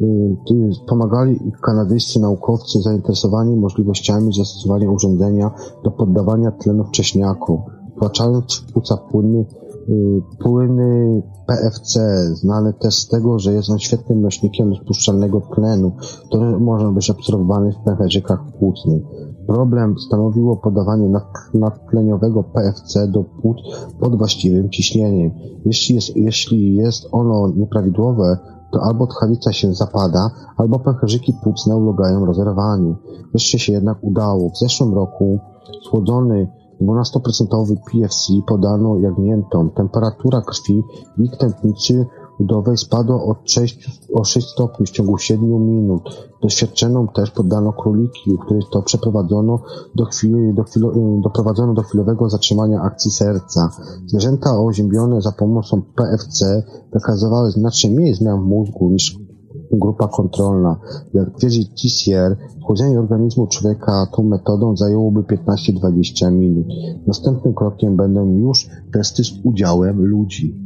y, 0.00 0.86
pomagali 0.88 1.40
kanadyjscy 1.62 2.20
naukowcy 2.20 2.82
zainteresowani 2.82 3.56
możliwościami 3.56 4.32
zastosowania 4.32 4.90
urządzenia 4.90 5.50
do 5.84 5.90
poddawania 5.90 6.50
tlenu 6.50 6.84
wcześniaku. 6.84 7.62
Wtłaczając 7.96 8.54
w 8.54 8.72
płuca 8.72 8.96
płynny 8.96 9.44
płyny 10.38 11.22
PFC, 11.46 12.00
znane 12.34 12.72
też 12.72 12.94
z 12.98 13.08
tego, 13.08 13.38
że 13.38 13.52
jest 13.52 13.70
on 13.70 13.78
świetnym 13.78 14.20
nośnikiem 14.20 14.70
rozpuszczalnego 14.70 15.40
tlenu, 15.40 15.92
który 16.26 16.58
może 16.60 16.92
być 16.92 17.10
absorbowany 17.10 17.72
w 17.72 17.84
pęcherzykach 17.84 18.40
płucnych. 18.58 19.02
Problem 19.46 19.98
stanowiło 19.98 20.56
podawanie 20.56 21.12
nadtleniowego 21.54 22.44
PFC 22.44 23.08
do 23.08 23.24
płuc 23.24 23.56
pod 24.00 24.18
właściwym 24.18 24.70
ciśnieniem. 24.70 25.30
Jeśli 25.64 25.94
jest, 25.94 26.16
jeśli 26.16 26.74
jest 26.74 27.08
ono 27.12 27.48
nieprawidłowe, 27.56 28.38
to 28.72 28.80
albo 28.82 29.06
tchawica 29.06 29.52
się 29.52 29.74
zapada, 29.74 30.30
albo 30.56 30.78
pęcherzyki 30.78 31.32
płucne 31.42 31.76
ulegają 31.76 32.26
rozerwaniu. 32.26 32.96
Wreszcie 33.30 33.58
się 33.58 33.72
jednak 33.72 33.98
udało. 34.02 34.50
W 34.50 34.58
zeszłym 34.58 34.94
roku 34.94 35.38
schłodzony 35.86 36.48
12% 36.86 37.76
PFC 37.90 38.32
podano 38.46 38.98
jagniętom. 38.98 39.70
Temperatura 39.70 40.40
krwi 40.40 40.82
ich 41.18 41.36
tętnicy 41.36 42.06
udowej 42.38 42.76
spadła 42.76 43.24
od 43.24 43.50
6, 43.50 44.02
o 44.14 44.24
6 44.24 44.48
stopni 44.48 44.86
w 44.86 44.90
ciągu 44.90 45.18
7 45.18 45.66
minut. 45.66 46.02
Doświadczoną 46.42 47.08
też 47.08 47.30
poddano 47.30 47.72
króliki, 47.72 48.34
u 48.34 48.38
których 48.38 48.64
to 48.72 48.82
przeprowadzono 48.82 49.58
do 49.94 50.04
chwili, 50.04 50.54
do 50.54 50.62
chwilo, 50.62 50.92
doprowadzono 51.22 51.74
do 51.74 51.82
chwilowego 51.82 52.30
zatrzymania 52.30 52.80
akcji 52.80 53.10
serca. 53.10 53.70
Zwierzęta 54.06 54.58
oziębione 54.58 55.20
za 55.20 55.32
pomocą 55.32 55.82
PFC 55.82 56.62
wykazywały 56.92 57.50
znacznie 57.50 57.90
mniej 57.90 58.14
zmian 58.14 58.40
w 58.40 58.44
mózgu 58.44 58.90
niż 58.90 59.18
grupa 59.78 60.08
kontrolna. 60.08 60.76
Jak 61.14 61.36
twierdzi 61.38 61.66
TCR, 61.66 62.36
chłodzenie 62.62 62.98
organizmu 62.98 63.46
człowieka 63.46 64.06
tą 64.16 64.22
metodą 64.22 64.76
zajęłoby 64.76 65.22
15-20 65.22 66.32
minut. 66.32 66.66
Następnym 67.06 67.54
krokiem 67.54 67.96
będą 67.96 68.26
już 68.26 68.68
testy 68.92 69.24
z 69.24 69.32
udziałem 69.44 70.04
ludzi. 70.04 70.62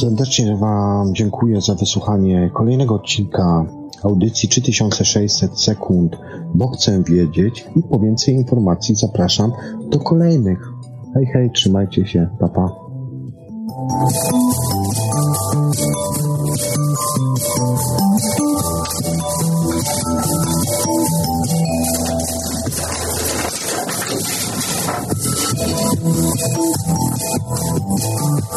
Serdecznie 0.00 0.56
Wam 0.56 1.14
dziękuję 1.14 1.60
za 1.60 1.74
wysłuchanie 1.74 2.50
kolejnego 2.54 2.94
odcinka 2.94 3.66
audycji 4.02 4.48
3600 4.48 5.60
sekund, 5.60 6.16
bo 6.54 6.68
chcę 6.68 7.02
wiedzieć 7.02 7.66
i 7.76 7.82
po 7.82 7.98
więcej 7.98 8.34
informacji 8.34 8.94
zapraszam 8.94 9.52
do 9.90 9.98
kolejnych. 9.98 10.72
Hej, 11.14 11.26
hej, 11.26 11.50
trzymajcie 11.50 12.06
się, 12.06 12.28
papa. 12.38 12.68
Pa. 12.68 12.86